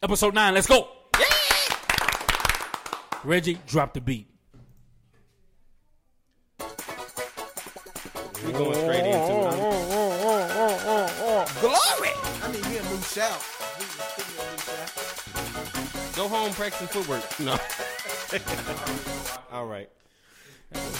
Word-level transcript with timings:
Episode 0.00 0.34
nine. 0.34 0.54
Let's 0.54 0.68
go. 0.68 0.88
Reggie, 3.24 3.58
drop 3.66 3.94
the 3.94 4.00
beat. 4.00 4.28
We 8.46 8.52
going 8.52 8.74
straight 8.74 9.06
into 9.06 9.16
it. 9.16 9.56
Glory! 11.60 12.12
I 12.42 12.52
need 12.52 12.64
me 12.66 12.76
a 12.78 12.82
new 12.84 13.00
shout. 13.02 13.42
Give 13.76 14.28
me 14.28 14.34
a 14.38 14.50
new 14.52 14.58
shout. 14.58 16.14
Go 16.14 16.28
home, 16.28 16.52
practice 16.52 16.88
footwork. 16.90 17.40
No. 17.40 17.58
All 19.52 19.66
right. 19.66 19.90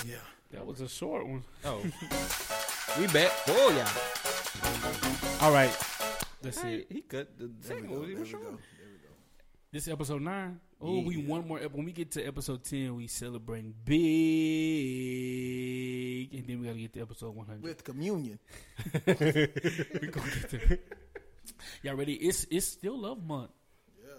Yeah. 0.05 0.17
That 0.53 0.67
was 0.67 0.81
a 0.81 0.89
short 0.89 1.25
one. 1.25 1.45
Oh. 1.65 1.81
we 2.99 3.07
back. 3.07 3.31
Oh 3.47 3.71
yeah. 3.71 3.89
All 5.47 5.53
right. 5.53 5.71
Let's 6.43 6.61
see. 6.61 6.69
Hey, 6.69 6.75
it. 6.77 6.87
he 6.91 7.01
cut 7.03 7.39
the 7.39 7.49
second 7.61 7.91
one. 7.91 8.09
He 8.09 8.15
was 8.15 8.29
short. 8.29 8.59
This 9.71 9.87
is 9.87 9.93
episode 9.93 10.23
nine. 10.23 10.61
Oh, 10.81 10.95
Yeah. 11.01 11.07
we 11.09 11.17
one 11.19 11.47
more. 11.47 11.59
When 11.59 11.85
we 11.85 11.93
get 11.93 12.11
to 12.13 12.25
episode 12.25 12.65
ten, 12.65 12.95
we 12.97 13.07
celebrating 13.07 13.75
big, 13.85 13.99
and 16.35 16.47
then 16.47 16.61
we 16.61 16.67
gotta 16.67 16.79
get 16.79 16.93
to 16.95 17.01
episode 17.03 17.35
one 17.35 17.45
hundred. 17.47 17.63
With 17.65 17.85
communion. 17.85 18.39
we 18.95 19.13
gonna 19.13 20.31
get 20.31 20.51
to. 20.51 20.79
Y'all 21.83 21.97
ready? 21.97 22.15
It's 22.15 22.47
it's 22.51 22.67
still 22.67 22.99
Love 22.99 23.23
Month. 23.23 23.51
Yeah. 24.03 24.15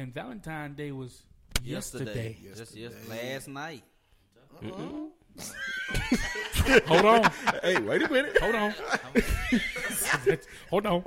And 0.00 0.14
Valentine's 0.14 0.76
Day 0.76 0.90
was 0.92 1.22
yesterday. 1.62 2.38
Just 2.56 2.74
yes, 2.76 2.92
last 3.10 3.48
night. 3.48 3.82
Uh-uh. 4.64 5.10
Hold 6.86 7.04
on. 7.04 7.30
Hey, 7.62 7.78
wait 7.78 8.02
a 8.02 8.08
minute. 8.10 8.38
Hold 8.38 8.54
on. 8.54 8.74
Hold 10.70 10.86
on. 10.86 11.04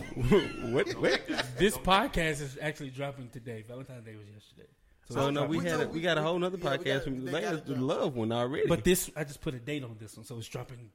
what? 0.72 0.88
What? 1.00 1.20
This 1.58 1.76
podcast 1.78 2.40
is 2.40 2.58
actually 2.60 2.90
dropping 2.90 3.28
today. 3.30 3.64
Valentine's 3.66 4.04
Day 4.04 4.16
was 4.16 4.26
yesterday. 4.32 4.68
So 5.08 5.20
oh, 5.22 5.30
no, 5.30 5.44
we 5.44 5.58
We 5.58 5.64
had 5.64 5.80
a, 5.80 5.84
told- 5.84 5.94
we 5.94 6.00
got 6.00 6.18
a 6.18 6.22
whole 6.22 6.38
nother 6.38 6.56
Yeah, 6.56 6.70
we 6.70 6.76
podcast 6.78 6.84
got- 6.94 7.04
from 7.04 7.26
last 7.26 7.66
the 7.66 7.74
love 7.76 8.14
one 8.16 8.30
already. 8.32 8.68
But 8.68 8.84
this, 8.84 9.10
I 9.16 9.24
just 9.24 9.40
put 9.40 9.54
a 9.54 9.58
date 9.58 9.82
on 9.84 9.96
this 9.98 10.16
one, 10.16 10.24
so 10.24 10.38
it's 10.38 10.46
dropping 10.46 10.90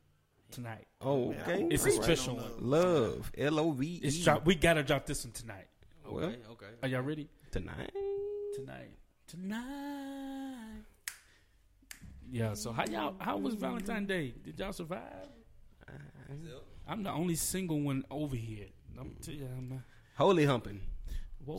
tonight. 0.52 0.88
oh, 1.02 1.34
okay. 1.34 1.68
It's 1.70 1.86
a 1.86 1.92
special 1.92 2.36
one. 2.38 2.52
love. 2.60 3.32
L 3.38 3.60
O 3.60 3.72
V 3.72 3.86
E. 3.86 4.00
It's 4.04 4.18
drop. 4.24 4.46
We 4.46 4.56
gotta 4.56 4.84
drop 4.84 5.06
this 5.06 5.24
one 5.26 5.34
tonight. 5.34 5.68
Well, 6.08 6.26
Okay, 6.26 6.38
okay. 6.52 6.66
Are 6.84 6.88
y'all 6.90 7.02
ready? 7.02 7.28
tonight. 7.52 7.92
Tonight. 8.56 8.92
Tonight. 9.28 10.84
Yeah. 12.32 12.54
So 12.54 12.72
how 12.72 12.86
y'all? 12.86 13.16
How 13.20 13.38
was 13.38 13.56
Valentine's 13.56 14.08
Day? 14.08 14.34
Did 14.44 14.60
y'all 14.60 14.72
survive? 14.74 15.02
I'm 16.88 17.04
the 17.04 17.12
only 17.12 17.36
single 17.36 17.82
one 17.82 18.04
over 18.12 18.36
here. 18.36 18.68
I'm 19.00 19.16
tell 19.22 19.34
you, 19.34 19.46
I'm, 19.58 19.72
uh, 19.74 19.80
Holy 20.18 20.46
humping. 20.46 20.80
whoa. 21.46 21.58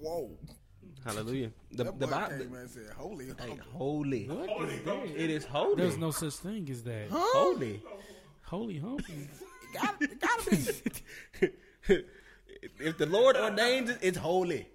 Whoa. 0.00 0.30
Hallelujah. 1.04 1.50
The 1.72 1.84
That 1.84 1.98
the 1.98 2.06
boy 2.06 2.12
Bible. 2.12 2.38
came 2.38 2.54
and 2.54 2.70
said, 2.70 2.90
holy. 2.96 3.26
Hey, 3.26 3.58
holy. 3.72 4.24
What 4.26 4.68
is 4.68 4.82
that? 4.84 5.06
It 5.16 5.30
is 5.30 5.44
holy. 5.44 5.76
There's 5.76 5.96
no 5.98 6.10
such 6.10 6.34
thing 6.34 6.68
as 6.70 6.82
that. 6.84 7.06
holy. 7.10 7.82
Holy 8.42 8.78
humping. 8.78 9.28
Got, 9.74 10.00
it 10.00 10.18
gotta 10.20 10.50
be. 10.50 11.52
if 12.80 12.98
the 12.98 13.06
Lord 13.06 13.36
ordains 13.36 13.90
it, 13.90 13.98
it's 14.02 14.18
holy. 14.18 14.66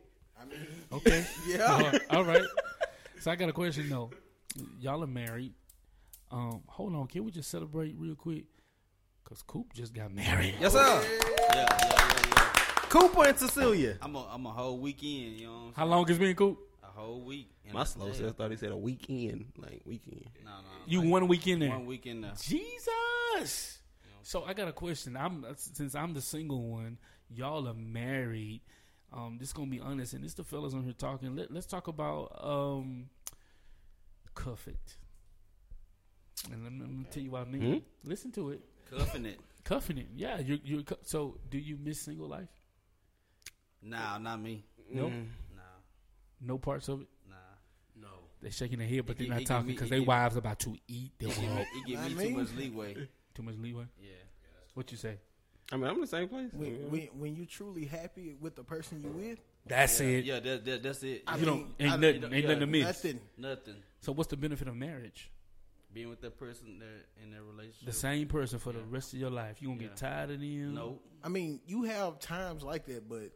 Okay. 0.92 1.26
Yeah. 1.48 1.98
All 2.12 2.24
right. 2.24 2.44
So 3.20 3.32
I 3.32 3.36
got 3.36 3.50
a 3.50 3.54
question 3.54 3.90
though. 3.90 4.12
Y'all 4.80 5.04
are 5.04 5.08
married. 5.08 5.54
Um, 6.32 6.62
hold 6.68 6.94
on. 6.96 7.08
Can 7.08 7.24
we 7.24 7.32
just 7.32 7.50
celebrate 7.50 7.96
real 7.98 8.16
quick? 8.16 8.46
Cause 9.24 9.42
Coop 9.46 9.74
just 9.74 9.94
got 9.94 10.14
married. 10.14 10.56
Yes, 10.60 10.74
sir. 10.74 10.80
Yeah, 10.80 11.56
yeah, 11.56 11.78
yeah, 11.82 12.22
yeah. 12.36 12.50
Cooper 12.90 13.26
and 13.26 13.38
Cecilia. 13.40 13.98
I'm 14.02 14.16
a, 14.16 14.28
I'm 14.32 14.46
a 14.46 14.52
whole 14.52 14.78
weekend. 14.80 15.40
You 15.40 15.48
know 15.48 15.54
what 15.54 15.60
I'm 15.68 15.74
How 15.74 15.86
long 15.86 16.08
has 16.08 16.20
been 16.20 16.36
Coop? 16.36 16.60
A 16.84 16.88
whole 16.88 17.22
week. 17.22 17.50
And 17.66 17.74
My 17.74 17.82
a 17.84 17.86
slow 17.86 18.10
day. 18.10 18.18
self 18.18 18.36
thought 18.36 18.52
he 18.52 18.58
said 18.58 18.72
a 18.72 18.78
weekend, 18.78 19.46
like 19.58 19.82
weekend. 19.86 20.26
No, 20.44 20.52
no. 20.52 20.58
You 20.86 21.02
like 21.02 21.10
one 21.10 21.28
week 21.28 21.48
in 21.48 21.60
there. 21.60 21.70
One 21.70 21.86
weekend 21.86 22.24
there. 22.24 22.34
Jesus. 22.40 23.80
So 24.22 24.44
I 24.44 24.54
got 24.54 24.68
a 24.68 24.74
question. 24.74 25.18
I'm 25.18 25.46
since 25.56 25.96
I'm 25.96 26.14
the 26.14 26.22
single 26.22 26.62
one. 26.62 26.98
Y'all 27.30 27.68
are 27.68 27.74
married. 27.74 28.62
Um, 29.12 29.38
this 29.40 29.54
gonna 29.54 29.70
be 29.70 29.80
honest, 29.80 30.14
and 30.14 30.24
this 30.24 30.34
the 30.34 30.44
fellas 30.44 30.74
on 30.74 30.84
here 30.84 30.94
talking. 30.94 31.36
Let, 31.36 31.52
let's 31.52 31.66
talk 31.66 31.88
about 31.88 32.38
um, 32.44 33.10
cuff 34.36 34.68
it. 34.68 34.98
And 36.52 36.64
let 36.64 36.74
me, 36.74 36.80
let 36.82 36.90
me 36.90 37.06
tell 37.10 37.24
you 37.24 37.32
what 37.32 37.42
I 37.42 37.46
mean. 37.46 37.84
Listen 38.04 38.32
to 38.34 38.50
it. 38.52 38.62
Cuffing 38.90 39.26
it. 39.26 39.40
Cuffing 39.64 39.98
it. 39.98 40.08
Yeah, 40.16 40.40
you 40.40 40.60
you. 40.64 40.84
So, 41.04 41.38
do 41.50 41.58
you 41.58 41.78
miss 41.82 42.02
single 42.02 42.28
life? 42.28 42.50
Nah, 43.82 44.18
not 44.18 44.42
me. 44.42 44.64
Nope. 44.92 45.12
Mm. 45.12 45.26
Nah, 45.56 45.62
No 46.42 46.58
parts 46.58 46.88
of 46.90 47.02
it. 47.02 47.08
nah. 47.30 47.36
No. 48.02 48.08
They 48.42 48.50
shaking 48.50 48.80
their 48.80 48.88
head, 48.88 49.06
but 49.06 49.18
He 49.18 49.28
they're 49.28 49.38
gi- 49.40 49.44
not 49.44 49.48
talking 49.48 49.68
because 49.68 49.90
he 49.90 49.96
their 49.98 50.04
wives 50.04 50.36
about 50.36 50.60
to 50.60 50.76
eat 50.88 51.12
their 51.20 51.30
It 51.30 51.36
give 51.36 51.44
me, 51.50 51.62
it 51.62 51.86
give 51.88 52.00
I 52.00 52.08
me 52.10 52.16
mean- 52.16 52.28
too 52.34 52.38
much 52.42 52.54
leeway. 52.56 53.08
Too 53.36 53.42
much 53.42 53.56
leeway. 53.58 53.86
Yeah. 54.00 54.12
What 54.76 54.92
you 54.92 54.98
say? 54.98 55.18
I 55.72 55.76
mean, 55.78 55.86
I'm 55.86 55.96
in 55.96 56.02
the 56.02 56.08
same 56.08 56.28
place. 56.30 56.50
when, 56.54 56.92
when, 56.92 57.02
when 57.18 57.36
you're 57.36 57.48
truly 57.48 57.86
happy 57.86 58.36
with 58.40 58.56
the 58.56 58.64
person 58.64 59.02
you 59.02 59.10
with, 59.10 59.40
That's 59.66 60.00
yeah, 60.00 60.08
it. 60.08 60.26
Yeah, 60.26 60.40
that, 60.40 60.66
that, 60.66 60.84
that's 60.84 61.02
it. 61.02 61.24
I 61.26 61.38
You 61.38 61.46
don't 61.46 61.74
ain't 61.80 61.94
I- 61.94 61.96
nothing, 61.96 62.22
you 62.22 62.28
ain't 62.28 62.34
yeah, 62.34 62.42
nothing 62.42 62.60
to 62.60 62.66
miss. 62.68 62.84
nothing. 62.86 63.20
Nothing. 63.40 63.76
So 64.02 64.12
what's 64.12 64.30
the 64.30 64.38
benefit 64.38 64.68
of 64.68 64.76
marriage? 64.76 65.32
Being 65.94 66.10
with 66.10 66.22
that 66.22 66.38
person 66.40 66.80
there 66.80 67.06
in 67.24 67.32
their 67.32 67.44
relationship. 67.44 67.86
The 67.86 67.94
same 67.94 68.28
person 68.28 68.60
for 68.60 68.72
the 68.74 68.80
rest 68.84 69.14
of 69.14 69.20
your 69.20 69.30
life. 69.30 69.62
You 69.62 69.70
gonna 69.70 69.82
Yeah. 69.82 69.88
get 69.90 69.98
tired 69.98 70.32
of 70.32 70.40
them? 70.40 70.74
No. 70.74 71.00
I 71.24 71.30
mean, 71.30 71.62
you 71.68 71.84
have 71.84 72.20
times 72.20 72.64
like 72.64 72.86
that, 72.86 73.08
but 73.08 73.32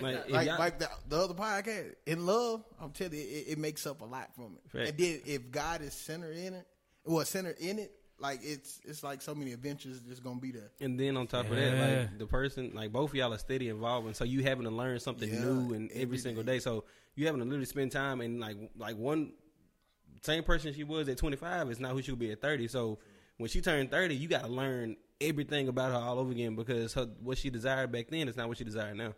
Like, 0.00 0.14
if 0.26 0.30
like 0.30 0.46
y'all- 0.46 0.58
like 0.58 0.78
the, 0.78 0.88
the 1.08 1.16
other 1.18 1.34
podcast, 1.34 1.94
in 2.06 2.24
love, 2.24 2.64
I'm 2.80 2.92
telling 2.92 3.14
you, 3.14 3.20
it, 3.20 3.48
it 3.48 3.58
makes 3.58 3.86
up 3.86 4.00
a 4.00 4.04
lot 4.04 4.34
from 4.34 4.56
it. 4.56 4.70
Fact. 4.70 4.88
And 4.90 4.98
then 4.98 5.20
if 5.26 5.50
God 5.50 5.82
is 5.82 5.92
centered 5.94 6.36
in 6.36 6.54
it, 6.54 6.66
well, 7.04 7.24
centered 7.24 7.56
in 7.58 7.78
it, 7.80 7.92
like 8.18 8.40
it's 8.42 8.80
it's 8.84 9.02
like 9.02 9.20
so 9.22 9.34
many 9.34 9.52
adventures 9.52 10.00
just 10.02 10.22
gonna 10.22 10.38
be 10.38 10.52
there. 10.52 10.70
And 10.80 11.00
then 11.00 11.16
on 11.16 11.26
top 11.26 11.46
of 11.50 11.56
that, 11.56 12.00
like 12.10 12.18
the 12.18 12.26
person, 12.26 12.70
like 12.74 12.92
both 12.92 13.10
of 13.10 13.16
y'all 13.16 13.32
are 13.34 13.38
steady 13.38 13.68
involving, 13.68 14.12
so 14.14 14.24
you 14.24 14.42
having 14.42 14.64
to 14.64 14.70
learn 14.70 15.00
something 15.00 15.28
Yeah, 15.28 15.40
new 15.40 15.74
and 15.74 15.90
every, 15.90 16.02
every 16.02 16.18
single 16.18 16.42
day. 16.44 16.56
day. 16.56 16.58
So 16.60 16.84
you 17.16 17.26
having 17.26 17.40
to 17.40 17.44
literally 17.46 17.64
spend 17.66 17.92
time 17.92 18.20
and 18.20 18.38
like 18.38 18.56
like 18.76 18.96
one 18.96 19.32
same 20.22 20.42
person 20.42 20.72
she 20.74 20.84
was 20.84 21.08
at 21.08 21.16
25 21.18 21.70
is 21.70 21.80
not 21.80 21.92
who 21.92 22.02
she'll 22.02 22.16
be 22.16 22.30
at 22.32 22.40
30. 22.40 22.68
So 22.68 22.98
when 23.38 23.48
she 23.48 23.60
turned 23.60 23.90
30, 23.90 24.14
you 24.14 24.28
got 24.28 24.42
to 24.44 24.48
learn 24.48 24.96
everything 25.20 25.68
about 25.68 25.90
her 25.92 25.98
all 25.98 26.18
over 26.18 26.32
again 26.32 26.54
because 26.56 26.92
her 26.94 27.06
what 27.22 27.38
she 27.38 27.50
desired 27.50 27.90
back 27.92 28.08
then 28.10 28.28
is 28.28 28.36
not 28.36 28.48
what 28.48 28.58
she 28.58 28.64
desired 28.64 28.96
now. 28.96 29.14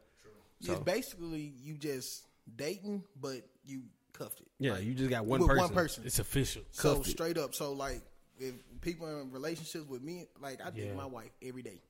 It's 0.61 0.79
basically 0.81 1.53
you 1.63 1.77
just 1.77 2.25
dating, 2.57 3.03
but 3.21 3.43
you 3.65 3.83
cuffed 4.13 4.41
it. 4.41 4.47
Yeah, 4.61 4.75
Like, 4.75 4.85
you 4.85 4.95
just 4.95 5.11
got 5.11 5.25
one 5.25 5.41
with 5.41 5.49
person. 5.49 5.63
one 5.65 5.75
person. 5.75 6.05
It's 6.07 6.19
official. 6.21 6.63
So 6.71 6.95
cuffed 6.95 7.09
it. 7.09 7.11
straight 7.11 7.39
up, 7.39 7.55
so 7.55 7.73
like 7.73 8.01
if 8.39 8.55
people 8.81 9.09
in 9.21 9.31
relationships 9.33 9.89
with 9.89 10.03
me, 10.03 10.27
like 10.41 10.65
I 10.65 10.71
date 10.71 10.87
Yeah. 10.89 10.95
my 10.95 11.07
wife 11.07 11.31
every 11.43 11.63
day, 11.63 11.81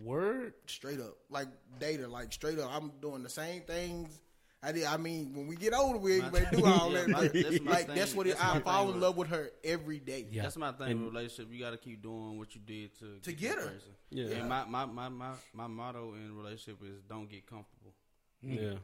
Word. 0.00 0.54
straight 0.66 1.00
up, 1.00 1.16
like 1.28 1.48
date 1.80 2.00
her, 2.00 2.06
like 2.08 2.32
straight 2.32 2.58
up. 2.58 2.70
I'm 2.72 2.92
doing 3.02 3.22
the 3.24 3.28
same 3.28 3.62
things. 3.62 4.20
I 4.62 4.72
did. 4.72 4.84
I 4.84 4.98
mean, 4.98 5.32
when 5.34 5.46
we 5.46 5.56
get 5.56 5.72
older, 5.72 5.98
we 5.98 6.20
ain't 6.20 6.30
gonna 6.32 6.50
do 6.50 6.64
all 6.66 6.92
Yeah, 6.92 7.00
that. 7.00 7.08
my- 7.08 7.28
that's 7.28 7.60
my 7.62 7.70
like 7.72 7.86
thing. 7.86 7.96
that's 7.96 8.14
what 8.14 8.26
it, 8.26 8.36
That's 8.38 8.56
I 8.56 8.60
fall 8.60 8.88
in 8.88 8.94
with- 8.94 9.02
love 9.02 9.16
with 9.16 9.28
her 9.28 9.50
every 9.64 9.98
day. 10.00 10.26
Yeah. 10.30 10.42
That's 10.42 10.56
my 10.58 10.72
thing 10.72 10.90
in 10.90 11.04
relationship. 11.04 11.50
You 11.52 11.60
got 11.60 11.70
to 11.70 11.78
keep 11.78 12.02
doing 12.02 12.36
what 12.36 12.54
you 12.54 12.60
did 12.60 12.94
to 12.98 13.18
To 13.20 13.30
that 13.30 13.32
get 13.38 13.54
her. 13.54 13.68
person. 13.68 13.92
Yeah. 14.10 14.26
And 14.36 14.48
my, 14.48 14.64
my, 14.66 14.84
my, 14.84 15.08
my, 15.08 15.32
my 15.54 15.66
motto 15.66 16.12
in 16.14 16.36
relationship 16.36 16.82
is 16.84 17.00
don't 17.08 17.28
get 17.30 17.46
comfortable. 17.46 17.94
Yeah. 18.42 18.74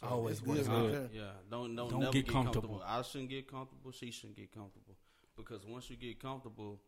So 0.00 0.06
Always 0.08 0.40
good. 0.40 0.56
works 0.66 0.68
out. 0.68 1.10
Yeah, 1.14 1.30
don't 1.50 1.74
don't, 1.76 1.88
Don't 1.90 2.00
never 2.00 2.12
get 2.12 2.26
get, 2.26 2.32
comfortable. 2.32 2.68
comfortable. 2.78 2.82
I 2.86 3.02
shouldn't 3.02 3.30
get 3.30 3.46
comfortable. 3.50 3.92
She 3.92 4.10
shouldn't 4.10 4.36
get 4.36 4.52
comfortable 4.52 4.96
because 5.36 5.64
once 5.64 5.88
you 5.88 5.96
get 5.96 6.20
comfortable, 6.20 6.80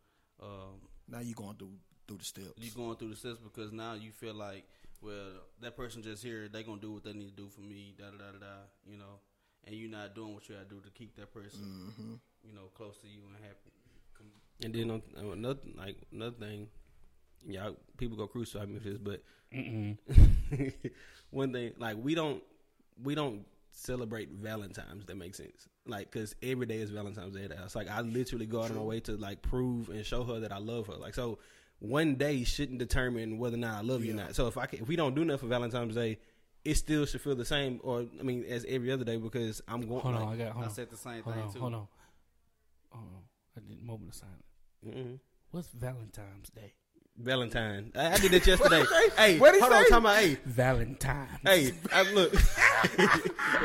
um, 0.42 0.80
Now 1.08 1.20
you 1.20 1.34
going 1.34 1.56
through 1.56 1.72
through 2.06 2.18
the 2.18 2.24
steps. 2.24 2.52
you 2.58 2.70
going 2.72 2.96
through 2.96 3.08
the 3.10 3.16
steps 3.16 3.38
because 3.38 3.72
now 3.72 3.94
you 3.94 4.10
feel 4.10 4.34
like, 4.34 4.64
well, 5.04 5.30
that 5.60 5.76
person 5.76 6.02
just 6.02 6.22
here. 6.22 6.48
They 6.48 6.62
gonna 6.62 6.80
do 6.80 6.92
what 6.92 7.04
they 7.04 7.12
need 7.12 7.36
to 7.36 7.42
do 7.42 7.48
for 7.48 7.60
me. 7.60 7.94
Da 7.98 8.06
da 8.06 8.18
da 8.18 8.32
da. 8.32 8.38
da 8.38 8.54
you 8.90 8.96
know, 8.96 9.20
and 9.66 9.74
you're 9.74 9.90
not 9.90 10.14
doing 10.14 10.34
what 10.34 10.48
you 10.48 10.54
gotta 10.54 10.68
do 10.68 10.80
to 10.80 10.90
keep 10.90 11.14
that 11.16 11.32
person, 11.32 11.60
Mm-hmm. 11.60 12.14
you 12.42 12.54
know, 12.54 12.70
close 12.74 12.98
to 13.02 13.08
you 13.08 13.20
and 13.28 13.36
happy. 13.44 13.70
And 14.62 14.72
then 14.72 14.90
on, 14.90 15.02
on 15.18 15.32
another 15.38 15.60
like 15.76 15.96
another 16.12 16.36
thing, 16.36 16.68
y'all 17.46 17.76
people 17.96 18.16
go 18.16 18.26
crucify 18.26 18.64
me 18.66 18.78
for 18.78 18.88
this, 18.88 18.98
but 18.98 19.22
one 21.30 21.52
thing 21.52 21.72
like 21.78 21.96
we 22.00 22.14
don't 22.14 22.42
we 23.02 23.14
don't 23.14 23.44
celebrate 23.72 24.30
Valentine's. 24.30 25.04
That 25.06 25.16
makes 25.16 25.38
sense. 25.38 25.68
Like 25.86 26.10
because 26.10 26.34
every 26.42 26.66
day 26.66 26.78
is 26.78 26.90
Valentine's 26.90 27.34
Day 27.34 27.44
at 27.44 27.50
the 27.50 27.56
house. 27.56 27.74
Like 27.74 27.90
I 27.90 28.00
literally 28.00 28.46
go 28.46 28.62
out 28.62 28.70
of 28.70 28.76
my 28.76 28.82
way 28.82 29.00
to 29.00 29.16
like 29.16 29.42
prove 29.42 29.88
and 29.88 30.04
show 30.06 30.22
her 30.24 30.40
that 30.40 30.52
I 30.52 30.58
love 30.58 30.86
her. 30.86 30.94
Like 30.94 31.14
so, 31.14 31.38
one 31.88 32.14
day 32.16 32.44
shouldn't 32.44 32.78
determine 32.78 33.38
whether 33.38 33.56
or 33.56 33.60
not 33.60 33.78
I 33.78 33.80
love 33.82 34.04
you 34.04 34.12
or 34.12 34.16
not. 34.16 34.34
So 34.34 34.46
if 34.46 34.56
I 34.56 34.66
can, 34.66 34.80
if 34.80 34.88
we 34.88 34.96
don't 34.96 35.14
do 35.14 35.24
nothing 35.24 35.40
for 35.40 35.46
Valentine's 35.46 35.94
Day. 35.94 36.18
It 36.64 36.76
still 36.76 37.04
should 37.04 37.20
feel 37.20 37.34
the 37.36 37.44
same, 37.44 37.78
or 37.82 38.06
I 38.18 38.22
mean, 38.22 38.42
as 38.48 38.64
every 38.66 38.90
other 38.90 39.04
day 39.04 39.18
because 39.18 39.60
I'm 39.68 39.82
going. 39.82 40.00
Hold 40.00 40.14
like, 40.14 40.24
on, 40.24 40.32
I 40.32 40.36
got. 40.38 40.52
Hold 40.52 40.64
I 40.64 40.68
on. 40.68 40.74
said 40.74 40.88
the 40.88 40.96
same 40.96 41.22
Hold 41.22 41.36
thing 41.36 41.44
on. 41.44 41.52
too. 41.52 41.58
Hold 41.60 41.74
on. 41.74 41.88
Hold 42.88 43.04
on. 43.16 43.22
I 43.54 43.60
did 43.68 43.82
moment 43.82 44.08
of 44.08 44.14
silence. 44.14 44.46
mhm. 44.86 45.18
What's 45.50 45.68
Valentine's 45.68 46.48
Day? 46.48 46.72
Valentine. 47.16 47.92
I, 47.94 48.12
I 48.14 48.16
did 48.18 48.32
that 48.32 48.44
yesterday. 48.46 48.82
hey, 49.16 49.38
What'd 49.38 49.54
he 49.54 49.60
hold 49.60 49.72
on, 49.72 49.84
say? 49.84 49.88
talking 49.88 50.04
about 50.04 50.16
hey, 50.18 50.36
Valentine. 50.46 51.28
hey, 51.44 51.72
I, 51.92 52.02
look. 52.12 52.32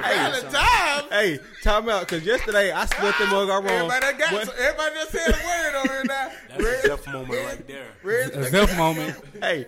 Valentine. 0.01 1.09
hey, 1.09 1.39
time 1.63 1.89
out 1.89 2.01
because 2.01 2.23
yesterday 2.25 2.71
I 2.71 2.85
split 2.85 3.15
the 3.19 3.25
mug 3.25 3.49
all 3.49 3.61
wrong. 3.63 3.71
Everybody 3.71 3.99
that 4.05 4.17
got 4.19 4.33
What- 4.33 4.45
so 4.47 4.53
everybody 4.53 4.95
just 4.95 5.11
said 5.11 5.29
a 5.29 5.47
word 5.47 5.75
over 5.83 5.93
here 5.93 6.03
now. 6.05 6.31
That's 6.57 6.85
a 6.85 6.87
tough 6.89 7.07
moment 7.07 7.45
right 7.45 7.67
there. 7.67 7.87
Red, 8.03 8.29
A 8.31 8.49
Zeph 8.49 8.77
moment. 8.77 9.15
Hey, 9.41 9.65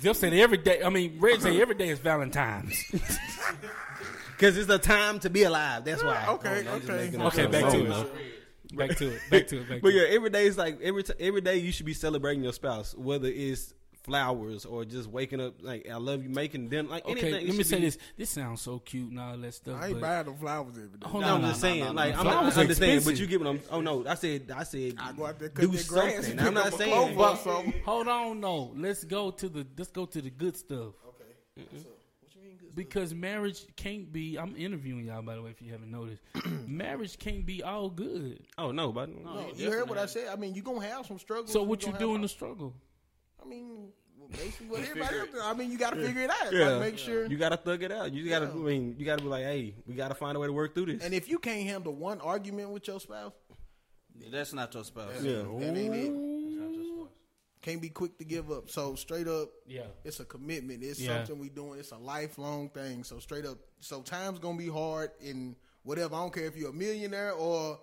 Zeph 0.00 0.16
said 0.16 0.34
every 0.34 0.58
day. 0.58 0.82
I 0.82 0.90
mean, 0.90 1.16
Red 1.18 1.40
said 1.40 1.56
every 1.56 1.74
day 1.76 1.88
is 1.88 1.98
Valentine's. 2.00 2.84
because 4.36 4.58
it's 4.58 4.68
a 4.70 4.78
time 4.78 5.18
to 5.20 5.30
be 5.30 5.44
alive. 5.44 5.84
That's 5.84 6.04
why. 6.04 6.26
okay, 6.28 6.60
I'm 6.68 6.82
okay. 6.82 7.10
Oh, 7.18 7.26
okay, 7.28 7.46
back 7.46 7.64
to 7.64 7.70
something. 7.70 8.16
it. 8.16 8.33
Back 8.76 8.96
to 8.98 9.08
it. 9.14 9.20
Back 9.30 9.46
to 9.48 9.60
it. 9.60 9.68
Back 9.68 9.82
But 9.82 9.90
to 9.90 9.94
yeah, 9.96 10.02
it. 10.02 10.14
every 10.14 10.30
day 10.30 10.46
is 10.46 10.56
like 10.58 10.80
every 10.82 11.02
t- 11.02 11.14
every 11.20 11.40
day 11.40 11.56
you 11.58 11.72
should 11.72 11.86
be 11.86 11.94
celebrating 11.94 12.42
your 12.42 12.52
spouse, 12.52 12.94
whether 12.94 13.28
it's 13.28 13.74
flowers 14.04 14.66
or 14.66 14.84
just 14.84 15.08
waking 15.08 15.40
up 15.40 15.54
like 15.62 15.88
I 15.90 15.96
love 15.96 16.22
you, 16.22 16.28
making 16.28 16.68
them 16.68 16.90
like 16.90 17.06
Okay, 17.06 17.12
anything. 17.28 17.46
let 17.48 17.56
me 17.56 17.62
say 17.64 17.76
be- 17.78 17.86
this. 17.86 17.98
This 18.18 18.28
sounds 18.30 18.60
so 18.60 18.78
cute 18.78 19.10
and 19.10 19.18
all 19.18 19.34
that 19.36 19.54
stuff. 19.54 19.80
I 19.80 19.86
ain't 19.86 19.94
but 19.94 20.00
buying 20.02 20.26
no 20.26 20.34
flowers 20.34 20.76
every 20.76 20.98
day. 20.98 21.06
Hold 21.08 21.22
No, 21.22 21.28
on. 21.30 21.34
I'm 21.36 21.40
no, 21.42 21.48
just 21.48 21.62
no, 21.62 21.68
saying, 21.68 21.84
no, 21.84 21.92
like 21.92 22.12
no. 22.14 22.18
I'm 22.20 22.24
not 22.26 22.32
Flowers 22.34 22.56
are 22.56 22.60
understanding, 22.60 22.96
but 22.98 23.00
expensive. 23.12 23.20
you 23.20 23.26
giving 23.26 23.46
them. 23.46 23.60
Oh 23.70 23.80
no, 23.80 24.06
I 24.06 24.14
said, 24.14 24.50
I 24.54 24.62
said, 24.64 24.94
I 24.98 25.12
go 25.12 25.24
out 25.26 25.38
there 25.38 25.48
cut 25.48 25.62
do 25.62 25.68
their 25.68 25.84
grass 25.88 26.14
something. 26.16 26.32
and 26.32 26.40
I'm 26.48 26.54
not 26.54 26.68
a 26.68 26.72
saying, 26.72 27.14
clover 27.14 27.38
but. 27.64 27.74
Hold 27.86 28.08
on, 28.08 28.40
no. 28.40 28.72
Let's 28.76 29.04
go 29.04 29.30
to 29.30 29.48
the 29.48 29.66
let's 29.78 29.90
go 29.90 30.04
to 30.04 30.20
the 30.20 30.30
good 30.30 30.56
stuff. 30.58 30.92
Okay. 31.08 31.66
So, 31.82 31.88
what 32.20 32.34
you 32.34 32.42
mean 32.42 32.52
good 32.52 32.62
Because 32.74 33.14
marriage 33.14 33.64
can't 33.76 34.12
be. 34.12 34.36
I'm 34.36 34.56
interviewing 34.56 35.06
y'all 35.06 35.22
by 35.22 35.36
the 35.36 35.42
way. 35.42 35.50
If 35.50 35.62
you 35.62 35.70
haven't 35.72 35.90
noticed, 35.90 36.22
marriage 36.66 37.18
can't 37.18 37.46
be 37.46 37.62
all 37.62 37.88
good. 37.90 38.40
oh 38.58 38.72
no, 38.72 38.92
but 38.92 39.08
No, 39.08 39.46
you 39.54 39.70
heard 39.70 39.88
what 39.88 39.98
I 39.98 40.06
said. 40.06 40.28
I 40.32 40.36
mean, 40.36 40.54
you 40.54 40.62
gonna 40.62 40.84
have 40.86 41.06
some 41.06 41.18
struggles. 41.18 41.52
So 41.52 41.62
what 41.62 41.82
you 41.82 41.88
gonna 41.92 41.98
do 41.98 42.14
in 42.14 42.22
the 42.22 42.28
struggle? 42.28 42.74
I 43.42 43.46
mean, 43.46 43.88
well, 44.18 44.28
basically 44.30 44.66
what 44.68 44.80
everybody 44.80 45.18
else. 45.18 45.28
I 45.42 45.52
mean, 45.54 45.70
you 45.70 45.78
got 45.78 45.90
to 45.94 46.04
figure 46.04 46.22
it 46.22 46.30
out. 46.30 46.52
Yeah. 46.52 46.68
Like, 46.70 46.80
make 46.92 46.98
sure. 46.98 47.26
you 47.26 47.36
gotta 47.36 47.58
thug 47.58 47.82
it 47.82 47.92
out. 47.92 48.12
You 48.12 48.28
gotta, 48.28 48.46
Yeah. 48.46 48.52
I 48.52 48.54
mean, 48.54 48.96
you 48.98 49.04
gotta 49.04 49.22
be 49.22 49.28
like, 49.28 49.44
hey, 49.44 49.74
we 49.86 49.94
gotta 49.94 50.14
find 50.14 50.36
a 50.36 50.40
way 50.40 50.46
to 50.46 50.52
work 50.52 50.74
through 50.74 50.86
this. 50.86 51.04
and 51.04 51.12
if 51.14 51.28
you 51.28 51.38
can't 51.38 51.62
handle 51.68 51.92
one 51.94 52.20
argument 52.20 52.70
with 52.70 52.88
your 52.88 52.98
spouse, 53.00 53.32
That's 54.30 54.52
not 54.52 54.72
your 54.74 54.84
spouse. 54.84 55.10
yeah, 55.22 55.42
that 55.42 55.76
ain't 55.76 55.94
it. 55.94 56.12
Can't 57.64 57.80
be 57.80 57.88
quick 57.88 58.18
to 58.18 58.24
give 58.24 58.50
up. 58.52 58.68
So 58.68 58.94
straight 58.94 59.26
up, 59.26 59.48
Yeah. 59.66 59.86
it's 60.04 60.20
a 60.20 60.24
commitment. 60.26 60.82
It's 60.84 61.00
Yeah. 61.00 61.16
something 61.24 61.38
we 61.38 61.48
doing. 61.48 61.80
It's 61.80 61.92
a 61.92 61.96
lifelong 61.96 62.68
thing. 62.68 63.04
So 63.04 63.18
straight 63.20 63.46
up, 63.46 63.56
so 63.80 64.02
time's 64.02 64.38
gonna 64.38 64.58
be 64.58 64.68
hard 64.68 65.12
and 65.22 65.56
whatever. 65.82 66.14
I 66.14 66.18
don't 66.18 66.34
care 66.34 66.44
if 66.44 66.56
you're 66.58 66.68
a 66.68 66.74
millionaire 66.74 67.32
or 67.32 67.80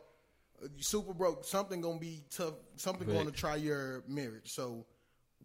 super 0.77 1.15
broke. 1.15 1.43
Something 1.45 1.81
gonna 1.81 1.97
be 1.99 2.23
tough. 2.29 2.53
Something 2.75 3.07
Right. 3.07 3.13
going 3.15 3.25
to 3.25 3.31
try 3.31 3.55
your 3.55 4.03
marriage. 4.07 4.51
So 4.53 4.85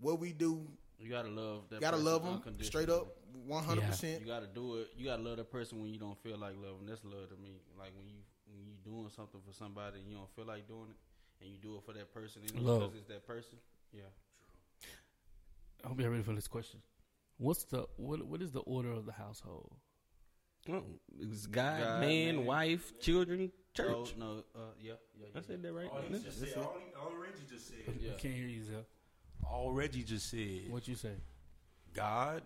what 0.00 0.18
we 0.20 0.34
do, 0.34 0.68
You 0.98 1.08
gotta 1.08 1.30
love 1.30 1.70
that. 1.70 1.80
gotta 1.80 1.96
love 1.96 2.22
them 2.44 2.62
straight 2.62 2.90
up, 2.90 3.16
one 3.46 3.64
hundred 3.64 3.86
percent. 3.86 4.20
You 4.20 4.26
gotta 4.26 4.46
do 4.48 4.76
it. 4.76 4.90
You 4.98 5.06
gotta 5.06 5.22
love 5.22 5.38
that 5.38 5.50
person 5.50 5.80
when 5.80 5.90
you 5.90 5.98
don't 5.98 6.18
feel 6.22 6.36
like 6.36 6.56
loving. 6.56 6.84
That's 6.84 7.02
love 7.04 7.30
to 7.30 7.36
me. 7.36 7.62
Like 7.78 7.96
when 7.96 8.06
you 8.06 8.16
when 8.52 8.66
you 8.66 8.74
doing 8.84 9.08
something 9.16 9.40
for 9.40 9.52
somebody 9.54 9.98
and 10.00 10.08
you 10.10 10.16
don't 10.16 10.30
feel 10.36 10.44
like 10.44 10.68
doing 10.68 10.90
it, 10.90 10.96
and 11.42 11.50
you 11.50 11.56
do 11.56 11.76
it 11.76 11.82
for 11.84 11.94
that 11.94 12.12
person, 12.12 12.42
and 12.42 12.60
Love. 12.62 12.80
because 12.80 12.94
it's 12.96 13.08
that 13.08 13.26
person. 13.26 13.58
Yeah. 13.92 14.02
I 15.84 15.88
hope 15.88 16.00
you're 16.00 16.10
ready 16.10 16.22
for 16.22 16.34
this 16.34 16.48
question. 16.48 16.80
What's 17.38 17.64
the 17.64 17.86
what? 17.96 18.24
What 18.26 18.42
is 18.42 18.52
the 18.52 18.60
order 18.60 18.90
of 18.92 19.06
the 19.06 19.12
household? 19.12 19.72
Oh, 20.68 20.82
it's 21.20 21.46
God, 21.46 21.80
God, 21.80 22.00
man, 22.00 22.36
man. 22.36 22.46
wife, 22.46 22.98
children, 23.00 23.52
church. 23.74 24.14
No, 24.18 24.34
no. 24.34 24.42
Uh, 24.54 24.58
yeah, 24.80 24.92
yeah. 25.16 25.26
I 25.34 25.38
yeah. 25.38 25.40
said 25.46 25.62
that 25.62 25.72
right. 25.72 25.88
All 25.92 26.00
he 26.08 26.18
just 26.18 26.40
said, 26.40 26.54
all, 26.56 26.76
all 27.00 27.12
Reggie 27.16 27.44
just 27.48 27.68
said. 27.68 27.76
Yeah. 28.00 28.12
I 28.12 28.14
can't 28.14 28.34
hear 28.34 28.48
you, 28.48 28.64
Zeph. 28.64 28.84
All 29.48 29.70
Reggie 29.70 30.02
just 30.02 30.28
said. 30.28 30.62
What 30.70 30.88
you 30.88 30.96
say? 30.96 31.12
God, 31.94 32.42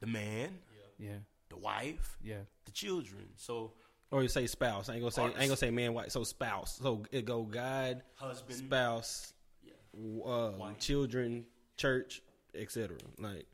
the 0.00 0.06
man, 0.06 0.50
Yeah, 0.98 1.12
the 1.48 1.56
wife, 1.56 2.18
yeah. 2.22 2.40
the 2.66 2.72
children. 2.72 3.24
So 3.36 3.72
Or 4.10 4.22
you 4.22 4.28
say 4.28 4.46
spouse. 4.46 4.88
I 4.90 4.94
ain't 4.94 5.02
gonna 5.02 5.10
say. 5.12 5.22
I 5.22 5.26
ain't 5.26 5.36
gonna 5.36 5.56
say 5.56 5.70
man, 5.70 5.94
wife. 5.94 6.10
So 6.10 6.24
spouse. 6.24 6.78
So 6.82 7.04
it 7.10 7.24
go 7.24 7.44
God, 7.44 8.02
husband. 8.16 8.58
spouse, 8.58 9.32
Yeah. 9.62 9.72
w- 9.94 10.22
uh, 10.24 10.72
children, 10.78 11.46
church, 11.78 12.22
etc. 12.54 12.96
Like 13.18 13.46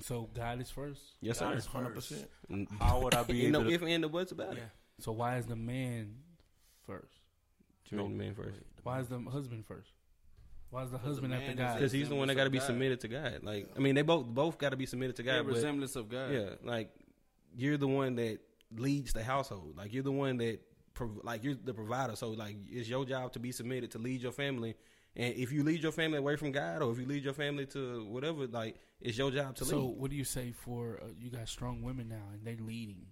So 0.00 0.28
God 0.34 0.60
is 0.60 0.70
first. 0.70 1.00
yes, 1.20 1.40
God 1.40 1.52
sir. 1.52 1.58
is 1.58 1.66
Hundred 1.66 1.94
first. 1.94 2.08
percent. 2.10 2.30
Mm. 2.50 2.66
How 2.80 3.00
would 3.00 3.14
I 3.14 3.22
be 3.22 3.32
Ain't 3.46 3.54
able 3.56 3.64
no 3.64 3.68
to? 3.70 3.74
if 3.74 3.82
and 3.82 4.04
the 4.04 4.08
buts 4.08 4.32
about 4.32 4.56
it. 4.56 4.62
So 5.00 5.12
why 5.12 5.36
is 5.38 5.46
the 5.46 5.56
man 5.56 6.14
first? 6.86 7.12
You 7.90 7.98
mean 7.98 8.16
the 8.18 8.24
man 8.24 8.34
first? 8.34 8.58
Why 8.82 9.00
is 9.00 9.08
the 9.08 9.18
husband 9.20 9.64
first? 9.66 9.90
Why 10.70 10.82
is 10.82 10.90
the 10.90 10.98
husband 10.98 11.32
the 11.32 11.36
after 11.36 11.54
God? 11.54 11.74
Because 11.76 11.92
he's 11.92 12.08
the 12.08 12.14
one 12.16 12.28
that 12.28 12.34
got 12.34 12.44
to 12.44 12.50
be 12.50 12.58
submitted 12.60 13.00
to 13.00 13.08
God. 13.08 13.40
Like 13.42 13.68
I 13.76 13.78
mean, 13.78 13.94
they 13.94 14.02
both 14.02 14.26
both 14.26 14.58
got 14.58 14.70
to 14.70 14.76
be 14.76 14.86
submitted 14.86 15.16
to 15.16 15.22
Yeah, 15.24 15.36
God. 15.38 15.46
but 15.46 15.54
resemblance 15.54 15.94
of 15.96 16.08
God. 16.08 16.32
yeah, 16.32 16.50
like 16.64 16.90
you're 17.54 17.76
the 17.78 17.86
one 17.88 18.16
that 18.16 18.38
leads 18.76 19.12
the 19.12 19.22
household. 19.22 19.74
Like 19.76 19.92
you're 19.94 20.02
the 20.02 20.10
one 20.12 20.38
that 20.38 20.58
prov- 20.94 21.20
like 21.22 21.44
you're 21.44 21.54
the 21.54 21.72
provider. 21.72 22.16
So 22.16 22.30
like 22.30 22.56
it's 22.68 22.88
your 22.88 23.04
job 23.04 23.32
to 23.34 23.38
be 23.38 23.52
submitted 23.52 23.92
to 23.92 23.98
lead 23.98 24.20
your 24.22 24.32
family. 24.32 24.74
And 25.18 25.34
if 25.34 25.50
you 25.50 25.64
lead 25.64 25.82
your 25.82 25.92
family 25.92 26.18
away 26.18 26.36
from 26.36 26.52
God, 26.52 26.82
or 26.82 26.92
if 26.92 26.98
you 26.98 27.06
lead 27.06 27.24
your 27.24 27.32
family 27.32 27.64
to 27.66 28.04
whatever, 28.06 28.46
like 28.46 28.76
it's 29.00 29.16
your 29.16 29.30
job 29.30 29.56
to 29.56 29.64
So 29.64 29.76
lead. 29.76 29.82
So, 29.82 29.88
what 29.88 30.10
do 30.10 30.16
you 30.16 30.24
say 30.24 30.52
for 30.52 31.00
uh, 31.02 31.06
you 31.18 31.30
got 31.30 31.48
strong 31.48 31.82
women 31.82 32.08
now 32.08 32.22
and 32.32 32.44
they're 32.46 32.64
leading 32.64 33.06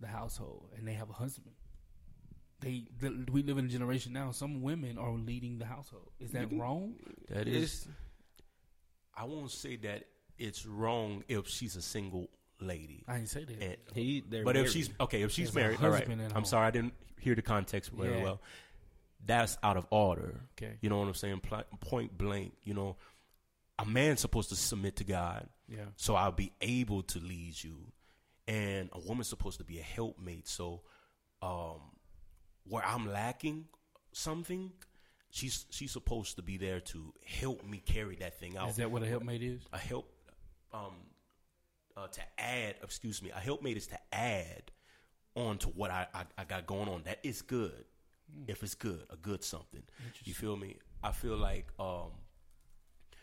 the 0.00 0.06
household 0.06 0.70
and 0.76 0.86
they 0.86 0.92
have 0.92 1.08
a 1.08 1.14
husband? 1.14 1.54
They, 2.60 2.84
the, 3.00 3.26
we 3.32 3.42
live 3.42 3.58
in 3.58 3.64
a 3.66 3.68
generation 3.68 4.12
now. 4.12 4.30
Some 4.30 4.62
women 4.62 4.96
are 4.98 5.12
leading 5.12 5.58
the 5.58 5.66
household. 5.66 6.10
Is 6.20 6.30
that 6.32 6.52
wrong? 6.52 6.94
That 7.28 7.48
is. 7.48 7.86
I 9.16 9.24
won't 9.24 9.50
say 9.50 9.76
that 9.76 10.04
it's 10.38 10.66
wrong 10.66 11.24
if 11.28 11.48
she's 11.48 11.76
a 11.76 11.82
single 11.82 12.28
lady. 12.60 13.04
I 13.08 13.16
didn't 13.16 13.28
say 13.28 13.44
that. 13.44 13.62
And, 13.62 13.76
he, 13.94 14.22
they're 14.28 14.44
but 14.44 14.56
if 14.56 14.70
she's 14.70 14.90
okay, 15.00 15.22
if 15.22 15.30
she's 15.32 15.52
There's 15.52 15.78
married, 15.78 15.78
all 15.82 15.90
right. 15.90 16.08
I'm 16.08 16.30
home. 16.30 16.44
sorry, 16.44 16.66
I 16.66 16.70
didn't 16.70 16.94
hear 17.20 17.34
the 17.34 17.42
context 17.42 17.92
very 17.92 18.16
Yeah. 18.18 18.22
well. 18.22 18.40
That's 19.26 19.56
out 19.62 19.76
of 19.76 19.86
order. 19.90 20.40
Okay. 20.52 20.74
You 20.80 20.90
know 20.90 20.98
what 20.98 21.08
I'm 21.08 21.14
saying? 21.14 21.40
Pl- 21.40 21.64
point 21.80 22.16
blank. 22.16 22.52
You 22.62 22.74
know, 22.74 22.96
a 23.78 23.84
man's 23.84 24.20
supposed 24.20 24.50
to 24.50 24.56
submit 24.56 24.96
to 24.96 25.04
God, 25.04 25.48
yeah. 25.68 25.86
so 25.96 26.14
I'll 26.14 26.30
be 26.32 26.52
able 26.60 27.02
to 27.04 27.18
lead 27.20 27.54
you, 27.62 27.76
and 28.46 28.88
a 28.92 28.98
woman's 29.00 29.28
supposed 29.28 29.58
to 29.58 29.64
be 29.64 29.78
a 29.78 29.82
helpmate. 29.82 30.46
So, 30.46 30.82
um, 31.42 31.80
where 32.68 32.84
I'm 32.84 33.10
lacking 33.10 33.66
something, 34.12 34.72
she's 35.30 35.66
she's 35.70 35.90
supposed 35.90 36.36
to 36.36 36.42
be 36.42 36.56
there 36.56 36.80
to 36.80 37.12
help 37.26 37.64
me 37.66 37.78
carry 37.78 38.16
that 38.16 38.38
thing 38.38 38.56
out 38.56 38.68
Is 38.70 38.76
that 38.76 38.90
what 38.90 39.02
a 39.02 39.06
helpmate 39.06 39.42
is? 39.42 39.62
a 39.72 39.78
help 39.78 40.08
um 40.72 40.94
uh, 41.96 42.06
to 42.08 42.20
add 42.38 42.76
excuse 42.82 43.22
me 43.22 43.30
a 43.34 43.38
helpmate 43.40 43.76
is 43.76 43.86
to 43.88 43.98
add 44.12 44.70
on 45.36 45.58
to 45.58 45.68
what 45.68 45.90
I, 45.90 46.06
I, 46.14 46.24
I 46.38 46.44
got 46.44 46.66
going 46.66 46.88
on 46.88 47.02
that 47.04 47.18
is 47.24 47.42
good 47.42 47.84
if 48.48 48.62
it's 48.62 48.74
good 48.74 49.00
a 49.10 49.16
good 49.16 49.42
something 49.44 49.82
you 50.24 50.34
feel 50.34 50.56
me 50.56 50.76
i 51.02 51.12
feel 51.12 51.36
like 51.36 51.66
um 51.78 52.10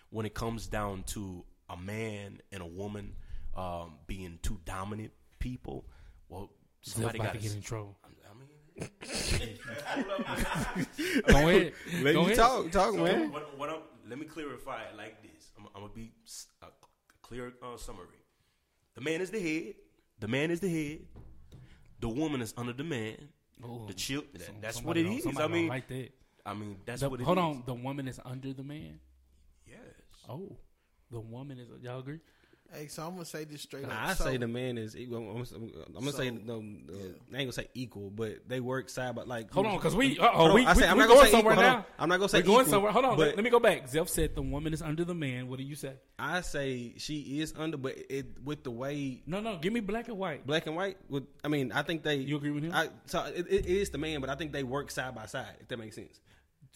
when 0.10 0.26
it 0.26 0.34
comes 0.34 0.68
down 0.68 1.04
to 1.04 1.44
a 1.70 1.78
man 1.78 2.40
and 2.52 2.62
a 2.62 2.66
woman 2.66 3.16
um 3.56 3.94
being 4.08 4.40
two 4.42 4.60
dominant 4.66 5.12
people 5.40 5.86
well 6.30 6.50
somebody 6.82 7.20
got 7.20 7.34
to 7.34 7.40
get 7.40 7.54
in 7.56 7.62
trouble. 7.62 7.98
I 8.04 8.08
mean, 8.08 8.90
Go 11.28 11.38
ahead. 11.50 11.74
let 12.02 12.14
Go 12.14 12.22
ahead. 12.22 12.36
talk, 12.36 12.72
talk, 12.72 12.94
So 12.94 13.04
man. 13.04 13.32
what, 13.32 13.58
what 13.58 13.88
let 14.10 14.18
me 14.18 14.26
clarify 14.26 14.84
it 14.84 14.96
like 14.98 15.22
this. 15.22 15.52
I'm, 15.58 15.68
I'm 15.76 15.82
gonna 15.82 15.94
be 15.94 16.12
a 16.62 16.68
clear 17.22 17.54
uh, 17.62 17.78
summary. 17.78 18.08
The 18.96 19.02
man 19.02 19.22
is 19.22 19.30
the 19.30 19.40
head. 19.40 19.76
The 20.20 20.28
man 20.28 20.52
is 20.52 20.60
the 20.60 20.70
head. 20.70 21.00
The 22.00 22.10
woman 22.10 22.42
is 22.42 22.54
under 22.58 22.74
the 22.74 22.84
man. 22.84 23.30
Ooh, 23.64 23.86
The 23.88 23.94
child. 23.94 24.26
some- 24.40 24.62
that's 24.62 24.82
what 24.82 24.98
it 24.98 25.06
is. 25.06 25.26
I 25.38 25.48
mean, 25.48 25.68
like 25.68 25.88
that. 25.88 26.10
I 26.46 26.54
mean 26.54 26.78
that's 26.86 27.02
The- 27.02 27.10
what 27.10 27.20
it 27.20 27.24
is. 27.24 27.28
hold 27.28 27.38
on, 27.38 27.64
the 27.66 27.74
woman 27.74 28.08
is 28.08 28.20
under 28.26 28.54
the 28.54 28.64
man. 28.64 29.00
Yes. 29.68 29.78
Oh, 30.28 30.58
the 31.12 31.20
woman 31.20 31.60
is. 31.60 31.70
Y'all 31.84 32.00
agree? 32.00 32.20
Hey, 32.74 32.88
so 32.88 33.04
I'm 33.04 33.12
gonna 33.14 33.26
say 33.26 33.44
this 33.44 33.64
straight 33.64 33.84
up. 33.84 33.92
I 33.94 34.14
So- 34.14 34.24
say 34.24 34.38
the 34.38 34.48
man 34.48 34.78
is 34.78 34.96
equal. 34.96 35.18
I'm, 35.18 35.38
I'm, 35.38 35.72
I'm 35.88 35.94
gonna 35.94 36.12
say 36.14 36.30
So, 36.30 36.36
no. 36.46 36.56
Uh, 36.60 36.60
I 36.62 37.00
ain't 37.02 37.12
gonna 37.32 37.52
say 37.52 37.68
equal, 37.74 38.10
but 38.10 38.48
they 38.48 38.62
work 38.62 38.90
side 38.90 39.14
by 39.14 39.24
like. 39.24 39.52
Hold 39.52 39.66
on, 39.66 39.76
because 39.76 39.94
we. 39.94 40.18
Uh 40.18 40.30
oh, 40.34 40.54
we. 40.54 40.66
I 40.66 40.74
we, 40.74 40.80
say 40.80 40.88
I'm 40.88 40.96
we 40.96 41.02
not 41.02 41.08
gonna 41.10 41.20
going 41.20 41.26
say 41.26 41.32
somewhere 41.32 41.54
equal. 41.56 41.64
Now. 41.66 41.86
I'm 42.00 42.08
not 42.08 42.18
gonna 42.20 42.30
say 42.30 42.38
We're 42.40 42.44
going 42.46 42.60
equal, 42.62 42.72
somewhere. 42.72 42.92
Hold 42.94 43.06
on. 43.06 43.18
but- 43.18 43.28
Let, 43.28 43.36
let 43.36 43.44
me 43.44 43.50
go 43.50 43.60
back. 43.60 43.90
Zeph 43.90 44.08
said 44.08 44.36
the 44.36 44.42
woman 44.42 44.74
is 44.74 44.82
under 44.82 45.04
the 45.04 45.14
man. 45.14 45.50
What 45.50 45.58
do 45.60 45.66
you 45.66 45.76
say? 45.76 45.94
I 46.18 46.40
say 46.42 46.94
she 46.98 47.42
is 47.42 47.54
under, 47.58 47.76
but 47.76 47.98
it 48.10 48.26
with 48.44 48.64
the 48.64 48.72
way 48.72 49.22
No, 49.26 49.42
no. 49.42 49.58
Give 49.58 49.74
me 49.74 49.82
black 49.82 50.08
and 50.08 50.18
white. 50.18 50.48
black 50.48 50.66
and 50.66 50.76
white. 50.78 50.98
With 51.10 51.24
I 51.44 51.50
mean, 51.50 51.74
I 51.74 51.82
think 51.82 52.04
they. 52.04 52.16
You 52.16 52.38
agree 52.38 52.52
with 52.52 52.64
him? 52.64 52.72
I, 52.74 52.88
so 53.06 53.24
it, 53.26 53.48
it 53.50 53.66
is 53.66 53.90
the 53.90 53.98
man, 53.98 54.22
but 54.22 54.30
I 54.30 54.36
think 54.36 54.54
they 54.54 54.64
work 54.64 54.92
side 54.92 55.14
by 55.14 55.26
side. 55.26 55.56
If 55.60 55.68
that 55.68 55.78
makes 55.78 55.96
sense. 55.98 56.22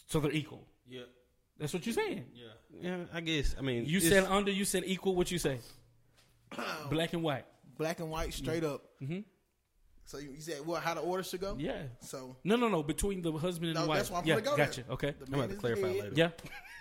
So 0.08 0.20
they're 0.20 0.32
equal. 0.32 0.68
Yeah. 0.90 1.02
That's 1.58 1.74
what 1.74 1.86
you're 1.86 1.94
saying. 1.96 2.25
Yeah. 2.34 2.48
Yeah, 2.82 2.98
I 3.14 3.22
guess. 3.22 3.56
I 3.58 3.62
mean, 3.62 3.86
You 3.86 4.02
said 4.02 4.25
under. 4.25 4.52
You 4.52 4.66
said 4.66 4.84
equal. 4.86 5.16
What 5.16 5.32
you 5.32 5.38
say? 5.40 5.60
Black 6.90 7.14
and 7.14 7.24
white. 7.24 7.46
black 7.78 8.00
and 8.00 8.10
white 8.10 8.34
straight 8.34 8.64
up. 8.64 8.82
Mm-hmm. 9.02 9.20
So 10.06 10.18
you, 10.20 10.32
you 10.32 10.42
said 10.42 10.66
what? 10.66 10.84
How 10.84 10.94
the 10.94 11.02
order 11.02 11.24
should 11.24 11.42
go? 11.42 11.56
Yeah. 11.60 11.82
So 12.02 12.36
No, 12.44 12.56
no, 12.56 12.70
no. 12.70 12.84
Between 12.84 13.22
the 13.22 13.32
husband 13.32 13.70
and 13.72 13.75
No, 13.75 13.82
the 13.84 13.88
wife. 13.90 13.98
that's 14.00 14.12
why 14.12 14.20
I'm 14.20 14.25
yeah, 14.28 14.36
gonna 14.36 14.46
go 14.46 14.58
gotcha. 14.58 14.84
there. 14.84 14.94
Okay. 14.94 15.16
the 15.20 15.25
I'm 15.25 15.32
man 15.32 15.40
about 15.42 15.50
to 15.52 15.56
clarify 15.60 15.88
the 15.88 15.94
later. 15.94 16.12
Yeah. 16.16 16.30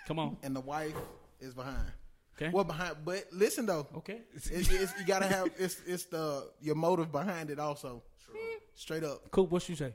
Come 0.07 0.19
on. 0.19 0.37
and 0.43 0.55
the 0.55 0.61
wife 0.61 0.93
is 1.39 1.53
behind. 1.55 1.91
Okay. 2.37 2.49
What 2.51 2.67
behind? 2.67 2.97
But 3.03 3.25
listen 3.31 3.65
though, 3.65 3.87
Okay. 3.97 4.21
it's, 4.33 4.47
it's, 4.47 4.69
you 4.99 5.05
gotta 5.07 5.25
have 5.25 5.49
it's 5.57 5.81
it's 5.87 6.05
the 6.05 6.51
your 6.61 6.75
motive 6.75 7.11
behind 7.11 7.49
it 7.49 7.59
also. 7.59 8.03
True. 8.25 8.35
Straight 8.75 9.03
up. 9.03 9.31
Cool. 9.31 9.47
What 9.47 9.67
you 9.69 9.75
say? 9.75 9.93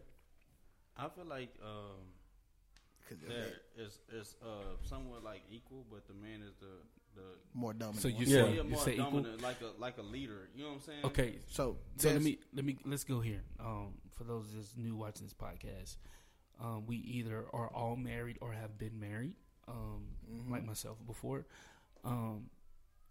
I 0.96 1.08
feel 1.10 1.26
like 1.26 1.50
um, 1.62 2.00
'Cause 3.08 3.18
there 3.28 3.52
is 3.76 3.98
is 4.12 4.34
uh 4.42 4.74
somewhat 4.82 5.22
like 5.22 5.42
equal, 5.52 5.84
but 5.90 6.06
the 6.08 6.14
man 6.14 6.42
is 6.42 6.54
the 6.60 6.66
the 7.14 7.22
more 7.54 7.72
dominant. 7.72 8.02
So 8.02 8.08
you 8.08 8.14
one. 8.16 8.26
Yeah. 8.26 8.42
say 8.44 8.48
yeah, 8.54 8.62
you 8.62 8.64
more 8.68 8.80
say 8.80 8.92
equal. 8.92 9.04
dominant, 9.10 9.42
like 9.42 9.56
a 9.60 9.80
like 9.80 9.98
a 9.98 10.02
leader. 10.02 10.48
You 10.54 10.62
know 10.64 10.68
what 10.70 10.74
I'm 10.76 10.80
saying? 10.82 11.04
Okay. 11.04 11.38
so 11.48 11.76
So 11.96 12.10
let 12.10 12.22
me 12.22 12.38
let 12.54 12.64
me 12.64 12.78
let's 12.84 13.04
go 13.04 13.20
here. 13.20 13.42
Um, 13.58 13.94
for 14.16 14.24
those 14.24 14.46
that's 14.54 14.76
new 14.76 14.96
watching 14.96 15.24
this 15.26 15.34
podcast, 15.34 15.96
um, 16.62 16.86
we 16.86 16.96
either 16.96 17.44
are 17.52 17.68
all 17.68 17.96
married 17.96 18.38
or 18.40 18.52
have 18.52 18.78
been 18.78 18.98
married, 19.00 19.34
um, 19.68 20.06
Mm-hmm. 20.30 20.52
like 20.52 20.64
myself 20.64 20.98
before. 21.06 21.46
Um, 22.04 22.50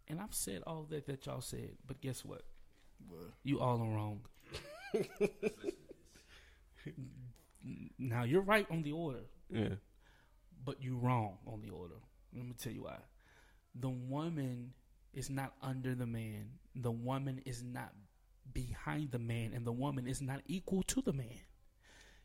and 0.07 0.19
I've 0.21 0.33
said 0.33 0.63
all 0.65 0.85
that 0.89 1.05
that 1.07 1.25
y'all 1.25 1.41
said, 1.41 1.71
but 1.85 1.99
guess 2.01 2.23
what? 2.23 2.43
What? 3.07 3.31
You 3.43 3.59
all 3.59 3.81
are 3.81 3.87
wrong. 3.95 4.21
now 7.97 8.23
you're 8.23 8.41
right 8.41 8.65
on 8.71 8.81
the 8.83 8.91
order, 8.91 9.19
Yeah. 9.49 9.75
but 10.65 10.81
you're 10.81 10.97
wrong 10.97 11.37
on 11.45 11.61
the 11.61 11.69
order. 11.69 11.95
Let 12.35 12.45
me 12.45 12.53
tell 12.57 12.71
you 12.73 12.83
why. 12.83 12.97
The 13.75 13.89
woman 13.89 14.73
is 15.13 15.29
not 15.29 15.53
under 15.61 15.95
the 15.95 16.05
man. 16.05 16.51
The 16.75 16.91
woman 16.91 17.41
is 17.45 17.63
not 17.63 17.93
behind 18.53 19.11
the 19.11 19.19
man, 19.19 19.53
and 19.53 19.65
the 19.65 19.71
woman 19.71 20.07
is 20.07 20.21
not 20.21 20.41
equal 20.47 20.83
to 20.83 21.01
the 21.01 21.13
man. 21.13 21.41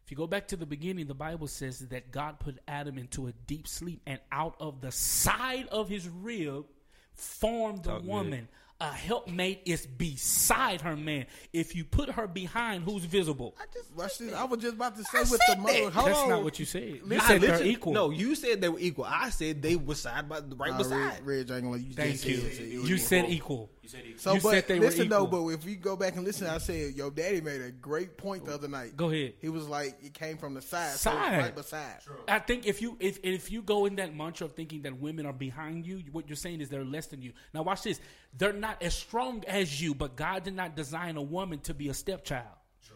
If 0.04 0.10
you 0.10 0.16
go 0.16 0.26
back 0.26 0.48
to 0.48 0.56
the 0.56 0.66
beginning, 0.66 1.06
the 1.06 1.14
Bible 1.14 1.46
says 1.46 1.78
that 1.78 2.10
God 2.10 2.38
put 2.38 2.58
Adam 2.68 2.98
into 2.98 3.26
a 3.26 3.32
deep 3.32 3.66
sleep, 3.66 4.02
and 4.06 4.20
out 4.30 4.54
of 4.60 4.80
the 4.80 4.92
side 4.92 5.66
of 5.68 5.88
his 5.88 6.08
rib 6.08 6.66
formed 7.14 7.84
the 7.84 7.90
Talk 7.90 8.02
good. 8.02 8.48
Woman. 8.80 8.92
A 8.92 8.96
helpmate 8.96 9.62
is 9.64 9.86
beside 9.86 10.80
her 10.82 10.96
man. 10.96 11.26
If 11.52 11.74
you 11.74 11.84
put 11.84 12.10
her 12.10 12.26
behind, 12.26 12.84
who's 12.84 13.04
visible? 13.04 13.54
I 13.58 13.64
just 13.72 13.94
watch 13.96 14.18
this. 14.18 14.34
I 14.34 14.44
was 14.44 14.60
just 14.60 14.74
about 14.74 14.96
to 14.96 15.04
say 15.04 15.18
I 15.18 15.20
with 15.22 15.40
the 15.48 15.56
mother. 15.58 15.72
that. 15.84 15.92
Hold 15.92 16.06
That's 16.08 16.18
on. 16.18 16.28
not 16.28 16.44
what 16.44 16.58
you 16.58 16.64
said. 16.64 16.82
You 16.82 17.00
Listen, 17.04 17.26
said 17.26 17.40
they're 17.40 17.62
equal. 17.64 17.92
No, 17.92 18.10
you 18.10 18.34
said 18.34 18.60
they 18.60 18.68
were 18.68 18.78
equal. 18.80 19.04
I 19.04 19.30
said 19.30 19.62
they 19.62 19.76
were 19.76 19.94
side 19.94 20.28
by 20.28 20.40
right 20.56 20.72
Nah, 20.72 20.78
beside. 20.78 21.20
Reg, 21.24 21.26
Reg 21.26 21.38
ain't 21.38 21.48
gonna 21.48 21.70
let 21.70 21.80
you. 21.80 21.92
Thank 21.94 22.24
you. 22.26 22.36
said. 22.36 22.66
You 22.88 22.98
said 22.98 23.26
equal. 23.28 23.70
You 23.84 23.88
said 23.90 24.00
equal. 24.06 24.18
So, 24.18 24.34
You 24.34 24.40
but 24.40 24.50
said 24.50 24.66
they 24.66 24.78
were 24.78 24.86
listen 24.86 25.08
though, 25.10 25.24
equal. 25.26 25.46
but 25.46 25.52
if 25.54 25.64
we 25.66 25.74
go 25.76 25.94
back 25.94 26.16
and 26.16 26.24
listen, 26.24 26.46
I 26.46 26.56
said 26.56 26.94
your 26.94 27.10
daddy 27.10 27.42
made 27.42 27.60
a 27.60 27.70
great 27.70 28.16
point 28.16 28.46
the 28.46 28.54
other 28.54 28.66
night. 28.66 28.96
Go 28.96 29.10
ahead. 29.10 29.34
He 29.42 29.50
was 29.50 29.68
like, 29.68 29.98
it 30.02 30.14
came 30.14 30.38
from 30.38 30.54
the 30.54 30.62
side, 30.62 30.92
so 30.92 31.10
Side. 31.10 31.34
it's 31.34 31.42
right 31.44 31.54
beside. 31.54 31.96
I 32.26 32.38
think 32.38 32.66
if 32.66 32.80
you 32.80 32.96
if 32.98 33.18
if 33.22 33.52
you 33.52 33.60
go 33.60 33.84
in 33.84 33.96
that 33.96 34.16
mantra 34.16 34.46
of 34.46 34.54
thinking 34.54 34.80
that 34.82 34.98
women 34.98 35.26
are 35.26 35.32
behind 35.34 35.86
you, 35.86 36.02
what 36.12 36.28
you're 36.28 36.36
saying 36.36 36.62
is 36.62 36.70
they're 36.70 36.82
less 36.84 37.08
than 37.08 37.20
you. 37.20 37.32
Now 37.52 37.62
watch 37.62 37.82
this. 37.82 38.00
They're 38.38 38.54
not 38.54 38.82
as 38.82 38.94
strong 38.94 39.44
as 39.46 39.82
you, 39.82 39.94
but 39.94 40.16
God 40.16 40.44
did 40.44 40.54
not 40.54 40.74
design 40.74 41.16
a 41.18 41.22
woman 41.22 41.58
to 41.60 41.74
be 41.74 41.90
a 41.90 41.94
stepchild. 41.94 42.46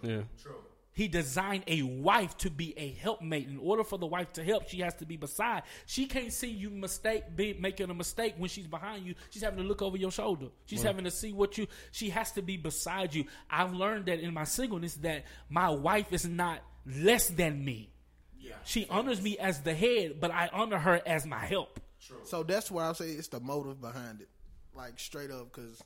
Yeah. 0.02 0.23
He 0.99 1.07
designed 1.07 1.62
a 1.69 1.83
wife 1.83 2.37
to 2.38 2.50
be 2.50 2.76
a 2.76 2.90
helpmate. 2.90 3.47
In 3.47 3.59
order 3.59 3.85
for 3.85 3.99
the 3.99 4.07
wife 4.07 4.33
to 4.33 4.43
help, 4.43 4.69
she 4.69 4.81
has 4.81 4.95
to 4.95 5.07
be 5.07 5.17
beside. 5.17 5.62
She 5.87 6.07
can't 6.07 6.33
see 6.33 6.49
you 6.49 6.71
mistake 6.71 7.37
be 7.37 7.55
making 7.55 7.88
a 7.88 7.95
mistake 7.95 8.35
when 8.37 8.50
she's 8.50 8.67
behind 8.67 9.07
you. 9.07 9.14
She's 9.31 9.43
having 9.43 9.61
to 9.61 9.64
look 9.64 9.81
over 9.81 9.97
your 9.97 10.11
shoulder. 10.11 10.47
She's 10.67 10.83
having 10.83 11.05
to 11.05 11.12
see 11.12 11.33
what 11.33 11.57
you. 11.57 11.69
She 11.93 12.11
has 12.11 12.33
to 12.33 12.43
be 12.43 12.57
beside 12.57 13.14
you. 13.14 13.26
I've 13.49 13.73
learned 13.75 14.07
that 14.07 14.19
in 14.19 14.35
my 14.35 14.43
singleness 14.43 14.95
that 14.95 15.26
my 15.49 15.69
wife 15.69 16.12
is 16.12 16.26
not 16.26 16.64
less 16.85 17.28
than 17.28 17.64
me. 17.64 17.93
Yeah. 18.37 18.57
She 18.64 18.88
honors 18.90 19.23
me 19.23 19.38
as 19.38 19.62
the 19.62 19.76
head, 19.76 20.17
but 20.19 20.33
I 20.33 20.50
honor 20.52 20.78
her 20.78 21.00
as 21.07 21.25
my 21.25 21.47
help. 21.47 21.78
True. 22.05 22.17
So 22.25 22.43
that's 22.43 22.73
why 22.73 22.88
I 22.88 22.93
say 22.95 23.11
it's 23.11 23.28
the 23.28 23.38
motive 23.38 23.81
behind 23.81 24.21
it, 24.21 24.28
like 24.75 24.99
straight 24.99 25.31
up, 25.31 25.52
because 25.52 25.81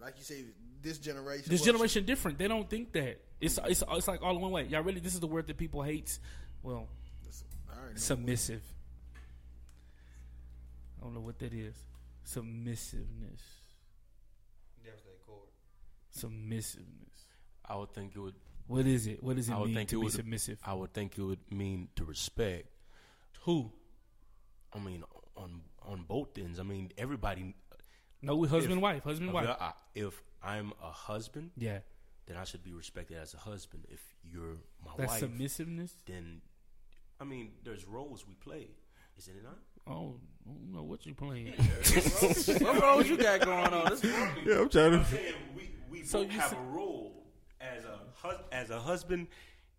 like 0.00 0.14
you 0.16 0.22
say, 0.22 0.44
this 0.82 0.98
generation, 0.98 1.44
This 1.48 1.60
well, 1.60 1.72
generation 1.72 2.04
different. 2.04 2.38
They 2.38 2.48
don't 2.48 2.68
think 2.68 2.92
that. 2.92 3.20
It's 3.40 3.58
it's 3.66 3.82
it's 3.88 4.08
like 4.08 4.22
all 4.22 4.34
in 4.36 4.40
one 4.42 4.50
way. 4.50 4.64
Y'all 4.64 4.82
really 4.82 5.00
this 5.00 5.14
is 5.14 5.20
the 5.20 5.26
word 5.26 5.46
that 5.46 5.56
people 5.56 5.82
hates. 5.82 6.18
Well, 6.62 6.88
I 7.70 7.78
already 7.78 7.94
know. 7.94 7.98
submissive. 8.00 8.62
I 11.00 11.04
don't 11.04 11.14
know 11.14 11.20
what 11.20 11.38
that 11.38 11.52
is. 11.52 11.74
Submissiveness. 12.24 13.40
That's 14.84 15.02
that 15.02 15.26
chord. 15.26 15.48
Submissiveness. 16.10 16.86
I 17.64 17.76
would 17.76 17.92
think 17.94 18.12
it 18.16 18.18
would. 18.18 18.34
What 18.66 18.86
is 18.86 19.06
it? 19.06 19.22
What 19.22 19.36
does 19.36 19.48
it 19.48 19.52
I 19.54 19.58
would 19.58 19.66
mean 19.66 19.76
think 19.76 19.88
to 19.90 19.96
it 19.96 20.00
be 20.00 20.04
would- 20.04 20.12
submissive? 20.12 20.58
I 20.64 20.74
would 20.74 20.92
think 20.92 21.16
it 21.16 21.22
would 21.22 21.38
mean 21.50 21.88
to 21.96 22.04
respect. 22.04 22.66
Who? 23.42 23.70
I 24.74 24.78
mean, 24.78 25.04
on 25.36 25.60
on 25.82 26.02
both 26.06 26.36
ends. 26.36 26.58
I 26.58 26.64
mean, 26.64 26.90
everybody. 26.98 27.54
No, 28.20 28.42
husband, 28.44 28.74
If- 28.74 28.80
wife, 28.80 29.04
husband, 29.04 29.28
If, 29.28 29.34
wife. 29.34 29.48
I, 29.60 29.72
if 29.94 30.20
I'm 30.42 30.72
a 30.82 30.90
husband, 30.90 31.50
Yeah, 31.56 31.78
then 32.26 32.36
I 32.36 32.44
should 32.44 32.62
be 32.62 32.72
respected 32.72 33.16
as 33.18 33.34
a 33.34 33.38
husband. 33.38 33.84
If 33.90 34.00
you're 34.22 34.56
my 34.84 34.92
that's 34.96 35.10
wife, 35.12 35.20
submissiveness. 35.20 35.94
then 36.06 36.40
I 37.20 37.24
mean, 37.24 37.50
there's 37.64 37.84
roles 37.86 38.26
we 38.26 38.34
play, 38.34 38.68
isn't 39.18 39.34
it 39.36 39.42
not? 39.42 39.58
Oh, 39.86 40.20
I 40.46 40.50
don't 40.52 40.72
know 40.72 40.82
what 40.84 41.06
you 41.06 41.14
playing. 41.14 41.52
what 42.60 42.80
roles 42.82 43.08
you 43.08 43.16
got 43.16 43.40
going 43.40 43.72
on? 43.72 43.90
This 43.90 44.04
Yeah, 44.04 44.60
I'm 44.60 44.68
trying 44.68 44.94
I'm 44.94 45.04
saying 45.04 45.34
we 45.56 45.70
we 45.90 46.04
So 46.04 46.22
both 46.22 46.32
you 46.32 46.38
have 46.40 46.50
said- 46.50 46.58
a 46.58 46.62
role 46.62 47.26
as 47.60 47.84
a 47.84 47.98
hus- 48.14 48.42
as 48.52 48.70
a 48.70 48.78
husband 48.78 49.26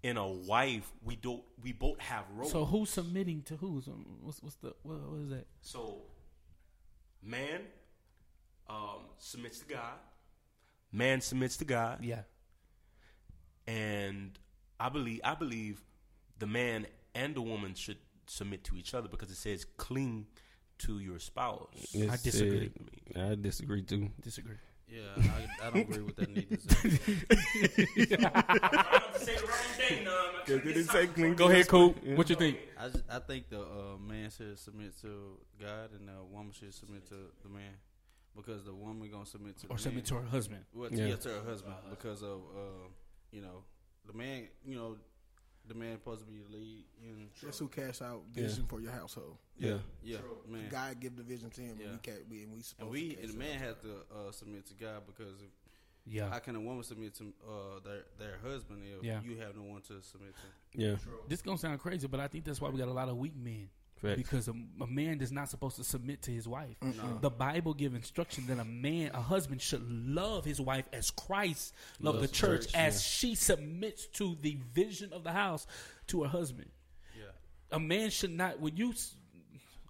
and 0.04 0.18
a 0.18 0.28
wife. 0.28 0.92
We 1.04 1.16
don't. 1.16 1.44
We 1.62 1.72
both 1.74 2.00
have 2.00 2.25
roles. 2.36 2.51
so 2.51 2.66
who's 2.66 2.89
submitting 2.89 3.44
to 3.44 3.56
who? 3.58 3.82
What's 4.22 4.42
what's 4.42 4.56
the 4.56 4.74
what, 4.84 5.00
what 5.10 5.20
is 5.22 5.30
that? 5.30 5.46
So, 5.62 6.01
man 7.22 7.62
um, 8.70 9.01
submits 9.18 9.60
to 9.60 9.66
God. 9.66 9.94
Man 10.91 11.22
submits 11.22 11.58
to 11.58 11.65
God, 11.65 12.03
Yeah, 12.03 12.22
and 13.67 14.38
I 14.79 14.89
believe 14.89 15.22
I 15.24 15.36
believe 15.36 15.81
the 16.39 16.48
man 16.48 16.88
and 17.13 17.36
the 17.36 17.41
woman 17.41 17.75
should 17.75 17.98
submit 18.27 18.63
to 18.65 18.75
each 18.75 18.93
other 18.93 19.08
because 19.08 19.29
it 19.29 19.38
says 19.38 19.65
cling 19.77 20.25
to 20.79 21.00
your 21.00 21.19
spouse. 21.19 21.96
I 21.96 22.17
disagree. 22.22 22.72
I 23.15 23.36
disagree 23.36 23.84
too. 23.84 24.10
disagree. 24.22 24.55
Yeah, 24.88 25.01
I, 25.62 25.67
I 25.67 25.69
don't 25.69 25.81
agree 25.89 26.01
with 26.01 26.15
that 26.15 26.29
neither. 26.34 26.58
Zach. 30.84 31.15
Go 31.36 31.50
ahead, 31.50 31.67
Coop. 31.67 32.03
What 32.15 32.29
you 32.29 32.36
think? 32.36 32.58
I, 32.79 32.88
just, 32.89 33.03
I 33.10 33.19
think 33.19 33.50
the 33.50 33.62
uh, 33.62 33.98
man 34.00 34.31
should 34.31 34.58
submit 34.58 35.00
to 35.01 35.38
God 35.62 35.91
and 35.98 36.08
the 36.08 36.24
woman 36.31 36.51
should 36.51 36.74
submit 36.74 37.08
to 37.10 37.15
the 37.43 37.50
man 37.50 37.74
because 38.36 38.63
the 38.65 38.74
woman 38.74 39.09
gonna 39.12 39.25
submit 39.25 39.57
to 39.59 39.67
Or 39.67 39.75
the 39.75 39.81
submit 39.81 40.05
to 40.05 40.15
her 40.15 40.25
husband. 40.27 40.63
Well, 40.74 40.89
Yeah. 40.91 41.07
yeah. 41.07 41.15
to 41.15 41.29
her 41.29 41.43
husband 41.43 41.75
because 41.89 42.21
of 42.24 42.39
uh, 42.55 42.88
you 43.31 43.41
know 43.41 43.63
the 44.05 44.13
man. 44.13 44.48
You 44.65 44.75
know 44.75 44.98
the 45.67 45.75
man 45.75 45.93
supposed 45.98 46.21
to 46.21 46.25
be 46.25 46.39
the 46.39 46.57
lead. 46.57 46.86
And 47.03 47.29
That's 47.43 47.59
who 47.59 47.67
cash 47.67 48.01
out 48.01 48.24
vision 48.31 48.65
for 48.65 48.79
your 48.81 48.91
household. 48.91 49.38
Yeah. 49.59 49.77
yeah, 50.01 50.17
man. 50.48 50.67
God 50.71 51.00
give 51.00 51.15
the 51.15 51.21
vision 51.21 51.50
to 51.51 51.62
him, 51.62 51.77
Yeah. 51.79 51.86
and 51.88 51.93
we 51.93 52.00
can't. 52.00 52.27
We 52.29 52.43
and 52.43 52.53
we 52.53 52.62
supposed 52.62 52.81
and 52.81 52.89
we 52.91 53.15
to 53.15 53.21
and 53.24 53.33
the 53.33 53.38
man 53.38 53.55
out. 53.57 53.62
has 53.62 53.75
to 53.83 53.91
uh, 54.15 54.31
submit 54.31 54.65
to 54.67 54.74
God 54.74 55.03
because 55.05 55.39
if, 55.41 55.50
Yeah. 56.12 56.29
how 56.29 56.39
can 56.39 56.55
a 56.55 56.59
woman 56.62 56.81
submit 56.83 57.13
to 57.15 57.33
uh, 57.48 57.79
their 57.83 58.05
their 58.17 58.38
husband 58.39 58.81
if 58.83 59.03
Yeah. 59.03 59.21
you 59.21 59.38
have 59.38 59.55
no 59.55 59.63
one 59.63 59.81
to 59.83 60.01
submit 60.01 60.33
to? 60.33 60.79
Yeah. 60.81 60.95
This 61.27 61.41
gonna 61.43 61.57
sound 61.57 61.79
crazy, 61.81 62.07
but 62.07 62.19
I 62.19 62.27
think 62.27 62.45
that's 62.45 62.62
why 62.62 62.69
we 62.69 62.79
got 62.79 62.88
a 62.88 62.93
lot 62.93 63.09
of 63.09 63.17
weak 63.17 63.36
men. 63.36 63.69
Facts. 64.01 64.15
Because 64.15 64.48
a, 64.48 64.53
a 64.82 64.88
man 64.88 65.20
is 65.20 65.32
not 65.32 65.50
supposed 65.50 65.75
to 65.75 65.84
submit 65.84 66.22
to 66.24 66.32
his 66.32 66.48
wife. 66.48 66.77
The 67.22 67.29
Bible 67.29 67.74
give 67.74 67.94
instruction 67.96 68.46
that 68.48 68.58
a 68.58 68.63
man, 68.63 69.12
a 69.13 69.22
husband, 69.22 69.62
should 69.62 69.84
love 69.91 70.46
his 70.46 70.62
wife 70.62 70.86
as 70.94 71.12
Christ 71.12 71.74
loved 72.00 72.18
the 72.20 72.22
Loves 72.22 72.32
the 72.32 72.36
church, 72.38 72.62
church, 72.68 72.75
as 72.75 73.03
she 73.03 73.36
submits 73.36 74.06
to 74.13 74.38
the 74.41 74.58
vision 74.74 75.12
of 75.12 75.24
the 75.25 75.32
house 75.34 75.68
to 76.08 76.24
her 76.24 76.29
husband. 76.29 76.70
Yeah, 77.18 77.24
A 77.72 77.79
man 77.79 78.10
should 78.10 78.32
not. 78.32 78.60
When 78.62 78.77
you, 78.77 78.91
s- 78.91 79.15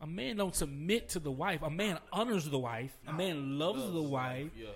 a 0.01 0.07
man 0.07 0.37
don't 0.37 0.55
submit 0.55 1.09
to 1.09 1.19
the 1.19 1.31
wife. 1.31 1.61
A 1.61 1.69
man 1.69 1.99
honors 2.11 2.49
the 2.49 2.57
wife. 2.57 2.97
A 3.07 3.13
man 3.13 3.59
loves 3.59 3.91
the 3.93 4.01
wife. 4.01 4.49
yeah. 4.57 4.69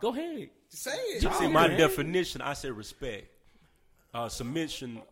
Go 0.00 0.08
ahead. 0.08 0.50
Say 0.70 0.90
it. 0.90 1.20
Just- 1.22 1.38
See, 1.38 1.46
my 1.46 1.68
man. 1.68 1.78
definition, 1.78 2.40
I 2.42 2.54
say 2.54 2.70
respect. 2.70 3.28
Uh, 4.12 4.28
submission, 4.28 5.02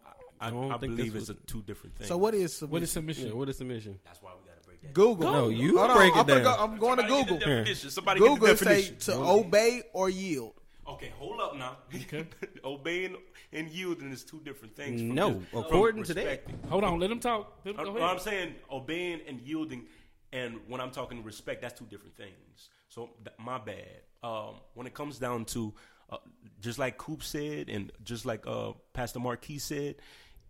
I, 0.44 0.48
I 0.48 0.50
don't 0.50 0.72
I, 0.72 0.78
think 0.78 0.96
believe 0.96 1.16
it's 1.16 1.28
a 1.28 1.34
two 1.34 1.62
different 1.62 1.96
things. 1.96 2.08
So 2.08 2.16
what 2.16 2.34
is 2.34 2.52
submission? 2.54 2.70
What 2.72 2.82
is 2.82 2.92
submission? 2.92 3.26
Yeah, 3.28 3.34
what 3.34 3.48
is 3.48 3.56
submission? 3.58 3.98
That's 4.04 4.20
why 4.22 4.30
we 4.40 4.48
got 4.48 4.60
to 4.60 4.66
break 4.68 4.82
that. 4.82 4.92
Google? 4.92 5.32
No, 5.32 5.48
you 5.48 5.78
Hold 5.78 5.90
on, 5.90 5.96
break 5.96 6.12
it 6.14 6.18
I'm, 6.18 6.26
gonna 6.26 6.42
down. 6.42 6.56
Go, 6.56 6.62
I'm 6.64 6.78
going 6.78 6.96
to 6.98 7.02
Somebody 7.02 7.08
get 7.08 7.26
the 7.28 7.34
Google. 7.34 7.56
definition. 7.56 7.90
Somebody 7.90 8.20
get 8.20 8.28
Google 8.28 8.46
the 8.48 8.56
say 8.56 8.64
definition. 8.82 8.96
to 8.98 9.14
obey 9.16 9.82
or 9.92 10.10
yield. 10.10 10.52
Okay, 10.86 11.12
hold 11.18 11.40
up 11.40 11.56
now. 11.56 11.78
Okay. 11.94 12.26
Obeying 12.64 13.16
and 13.54 13.68
yielding 13.70 14.12
is 14.12 14.22
two 14.22 14.40
different 14.44 14.76
things. 14.76 15.00
from 15.00 15.14
No, 15.14 15.32
just- 15.32 15.50
from 15.50 15.58
according 15.60 16.04
to 16.04 16.14
that. 16.14 16.44
Hold 16.68 16.84
on. 16.84 16.98
Let 17.00 17.10
him 17.10 17.20
talk. 17.20 17.58
Let 17.64 17.76
him, 17.76 17.84
go 17.84 17.90
ahead. 17.96 18.02
I'm 18.02 18.18
saying 18.18 18.54
obeying 18.70 19.20
and 19.26 19.40
yielding, 19.40 19.86
and 20.32 20.60
when 20.68 20.82
I'm 20.82 20.90
talking 20.90 21.24
respect, 21.24 21.62
that's 21.62 21.78
two 21.78 21.86
different 21.86 22.16
things. 22.18 22.68
So 22.90 23.08
th- 23.24 23.34
my 23.38 23.56
bad. 23.58 24.02
Um, 24.22 24.56
when 24.74 24.86
it 24.86 24.92
comes 24.94 25.18
down 25.18 25.44
to, 25.46 25.72
uh, 26.10 26.16
just 26.60 26.78
like 26.78 26.98
Coop 26.98 27.22
said, 27.22 27.68
and 27.70 27.90
just 28.02 28.26
like 28.26 28.46
uh, 28.46 28.72
Pastor 28.92 29.20
Marquis 29.20 29.58
said, 29.60 29.96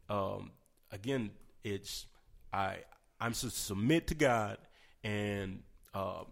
um, 0.08 0.50
again, 0.92 1.30
it's 1.62 2.06
I 2.52 2.78
I'm 3.20 3.32
to 3.32 3.50
submit 3.50 4.08
to 4.08 4.14
God, 4.14 4.58
and 5.02 5.62
uh, 5.94 6.24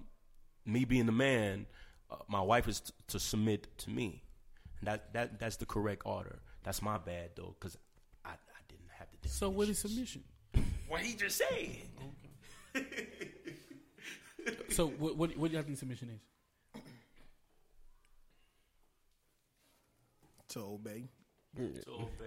me 0.67 0.85
being 0.85 1.07
the 1.07 1.13
man, 1.13 1.67
uh, 2.11 2.17
my 2.29 2.41
wife 2.41 2.69
is 2.69 2.81
t- 2.81 2.93
to 3.09 3.19
submit 3.19 3.67
to 3.79 3.91
me. 3.91 4.23
And 4.81 4.89
that 4.89 5.13
that 5.15 5.39
that's 5.39 5.57
the 5.57 5.67
correct 5.67 6.03
order. 6.05 6.41
That's 6.65 6.83
my 6.83 6.99
bad 6.99 7.31
though, 7.37 7.55
because 7.59 7.77
I, 8.25 8.31
I 8.31 8.61
didn't 8.69 8.91
have 8.99 9.09
the. 9.23 9.29
So 9.29 9.49
what 9.49 9.69
is 9.69 9.79
submission? 9.79 10.23
What 10.89 11.01
he 11.01 11.15
just 11.15 11.39
said? 11.39 11.77
So 14.71 14.89
what 14.89 15.17
what, 15.17 15.37
what 15.37 15.51
do 15.51 15.57
you 15.57 15.63
think 15.63 15.79
submission 15.79 16.11
is? 16.11 16.83
To 20.51 20.61
obey. 20.61 21.05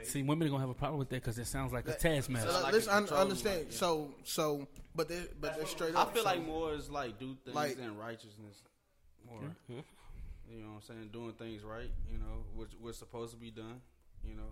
See, 0.04 0.22
women 0.22 0.48
are 0.48 0.52
gonna 0.52 0.62
have 0.62 0.70
a 0.70 0.74
problem 0.76 1.00
with 1.00 1.10
that 1.10 1.16
because 1.16 1.40
it 1.40 1.48
sounds 1.48 1.74
like 1.74 1.88
a 1.88 1.94
So, 1.94 1.98
taskmaster. 2.10 2.52
like, 2.52 2.64
like 2.64 2.74
let's 2.74 2.88
a 2.88 2.96
un- 2.96 3.10
understand. 3.10 3.58
like, 3.60 3.72
yeah. 3.72 3.78
So, 3.78 4.14
so, 4.24 4.68
but 4.94 5.08
they, 5.10 5.24
but 5.42 5.58
they're 5.58 5.66
straight 5.66 5.96
I 5.96 6.02
up. 6.02 6.10
I 6.10 6.14
feel 6.14 6.24
so- 6.24 6.30
like 6.30 6.46
more 6.46 6.74
is 6.74 6.90
like 6.92 7.18
do 7.20 7.36
things 7.44 7.56
Like- 7.56 7.80
in 7.80 7.98
righteousness. 7.98 8.62
More, 9.28 9.40
hmm? 9.68 9.80
you 10.48 10.62
know 10.62 10.68
what 10.70 10.76
I'm 10.76 10.82
saying? 10.84 11.10
Doing 11.12 11.34
things 11.34 11.64
right, 11.64 11.90
you 12.12 12.20
know, 12.20 12.46
which 12.56 12.74
what's 12.80 13.00
supposed 13.00 13.32
to 13.34 13.40
be 13.40 13.50
done, 13.50 13.82
you 14.24 14.36
know. 14.36 14.52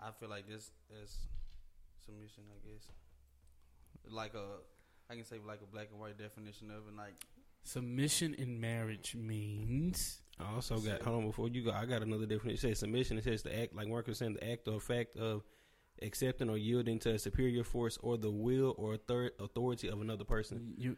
I 0.00 0.10
feel 0.10 0.28
like 0.28 0.48
this 0.48 0.72
is 1.00 1.16
submission, 2.04 2.42
I 2.50 2.68
guess. 2.68 2.88
Like 4.10 4.34
a, 4.34 4.44
I 5.08 5.14
can 5.14 5.24
say 5.24 5.36
like 5.46 5.60
a 5.62 5.66
black 5.72 5.90
and 5.92 6.00
white 6.00 6.18
definition 6.18 6.72
of 6.72 6.88
it. 6.88 6.96
Like 6.96 7.14
Submission 7.62 8.34
in 8.34 8.60
marriage 8.60 9.14
means 9.14 10.20
I 10.50 10.54
also 10.54 10.78
got 10.78 11.02
hold 11.02 11.18
on 11.18 11.26
before 11.26 11.48
you 11.48 11.62
go. 11.64 11.70
I 11.72 11.84
got 11.86 12.02
another 12.02 12.26
definition. 12.26 12.50
It 12.50 12.58
says 12.60 12.78
submission. 12.80 13.18
It 13.18 13.24
says 13.24 13.42
the 13.42 13.58
act, 13.58 13.74
like 13.74 13.88
Marcus 13.88 14.18
saying, 14.18 14.34
the 14.34 14.50
act 14.50 14.68
or 14.68 14.80
fact 14.80 15.16
of 15.16 15.42
accepting 16.00 16.48
or 16.50 16.56
yielding 16.58 16.98
to 17.00 17.14
a 17.14 17.18
superior 17.18 17.64
force 17.64 17.98
or 18.02 18.16
the 18.16 18.30
will 18.30 18.74
or 18.76 18.94
author- 18.94 19.32
authority 19.38 19.88
of 19.88 20.00
another 20.00 20.24
person. 20.24 20.74
you. 20.76 20.96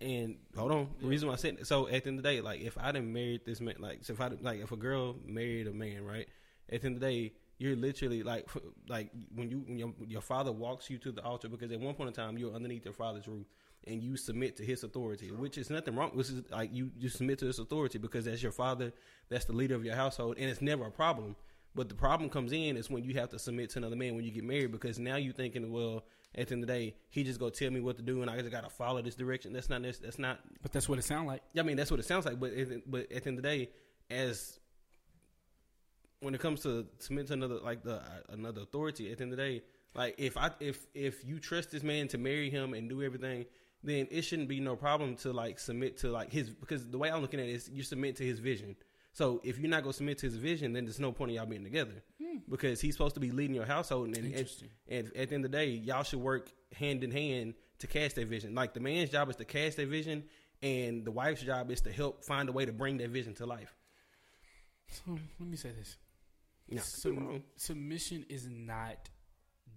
And 0.00 0.36
hold 0.56 0.72
on, 0.72 0.88
the 1.00 1.06
reason 1.06 1.28
why 1.28 1.34
I 1.34 1.36
said 1.36 1.58
that- 1.58 1.66
so 1.66 1.86
at 1.86 2.04
the 2.04 2.08
end 2.10 2.18
of 2.18 2.22
the 2.24 2.30
day, 2.30 2.40
like 2.40 2.60
if 2.62 2.76
I 2.78 2.90
didn't 2.92 3.12
married 3.12 3.44
this 3.44 3.60
man, 3.60 3.76
like 3.78 4.04
so 4.04 4.12
if 4.14 4.20
I 4.20 4.28
like 4.40 4.60
if 4.60 4.72
a 4.72 4.76
girl 4.76 5.16
married 5.26 5.66
a 5.68 5.72
man, 5.72 6.04
right? 6.04 6.26
At 6.70 6.80
the 6.80 6.86
end 6.86 6.96
of 6.96 7.00
the 7.00 7.06
day, 7.06 7.32
you're 7.58 7.76
literally 7.76 8.22
like 8.22 8.48
like 8.88 9.10
when 9.34 9.50
you 9.50 9.58
when 9.66 9.78
your, 9.78 9.92
your 10.08 10.20
father 10.22 10.50
walks 10.52 10.88
you 10.90 10.98
to 10.98 11.12
the 11.12 11.22
altar 11.22 11.48
because 11.48 11.70
at 11.70 11.78
one 11.80 11.94
point 11.94 12.08
in 12.08 12.14
time 12.14 12.38
you're 12.38 12.54
underneath 12.54 12.84
your 12.84 12.94
father's 12.94 13.28
roof 13.28 13.46
and 13.86 14.02
you 14.02 14.16
submit 14.16 14.56
to 14.56 14.64
his 14.64 14.84
authority, 14.84 15.30
which 15.30 15.58
is 15.58 15.70
nothing 15.70 15.96
wrong. 15.96 16.12
This 16.16 16.30
is 16.30 16.42
like 16.50 16.70
you 16.72 16.90
you 16.98 17.08
submit 17.08 17.38
to 17.40 17.46
his 17.46 17.58
authority 17.58 17.98
because 17.98 18.24
that's 18.24 18.42
your 18.42 18.52
father, 18.52 18.92
that's 19.28 19.44
the 19.44 19.52
leader 19.52 19.74
of 19.74 19.84
your 19.84 19.96
household, 19.96 20.36
and 20.38 20.48
it's 20.48 20.62
never 20.62 20.86
a 20.86 20.90
problem. 20.90 21.36
But 21.74 21.88
the 21.88 21.94
problem 21.94 22.28
comes 22.28 22.52
in 22.52 22.76
is 22.76 22.90
when 22.90 23.02
you 23.02 23.14
have 23.14 23.30
to 23.30 23.38
submit 23.38 23.70
to 23.70 23.78
another 23.78 23.96
man 23.96 24.14
when 24.14 24.24
you 24.24 24.30
get 24.30 24.44
married 24.44 24.72
because 24.72 24.98
now 24.98 25.16
you're 25.16 25.32
thinking, 25.32 25.72
well, 25.72 26.04
at 26.34 26.48
the 26.48 26.54
end 26.54 26.64
of 26.64 26.68
the 26.68 26.74
day, 26.74 26.94
he 27.08 27.24
just 27.24 27.40
go 27.40 27.48
tell 27.48 27.70
me 27.70 27.80
what 27.80 27.96
to 27.96 28.02
do 28.02 28.20
and 28.20 28.30
I 28.30 28.38
just 28.38 28.50
gotta 28.50 28.68
follow 28.68 29.00
this 29.00 29.14
direction. 29.14 29.52
That's 29.52 29.70
not 29.70 29.82
that's 29.82 30.18
not. 30.18 30.40
But 30.60 30.72
that's 30.72 30.88
what 30.88 30.98
it 30.98 31.04
sounds 31.04 31.26
like. 31.26 31.42
I 31.56 31.62
mean, 31.62 31.76
that's 31.76 31.90
what 31.90 32.00
it 32.00 32.06
sounds 32.06 32.26
like. 32.26 32.38
But 32.38 32.52
at, 32.52 32.90
but 32.90 33.10
at 33.12 33.24
the 33.24 33.28
end 33.28 33.38
of 33.38 33.42
the 33.42 33.48
day, 33.48 33.70
as 34.10 34.58
when 36.20 36.34
it 36.34 36.40
comes 36.40 36.60
to 36.62 36.86
submit 36.98 37.26
to 37.28 37.32
another 37.32 37.56
like 37.56 37.82
the 37.82 37.96
uh, 37.96 38.20
another 38.30 38.62
authority, 38.62 39.10
at 39.10 39.18
the 39.18 39.24
end 39.24 39.32
of 39.32 39.38
the 39.38 39.42
day, 39.42 39.62
like 39.94 40.14
if 40.18 40.36
I 40.36 40.50
if 40.60 40.86
if 40.94 41.24
you 41.24 41.38
trust 41.38 41.70
this 41.70 41.82
man 41.82 42.08
to 42.08 42.18
marry 42.18 42.50
him 42.50 42.74
and 42.74 42.88
do 42.88 43.02
everything, 43.02 43.46
then 43.82 44.06
it 44.10 44.22
shouldn't 44.22 44.48
be 44.48 44.60
no 44.60 44.76
problem 44.76 45.16
to 45.16 45.32
like 45.32 45.58
submit 45.58 45.98
to 45.98 46.10
like 46.10 46.32
his 46.32 46.50
because 46.50 46.88
the 46.88 46.98
way 46.98 47.10
I'm 47.10 47.20
looking 47.20 47.40
at 47.40 47.46
it 47.46 47.52
is 47.52 47.68
you 47.68 47.82
submit 47.82 48.16
to 48.16 48.24
his 48.24 48.38
vision. 48.38 48.76
So 49.12 49.40
if 49.44 49.58
you're 49.58 49.70
not 49.70 49.82
gonna 49.82 49.92
submit 49.92 50.18
to 50.18 50.26
his 50.26 50.36
vision, 50.36 50.72
then 50.72 50.84
there's 50.84 51.00
no 51.00 51.12
point 51.12 51.32
in 51.32 51.36
y'all 51.36 51.46
being 51.46 51.64
together 51.64 52.02
hmm. 52.22 52.38
because 52.48 52.80
he's 52.80 52.94
supposed 52.94 53.14
to 53.14 53.20
be 53.20 53.30
leading 53.30 53.54
your 53.54 53.66
household, 53.66 54.08
and, 54.08 54.16
and, 54.16 54.26
Interesting. 54.26 54.70
and 54.88 55.08
at 55.08 55.28
the 55.28 55.34
end 55.34 55.44
of 55.44 55.50
the 55.50 55.56
day, 55.56 55.66
y'all 55.68 56.02
should 56.02 56.20
work 56.20 56.50
hand 56.74 57.04
in 57.04 57.10
hand 57.10 57.54
to 57.80 57.86
cast 57.86 58.16
that 58.16 58.28
vision. 58.28 58.54
Like 58.54 58.72
the 58.72 58.80
man's 58.80 59.10
job 59.10 59.28
is 59.28 59.36
to 59.36 59.44
cast 59.44 59.76
that 59.76 59.88
vision, 59.88 60.24
and 60.62 61.04
the 61.04 61.10
wife's 61.10 61.42
job 61.42 61.70
is 61.70 61.80
to 61.82 61.92
help 61.92 62.24
find 62.24 62.48
a 62.48 62.52
way 62.52 62.64
to 62.64 62.72
bring 62.72 62.98
that 62.98 63.10
vision 63.10 63.34
to 63.34 63.46
life. 63.46 63.74
So 64.88 65.18
let 65.40 65.48
me 65.48 65.56
say 65.56 65.72
this: 65.76 65.96
No, 66.70 66.80
Sub- 66.80 67.42
submission 67.56 68.24
is 68.28 68.48
not 68.48 69.10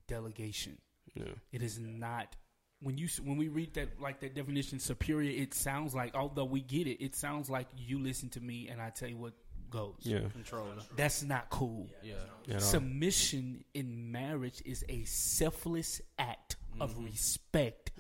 delegation. 0.08 0.78
no. 1.16 1.26
It 1.52 1.62
is 1.62 1.80
not 1.80 2.36
when 2.82 2.98
you 2.98 3.08
when 3.24 3.38
we 3.38 3.48
read 3.48 3.74
that 3.76 4.00
like 4.02 4.20
that 4.22 4.36
definition 4.36 4.80
superior. 4.80 5.32
It 5.32 5.54
sounds 5.54 5.96
like 5.96 6.16
although 6.16 6.46
we 6.46 6.62
get 6.62 6.88
it, 6.88 7.04
it 7.04 7.16
sounds 7.16 7.50
like 7.50 7.68
you 7.78 8.00
listen 8.00 8.30
to 8.30 8.42
me 8.42 8.68
and 8.70 8.82
I 8.82 8.90
tell 8.90 9.10
you 9.10 9.18
what 9.18 9.34
goes. 9.72 9.96
yeah, 10.02 10.20
control. 10.32 10.68
That's 10.96 11.24
not 11.24 11.50
cool. 11.50 11.88
Yeah. 12.04 12.14
At 12.48 12.54
all. 12.56 12.60
Submission 12.62 13.64
in 13.74 14.12
marriage 14.12 14.62
is 14.66 14.86
a 14.90 15.04
selfless 15.06 16.02
act 16.20 16.56
of 16.80 16.92
Mm-hmm. 16.96 17.06
respect 17.06 17.92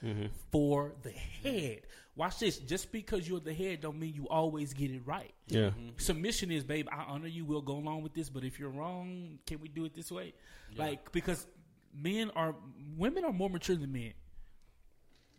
for 0.51 0.93
the 1.01 1.11
head. 1.11 1.81
Watch 2.17 2.39
this. 2.39 2.57
Just 2.57 2.91
because 2.91 3.27
you're 3.27 3.39
the 3.39 3.53
head 3.53 3.79
don't 3.81 3.97
mean 3.97 4.13
you 4.13 4.27
always 4.29 4.73
get 4.73 4.91
it 4.91 5.01
right. 5.05 5.33
yeah, 5.47 5.69
Submission 5.97 6.51
is, 6.51 6.63
babe, 6.65 6.87
I 6.91 7.03
honor 7.07 7.27
you. 7.27 7.45
We'll 7.45 7.61
go 7.61 7.73
along 7.77 8.03
with 8.03 8.13
this, 8.13 8.29
but 8.29 8.43
if 8.43 8.59
you're 8.59 8.69
wrong, 8.69 9.39
can 9.47 9.59
we 9.61 9.69
do 9.69 9.85
it 9.85 9.93
this 9.93 10.11
way? 10.11 10.33
Like 10.77 11.11
because 11.13 11.47
men 11.93 12.31
are 12.35 12.53
women 12.97 13.23
are 13.23 13.31
more 13.33 13.49
mature 13.49 13.77
than 13.77 13.91
men. 13.93 14.13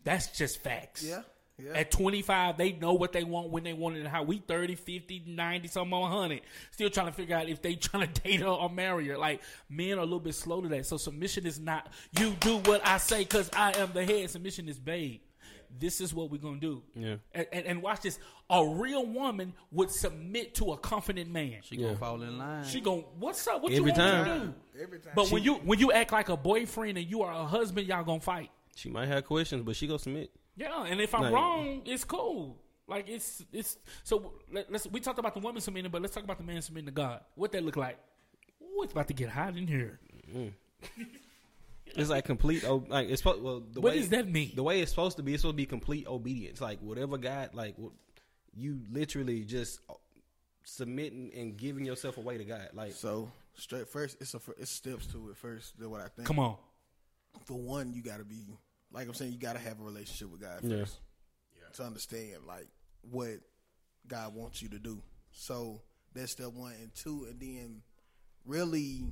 That's 0.06 0.28
just 0.38 0.62
facts. 0.62 1.02
Yeah, 1.02 1.22
yeah. 1.58 1.72
At 1.74 1.90
25, 1.90 2.56
they 2.56 2.72
know 2.72 2.94
what 2.94 3.12
they 3.12 3.24
want 3.24 3.50
when 3.50 3.64
they 3.64 3.72
want 3.72 3.96
it 3.96 4.00
and 4.00 4.08
how 4.08 4.22
we 4.22 4.38
30, 4.38 4.74
50, 4.76 5.24
90, 5.26 5.68
some 5.68 5.88
more 5.90 6.02
100. 6.02 6.42
Still 6.70 6.90
trying 6.90 7.06
to 7.08 7.12
figure 7.12 7.36
out 7.36 7.48
if 7.48 7.60
they 7.60 7.74
trying 7.76 8.10
to 8.10 8.20
date 8.22 8.40
her 8.40 8.46
or 8.46 8.70
marry 8.70 9.08
her. 9.08 9.18
Like, 9.18 9.42
men 9.68 9.94
are 9.98 10.02
a 10.02 10.04
little 10.04 10.20
bit 10.20 10.34
slow 10.36 10.60
to 10.60 10.68
that. 10.68 10.86
So 10.86 10.96
submission 10.96 11.44
is 11.44 11.58
not, 11.58 11.88
you 12.18 12.36
do 12.40 12.58
what 12.58 12.86
I 12.86 12.98
say 12.98 13.18
because 13.24 13.50
I 13.54 13.72
am 13.72 13.90
the 13.92 14.04
head. 14.04 14.30
Submission 14.30 14.68
is, 14.68 14.78
babe, 14.78 15.20
this 15.78 16.00
is 16.00 16.14
what 16.14 16.30
we're 16.30 16.40
going 16.40 16.60
to 16.60 16.60
do. 16.60 16.82
Yeah. 16.94 17.16
And, 17.34 17.46
and, 17.52 17.66
and 17.66 17.82
watch 17.82 18.02
this. 18.02 18.18
A 18.48 18.64
real 18.64 19.04
woman 19.04 19.52
would 19.72 19.90
submit 19.90 20.54
to 20.56 20.72
a 20.72 20.76
confident 20.78 21.30
man. 21.32 21.56
She 21.64 21.76
gonna 21.76 21.90
Yeah. 21.92 21.96
fall 21.98 22.22
in 22.22 22.38
line. 22.38 22.64
She 22.64 22.80
going, 22.80 23.02
to 23.02 23.08
what's 23.18 23.44
up? 23.48 23.60
What 23.62 23.72
Every 23.72 23.90
you 23.92 23.98
want 23.98 24.28
me 24.28 24.32
to 24.34 24.38
do? 24.46 24.54
Every 24.82 24.98
time. 25.00 25.12
But 25.16 25.32
when 25.32 25.42
you 25.42 25.54
when 25.54 25.80
you 25.80 25.90
act 25.90 26.12
like 26.12 26.28
a 26.28 26.36
boyfriend 26.36 26.96
and 26.96 27.10
you 27.10 27.22
are 27.22 27.32
a 27.32 27.44
husband, 27.44 27.88
y'all 27.88 28.04
gonna 28.04 28.20
fight. 28.20 28.50
She 28.76 28.88
might 28.90 29.08
have 29.08 29.24
questions, 29.24 29.62
but 29.64 29.74
she 29.74 29.86
gonna 29.88 29.98
submit. 29.98 30.30
Yeah, 30.56 30.84
and 30.84 31.00
if 31.00 31.14
I'm 31.14 31.22
Like- 31.22 31.32
wrong, 31.32 31.82
it's 31.84 32.04
cool. 32.04 32.56
Like 32.86 33.08
it's 33.08 33.42
it's 33.52 33.78
so. 34.04 34.34
Let, 34.52 34.72
us 34.72 34.86
we 34.86 35.00
talked 35.00 35.18
about 35.18 35.34
the 35.34 35.40
woman 35.40 35.60
submitting, 35.60 35.90
but 35.90 36.00
let's 36.02 36.14
talk 36.14 36.22
about 36.22 36.38
the 36.38 36.44
man 36.44 36.62
submitting 36.62 36.86
to 36.86 36.92
God. 36.92 37.20
What 37.34 37.50
that 37.52 37.64
look 37.64 37.76
like? 37.76 37.98
Ooh, 38.62 38.82
it's 38.82 38.92
about 38.92 39.08
to 39.08 39.14
get 39.14 39.28
hot 39.30 39.56
in 39.56 39.66
here. 39.66 39.98
Mm. 40.32 40.52
It's 41.94 42.10
like 42.10 42.24
complete. 42.26 42.62
o- 42.64 42.84
Like 42.88 43.08
it's 43.08 43.22
supposed. 43.22 43.42
Well, 43.42 43.60
the 43.60 43.80
What 43.80 43.92
way 43.94 43.98
does 44.00 44.10
that 44.10 44.28
mean? 44.28 44.52
the 44.54 44.62
way 44.62 44.80
it's 44.80 44.90
supposed 44.90 45.16
to 45.16 45.22
be, 45.22 45.32
it's 45.32 45.42
supposed 45.42 45.54
to 45.54 45.56
be 45.56 45.66
complete 45.66 46.06
obedience. 46.06 46.60
Like 46.60 46.80
whatever 46.80 47.16
God, 47.16 47.54
like 47.54 47.74
what 47.78 47.92
you 48.54 48.80
literally 48.90 49.44
just 49.44 49.80
submitting 50.64 51.30
and 51.34 51.56
giving 51.56 51.84
yourself 51.86 52.18
away 52.18 52.38
to 52.38 52.44
God. 52.44 52.68
Like 52.74 52.92
so 52.92 53.30
straight 53.54 53.88
first, 53.88 54.16
it's 54.20 54.34
a 54.34 54.40
it's 54.58 54.70
steps 54.70 55.06
to 55.08 55.30
it 55.30 55.36
first. 55.36 55.78
Than 55.78 55.90
what 55.90 56.00
I 56.02 56.08
think. 56.08 56.26
Come 56.26 56.38
on, 56.38 56.56
For 57.44 57.54
one, 57.54 57.92
you 57.94 58.02
got 58.02 58.18
to 58.18 58.24
be 58.24 58.42
like 58.92 59.06
I'm 59.08 59.14
saying. 59.14 59.32
You 59.32 59.38
got 59.38 59.54
to 59.54 59.58
have 59.58 59.80
a 59.80 59.82
relationship 59.82 60.30
with 60.30 60.40
God 60.40 60.60
Yeah. 60.62 60.78
first 60.78 60.98
to 61.74 61.82
understand 61.84 62.46
like 62.46 62.68
what 63.02 63.38
God 64.06 64.34
wants 64.34 64.62
you 64.62 64.68
to 64.70 64.78
do. 64.78 65.02
So 65.30 65.82
that's 66.14 66.32
step 66.32 66.52
one 66.52 66.72
and 66.80 66.94
two, 66.94 67.26
and 67.28 67.38
then 67.38 67.82
really 68.46 69.04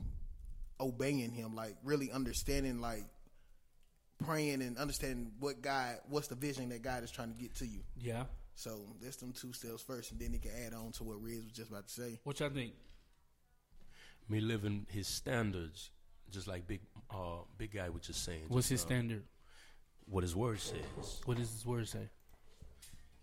obeying 0.81 1.31
Him, 1.31 1.55
like 1.55 1.77
really 1.85 2.11
understanding, 2.11 2.81
like 2.81 3.05
praying 4.25 4.63
and 4.63 4.79
understanding 4.79 5.33
what 5.39 5.61
God, 5.61 5.97
what's 6.09 6.29
the 6.29 6.35
vision 6.35 6.71
that 6.71 6.83
God 6.83 7.03
is 7.03 7.11
trying 7.11 7.33
to 7.33 7.39
get 7.39 7.55
to 7.57 7.67
you. 7.67 7.81
yeah. 7.99 8.25
So 8.57 8.83
that's 9.03 9.17
them 9.17 9.33
two 9.33 9.53
steps 9.53 9.83
first, 9.83 10.13
and 10.13 10.21
then 10.21 10.33
he 10.33 10.39
can 10.39 10.53
add 10.65 10.75
on 10.75 10.93
to 10.93 11.03
what 11.03 11.21
Riz 11.21 11.43
was 11.43 11.53
just 11.53 11.71
about 11.71 11.89
to 11.89 11.93
say. 11.93 12.21
What 12.23 12.39
y'all 12.39 12.51
think? 12.51 12.73
Me 14.29 14.41
living 14.41 14.87
his 14.91 15.09
standards, 15.09 15.91
just 16.31 16.47
like 16.47 16.65
big, 16.69 16.81
uh, 17.11 17.43
big 17.59 17.73
guy 17.75 17.89
was 17.89 18.03
just 18.03 18.25
saying. 18.25 18.45
What's 18.47 18.69
just, 18.69 18.71
his 18.71 18.83
uh, 18.85 18.87
standard? 18.87 19.25
What 20.07 20.23
his 20.23 20.37
word 20.37 20.61
says. 20.61 21.21
What 21.25 21.37
does 21.39 21.51
his 21.51 21.65
word 21.67 21.89
say? 21.89 22.09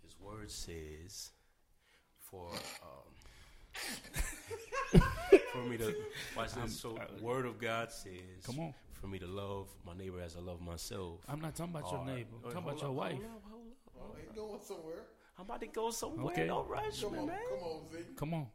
His 0.02 0.16
word 0.20 0.50
says 0.50 1.30
for 2.18 2.48
um, 2.82 3.12
for 5.52 5.64
me 5.64 5.76
to 5.78 5.94
watch 6.36 6.52
this. 6.54 6.80
So 6.80 6.98
word 7.20 7.46
of 7.46 7.58
God 7.58 7.90
says, 7.92 8.12
Come 8.44 8.58
on. 8.60 8.74
for 9.00 9.06
me 9.06 9.18
to 9.20 9.26
love 9.26 9.68
my 9.86 9.94
neighbor 9.94 10.20
as 10.20 10.36
I 10.36 10.40
love 10.40 10.60
myself. 10.60 11.20
I'm 11.28 11.40
not 11.40 11.54
talking 11.54 11.74
about 11.74 11.90
your 11.90 12.00
All 12.00 12.06
right. 12.06 12.16
neighbor. 12.16 12.30
I'm 12.36 12.42
talking 12.52 12.58
about 12.58 12.70
hold 12.70 12.82
your 12.82 12.92
wife. 12.92 13.12
hold 13.12 13.24
up, 13.24 13.42
hold 13.50 13.62
up. 13.62 13.76
Oh, 14.00 14.16
he 14.18 14.34
going 14.36 14.60
somewhere. 14.66 15.02
I'm 15.38 15.44
about 15.44 15.60
to 15.60 15.66
go 15.68 15.90
somewhere. 15.90 16.26
Okay. 16.26 16.46
Don't 16.46 16.68
rush 16.68 17.00
Come 17.00 17.12
me, 17.12 17.18
on, 17.20 17.26
man. 17.28 17.36
come 17.48 17.58
on, 17.68 17.80
Z. 17.90 17.98
Come 18.16 18.34
on. 18.34 18.46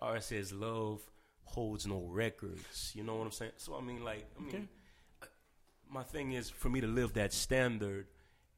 Or 0.00 0.16
it 0.16 0.22
says 0.24 0.52
love 0.52 1.00
holds 1.44 1.86
no 1.86 2.04
records. 2.08 2.92
You 2.94 3.04
know 3.04 3.16
what 3.16 3.24
I'm 3.26 3.32
saying? 3.32 3.52
So 3.58 3.76
I 3.76 3.80
mean, 3.80 4.04
like, 4.04 4.26
I 4.38 4.40
mean, 4.40 4.48
Okay. 4.48 4.64
My 5.90 6.02
thing 6.02 6.32
is 6.32 6.50
for 6.50 6.68
me 6.68 6.80
to 6.80 6.86
live 6.86 7.14
that 7.14 7.32
standard, 7.32 8.06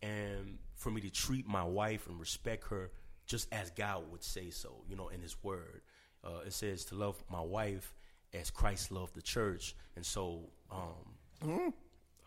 and 0.03 0.59
for 0.75 0.90
me 0.90 1.01
to 1.03 1.11
treat 1.11 1.47
my 1.47 1.64
wife 1.64 2.07
and 2.09 2.19
respect 2.19 2.69
her 2.69 2.90
just 3.27 3.53
as 3.53 3.71
God 3.71 4.11
would 4.11 4.23
say 4.25 4.51
so. 4.51 4.83
You 4.88 4.97
know, 4.97 5.09
in 5.09 5.21
His 5.21 5.37
Word, 5.43 5.83
uh, 6.25 6.40
it 6.47 6.53
says 6.53 6.85
to 6.87 6.95
love 6.95 7.23
my 7.31 7.40
wife 7.40 7.95
as 8.33 8.51
Christ 8.51 8.90
loved 8.90 9.14
the 9.14 9.23
church, 9.23 9.75
and 9.97 10.05
so. 10.05 10.49
um 10.71 11.73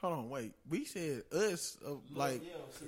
Hold 0.02 0.13
on, 0.16 0.30
wait. 0.30 0.52
We 0.70 0.84
said 0.84 1.24
us, 1.32 1.78
uh, 1.88 1.92
like 2.13 2.42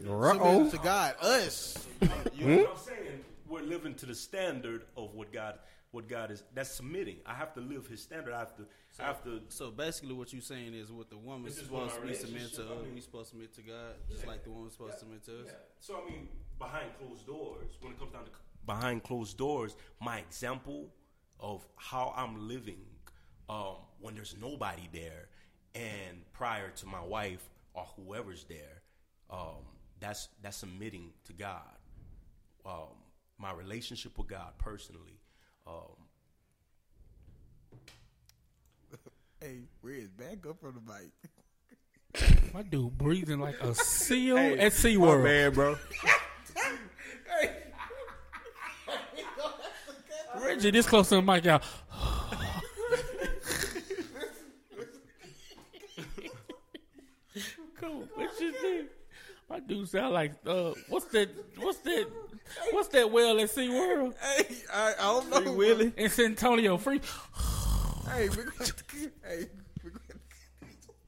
Uh-oh. 0.05 0.69
to 0.69 0.77
God. 0.79 1.15
Us. 1.21 1.87
You 2.35 2.45
know 2.45 2.57
what 2.63 2.71
I'm 2.71 2.77
saying? 2.77 3.19
We're 3.47 3.61
living 3.61 3.93
to 3.95 4.05
the 4.05 4.15
standard 4.15 4.81
of 4.97 5.13
what 5.15 5.31
God 5.31 5.59
what 5.95 6.09
God 6.09 6.29
is 6.29 6.43
that's 6.53 6.69
submitting. 6.71 7.17
I 7.25 7.33
have 7.33 7.53
to 7.53 7.61
live 7.61 7.87
his 7.87 8.01
standard. 8.01 8.33
I 8.33 8.39
have 8.39 8.55
to 8.57 8.63
I 8.99 9.03
have 9.07 9.23
to 9.23 9.41
So 9.47 9.71
basically, 9.71 10.13
what 10.13 10.33
you're 10.33 10.41
saying 10.41 10.73
is, 10.73 10.91
what 10.91 11.09
the 11.09 11.17
woman 11.17 11.47
is 11.47 11.57
supposed 11.57 11.95
to 11.95 12.01
be 12.01 12.13
submit 12.13 12.53
to 12.55 12.63
I 12.63 12.83
mean- 12.83 12.95
we 12.95 13.01
supposed 13.01 13.29
to 13.29 13.35
submit 13.35 13.55
to 13.55 13.61
God, 13.61 13.95
just 14.09 14.27
like 14.27 14.43
the 14.43 14.51
woman's 14.51 14.73
supposed 14.73 14.93
to 14.93 14.99
submit 14.99 15.23
to 15.25 15.41
us. 15.41 15.47
Yeah. 15.47 15.53
So 15.79 16.01
I 16.05 16.09
mean, 16.09 16.27
behind 16.59 16.89
closed 16.99 17.25
doors, 17.25 17.77
when 17.81 17.93
it 17.93 17.99
comes 17.99 18.11
down 18.11 18.25
to 18.25 18.31
behind 18.65 19.03
closed 19.03 19.37
doors, 19.37 19.75
my 20.01 20.19
example 20.19 20.89
of 21.39 21.65
how 21.77 22.13
I'm 22.15 22.47
living 22.47 22.81
um, 23.47 23.77
when 23.99 24.15
there's 24.15 24.35
nobody 24.39 24.89
there, 24.91 25.29
and 25.75 26.29
prior 26.33 26.71
to 26.71 26.85
my 26.85 27.01
wife 27.01 27.49
or 27.73 27.85
whoever's 27.95 28.43
there, 28.45 28.81
um, 29.29 29.63
that's 30.01 30.27
that's 30.41 30.57
submitting 30.57 31.13
to 31.25 31.33
God. 31.33 31.77
Um, 32.65 32.97
my 33.37 33.53
relationship 33.53 34.17
with 34.17 34.27
God 34.27 34.53
personally. 34.57 35.14
Um, 35.67 35.73
Hey, 39.41 39.59
Riz, 39.81 40.09
back 40.09 40.45
up 40.49 40.59
from 40.59 40.75
the 40.75 40.93
mic. 40.93 41.11
My 42.53 42.61
dude 42.63 42.97
breathing 42.97 43.39
like 43.39 43.59
a 43.61 43.75
seal 43.75 44.37
Hey, 44.37 44.53
at 44.53 44.59
My 44.59 44.69
SeaWorld. 44.69 45.23
bad, 45.23 45.53
bro. 45.53 45.77
Reggie, 50.41 50.71
this 50.71 50.85
close 50.87 51.09
to 51.09 51.15
the 51.15 51.21
mic, 51.21 51.43
y'all. 51.45 51.61
cool. 57.79 58.07
What 58.15 58.39
you 58.39 58.51
think? 58.53 58.89
My 59.49 59.59
dude 59.59 59.87
sound 59.89 60.13
like 60.13 60.33
uh, 60.47 60.71
what's 60.89 61.05
that? 61.07 61.29
What's 61.57 61.79
that? 61.79 62.07
What's 62.71 62.89
that 62.89 63.11
well 63.11 63.39
at 63.39 63.49
SeaWorld 63.49 64.13
Hey, 64.19 64.55
I, 64.73 64.93
I 64.99 65.03
don't 65.03 65.29
know. 65.29 65.41
Free 65.41 65.49
Willy. 65.51 65.93
in 65.97 66.09
San 66.09 66.25
Antonio? 66.27 66.77
Free. 66.77 67.01
Hey, 68.11 68.29
we 68.29 68.35
gonna, 68.37 68.51
hey, 69.27 69.47
we 69.83 69.89
gonna, 69.91 70.19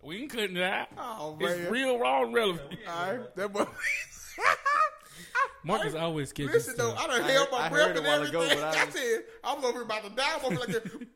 We 0.03 0.17
ain't 0.21 0.31
cutting 0.31 0.57
it 0.57 0.63
out. 0.63 0.87
oh 0.97 1.37
It's 1.39 1.69
real, 1.71 1.97
raw, 1.99 2.23
and 2.23 2.33
relevant. 2.33 2.77
All 2.87 3.11
right, 3.17 3.35
that 3.35 3.53
boy. 3.53 3.65
Marcus 5.63 5.95
always 5.95 6.31
catches 6.31 6.53
Listen 6.53 6.75
though. 6.77 6.93
I 6.95 7.07
done 7.07 7.21
I 7.23 7.31
held 7.31 7.51
my 7.51 7.57
I 7.57 7.69
breath 7.69 7.87
heard 7.87 7.97
and 7.97 8.05
a 8.05 8.09
while 8.09 8.23
everything. 8.23 8.41
ago, 8.51 8.61
but 8.61 8.75
I 8.77 8.81
I 8.83 8.89
said, 8.89 9.23
I'm 9.43 9.63
over 9.65 9.81
about 9.81 10.03
to 10.03 10.09
die. 10.11 10.33
I'm 10.39 10.45
over 10.45 10.55
like 10.55 10.67
this. 10.67 10.83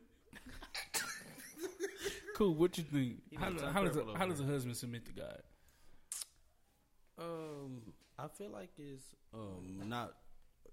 Cool. 2.34 2.54
What 2.54 2.78
you 2.78 2.84
think? 2.84 3.16
How, 3.38 3.50
does- 3.50 3.72
how 3.72 3.84
does 3.84 3.96
a, 3.96 4.04
how 4.16 4.26
does 4.26 4.40
a 4.40 4.44
husband 4.44 4.74
submit 4.76 5.04
to 5.04 5.12
God? 5.12 5.38
I 8.18 8.28
feel 8.28 8.50
like 8.50 8.70
it's 8.78 9.04
um 9.34 9.88
not 9.88 10.14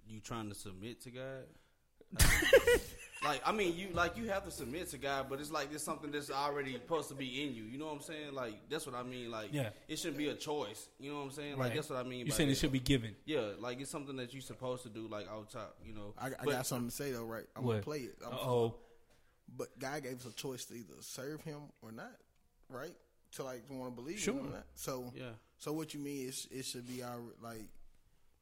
you 0.07 0.19
trying 0.19 0.49
to 0.49 0.55
submit 0.55 1.01
to 1.01 1.11
God. 1.11 1.45
like 3.23 3.41
I 3.45 3.51
mean, 3.51 3.75
you 3.75 3.89
like 3.93 4.17
you 4.17 4.29
have 4.29 4.45
to 4.45 4.51
submit 4.51 4.89
to 4.91 4.97
God, 4.97 5.27
but 5.29 5.39
it's 5.39 5.51
like 5.51 5.69
there's 5.69 5.83
something 5.83 6.09
that's 6.11 6.31
already 6.31 6.73
supposed 6.73 7.09
to 7.09 7.15
be 7.15 7.43
in 7.43 7.53
you. 7.53 7.63
You 7.63 7.77
know 7.77 7.85
what 7.87 7.95
I'm 7.95 8.01
saying? 8.01 8.33
Like 8.33 8.69
that's 8.69 8.85
what 8.85 8.95
I 8.95 9.03
mean. 9.03 9.29
Like 9.29 9.49
Yeah. 9.51 9.69
it 9.87 9.99
shouldn't 9.99 10.17
be 10.17 10.29
a 10.29 10.35
choice. 10.35 10.87
You 10.99 11.11
know 11.11 11.17
what 11.17 11.23
I'm 11.25 11.31
saying? 11.31 11.51
Right. 11.51 11.65
Like 11.65 11.75
that's 11.75 11.89
what 11.89 11.99
I 11.99 12.03
mean. 12.03 12.19
You 12.19 12.25
by 12.31 12.35
saying 12.37 12.49
it 12.49 12.53
that. 12.53 12.59
should 12.59 12.71
be 12.71 12.79
given? 12.79 13.15
Yeah, 13.25 13.51
like 13.59 13.79
it's 13.81 13.91
something 13.91 14.15
that 14.17 14.33
you're 14.33 14.41
supposed 14.41 14.83
to 14.83 14.89
do, 14.89 15.07
like 15.07 15.27
out 15.29 15.49
top. 15.51 15.75
You 15.85 15.93
know. 15.93 16.13
I, 16.17 16.27
I 16.27 16.29
But- 16.43 16.51
got 16.51 16.67
something 16.67 16.89
to 16.89 16.95
say 16.95 17.11
though, 17.11 17.25
right? 17.25 17.45
I'm 17.55 17.63
gonna 17.63 17.75
What? 17.75 17.83
play 17.83 17.99
it. 17.99 18.15
I'm- 18.23 18.33
Oh, 18.39 18.75
But 19.55 19.77
God 19.79 20.03
gave 20.03 20.15
us 20.19 20.25
a 20.25 20.33
choice 20.33 20.65
to 20.65 20.75
either 20.75 20.93
serve 21.01 21.41
Him 21.41 21.59
or 21.81 21.91
not, 21.91 22.15
right? 22.69 22.95
To 23.33 23.43
like 23.43 23.69
want 23.69 23.95
to 23.95 24.01
believe 24.01 24.19
Sure. 24.19 24.35
Him 24.35 24.47
or 24.47 24.51
not. 24.51 24.65
So, 24.75 25.11
Yeah. 25.15 25.31
So 25.59 25.71
what 25.73 25.93
you 25.93 25.99
mean 25.99 26.27
is 26.27 26.47
it 26.51 26.65
should 26.65 26.87
be 26.87 27.03
our 27.03 27.19
like 27.43 27.67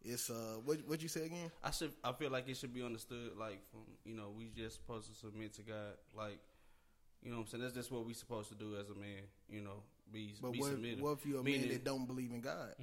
it's 0.05 0.29
uh 0.29 0.57
what 0.63 0.77
what 0.87 1.01
you 1.01 1.09
say 1.09 1.25
again? 1.25 1.51
I 1.63 1.71
should. 1.71 1.91
I 2.03 2.13
feel 2.13 2.29
like 2.31 2.47
it 2.47 2.55
should 2.55 2.73
be 2.73 2.83
understood. 2.83 3.31
Like 3.37 3.59
from 3.71 3.81
you 4.05 4.15
know, 4.15 4.29
we 4.37 4.51
just 4.55 4.75
supposed 4.77 5.09
to 5.09 5.15
submit 5.17 5.53
to 5.55 5.63
God. 5.63 5.97
Like 6.15 6.39
you 7.23 7.31
know, 7.31 7.37
what 7.37 7.43
I'm 7.43 7.47
saying 7.49 7.63
that's 7.63 7.73
just 7.75 7.91
what 7.91 8.05
we 8.05 8.13
supposed 8.13 8.47
to 8.49 8.55
do 8.55 8.77
as 8.79 8.89
a 8.89 8.95
man. 8.95 9.23
You 9.49 9.61
know, 9.61 9.81
be 10.13 10.33
But 10.41 10.51
be 10.53 10.59
what, 10.59 10.71
submitted. 10.71 11.01
what 11.01 11.11
if 11.17 11.25
you're 11.25 11.39
a 11.41 11.43
Meaning- 11.43 11.61
man 11.61 11.69
that 11.71 11.83
don't 11.83 12.05
believe 12.05 12.31
in 12.31 12.41
God? 12.41 12.75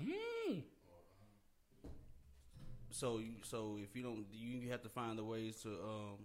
So 2.90 3.18
you, 3.18 3.32
so 3.42 3.78
if 3.82 3.96
you 3.96 4.02
don't, 4.02 4.24
you 4.32 4.58
you 4.58 4.70
have 4.70 4.82
to 4.82 4.88
find 4.88 5.18
the 5.18 5.24
ways 5.24 5.56
to 5.62 5.68
um 5.70 6.18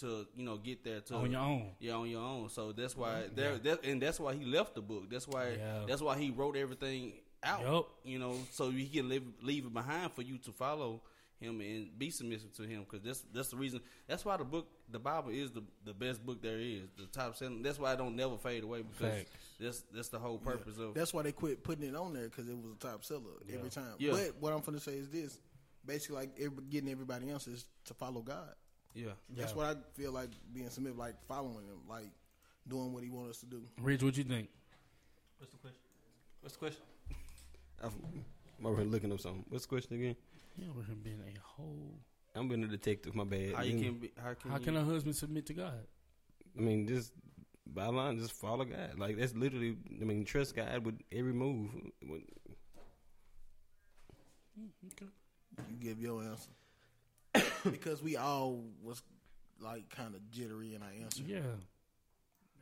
to 0.00 0.26
you 0.36 0.44
know 0.44 0.56
get 0.58 0.84
there 0.84 1.00
to 1.00 1.14
on 1.14 1.30
your 1.30 1.40
own. 1.40 1.70
Yeah, 1.80 1.92
on 1.94 2.08
your 2.10 2.20
own. 2.22 2.48
So 2.50 2.72
that's 2.72 2.94
why 2.96 3.24
there, 3.34 3.56
that, 3.58 3.84
and 3.84 4.00
that's 4.02 4.20
why 4.20 4.34
he 4.34 4.44
left 4.44 4.74
the 4.74 4.82
book. 4.82 5.08
That's 5.10 5.26
why 5.26 5.52
Yeah. 5.58 5.84
that's 5.88 6.02
why 6.02 6.18
he 6.18 6.30
wrote 6.30 6.56
everything 6.56 7.14
out. 7.46 7.62
Yup. 7.62 7.88
You 8.04 8.18
know, 8.18 8.34
so 8.52 8.70
he 8.70 8.86
can 8.86 9.08
live, 9.08 9.22
leave 9.42 9.64
it 9.64 9.72
behind 9.72 10.12
for 10.12 10.22
you 10.22 10.38
to 10.38 10.52
follow 10.52 11.00
him 11.38 11.60
and 11.60 11.98
be 11.98 12.10
submissive 12.10 12.52
to 12.56 12.62
him. 12.62 12.84
Because 12.88 13.04
that's 13.04 13.20
that's 13.32 13.48
the 13.48 13.56
reason. 13.56 13.80
That's 14.06 14.24
why 14.24 14.36
the 14.36 14.44
book, 14.44 14.66
the 14.90 14.98
Bible, 14.98 15.30
is 15.30 15.50
the 15.50 15.62
the 15.84 15.92
best 15.94 16.24
book 16.24 16.42
there 16.42 16.58
is. 16.58 16.82
The 16.96 17.06
top 17.06 17.36
selling. 17.36 17.62
That's 17.62 17.78
why 17.78 17.92
it 17.92 17.96
don't 17.98 18.16
never 18.16 18.36
fade 18.38 18.64
away. 18.64 18.82
Because 18.82 19.14
Facts. 19.18 19.30
that's 19.60 19.82
that's 19.94 20.08
the 20.08 20.18
whole 20.18 20.38
purpose 20.38 20.78
of. 20.78 20.94
That's 20.94 21.12
why 21.14 21.22
they 21.22 21.32
quit 21.32 21.62
putting 21.62 21.86
it 21.88 21.94
on 21.94 22.12
there 22.14 22.28
because 22.28 22.48
it 22.48 22.56
was 22.56 22.72
a 22.72 22.78
top 22.78 23.04
seller 23.04 23.20
every 23.52 23.70
time. 23.70 23.94
Yeah. 23.98 24.12
But 24.12 24.36
what 24.40 24.52
I'm 24.52 24.60
gonna 24.60 24.80
say 24.80 24.94
is 24.94 25.08
this: 25.10 25.38
basically, 25.84 26.16
like 26.16 26.30
every, 26.40 26.64
getting 26.70 26.90
everybody 26.90 27.30
else 27.30 27.46
is 27.46 27.66
to 27.84 27.94
follow 27.94 28.22
God. 28.22 28.54
yeah. 28.94 29.10
That's 29.30 29.52
Yeah. 29.52 29.56
what 29.58 29.66
I 29.66 30.00
feel 30.00 30.12
like 30.12 30.30
being 30.54 30.70
submissive, 30.70 30.96
like 30.98 31.14
following 31.28 31.66
him, 31.66 31.80
like 31.88 32.10
doing 32.66 32.92
what 32.92 33.04
he 33.04 33.10
wants 33.10 33.30
us 33.30 33.40
to 33.40 33.46
do. 33.46 33.62
Ridge, 33.80 34.02
what 34.02 34.16
you 34.16 34.24
think? 34.24 34.48
what's 35.38 35.52
the 35.52 35.58
question? 35.58 35.80
What's 36.40 36.54
the 36.54 36.58
question? 36.58 36.82
I'm 37.82 38.66
over 38.66 38.82
here 38.82 38.90
looking 38.90 39.12
up 39.12 39.20
something. 39.20 39.44
What's 39.48 39.64
the 39.64 39.68
question 39.68 39.96
again? 39.96 40.16
You 40.58 40.70
over 40.70 40.82
here 40.82 40.96
being 40.96 41.20
a 41.20 41.38
whole. 41.42 41.94
I'm 42.34 42.48
being 42.48 42.64
a 42.64 42.68
detective. 42.68 43.14
My 43.14 43.24
bad. 43.24 43.54
How 43.54 43.62
you 43.62 43.78
can 43.82 43.94
be? 43.98 44.12
How 44.22 44.34
can, 44.34 44.50
How 44.50 44.58
you, 44.58 44.64
can 44.64 44.76
a 44.76 44.84
husband 44.84 45.16
submit 45.16 45.46
to 45.46 45.54
God? 45.54 45.86
I 46.56 46.60
mean, 46.60 46.86
just 46.86 47.12
by 47.66 47.86
line, 47.86 48.18
just 48.18 48.32
follow 48.32 48.64
God. 48.64 48.98
Like 48.98 49.16
that's 49.18 49.34
literally. 49.34 49.76
I 50.00 50.04
mean, 50.04 50.24
trust 50.24 50.56
God 50.56 50.84
with 50.84 50.98
every 51.12 51.32
move. 51.32 51.70
When- 52.02 52.24
mm, 54.58 54.68
You 55.70 55.76
give 55.80 56.00
your 56.00 56.22
answer 56.22 57.50
because 57.70 58.02
we 58.02 58.16
all 58.16 58.64
was 58.82 59.02
like 59.60 59.88
kind 59.90 60.14
of 60.14 60.30
jittery 60.30 60.74
in 60.74 60.82
our 60.82 60.90
answer. 61.02 61.22
Yeah. 61.26 61.40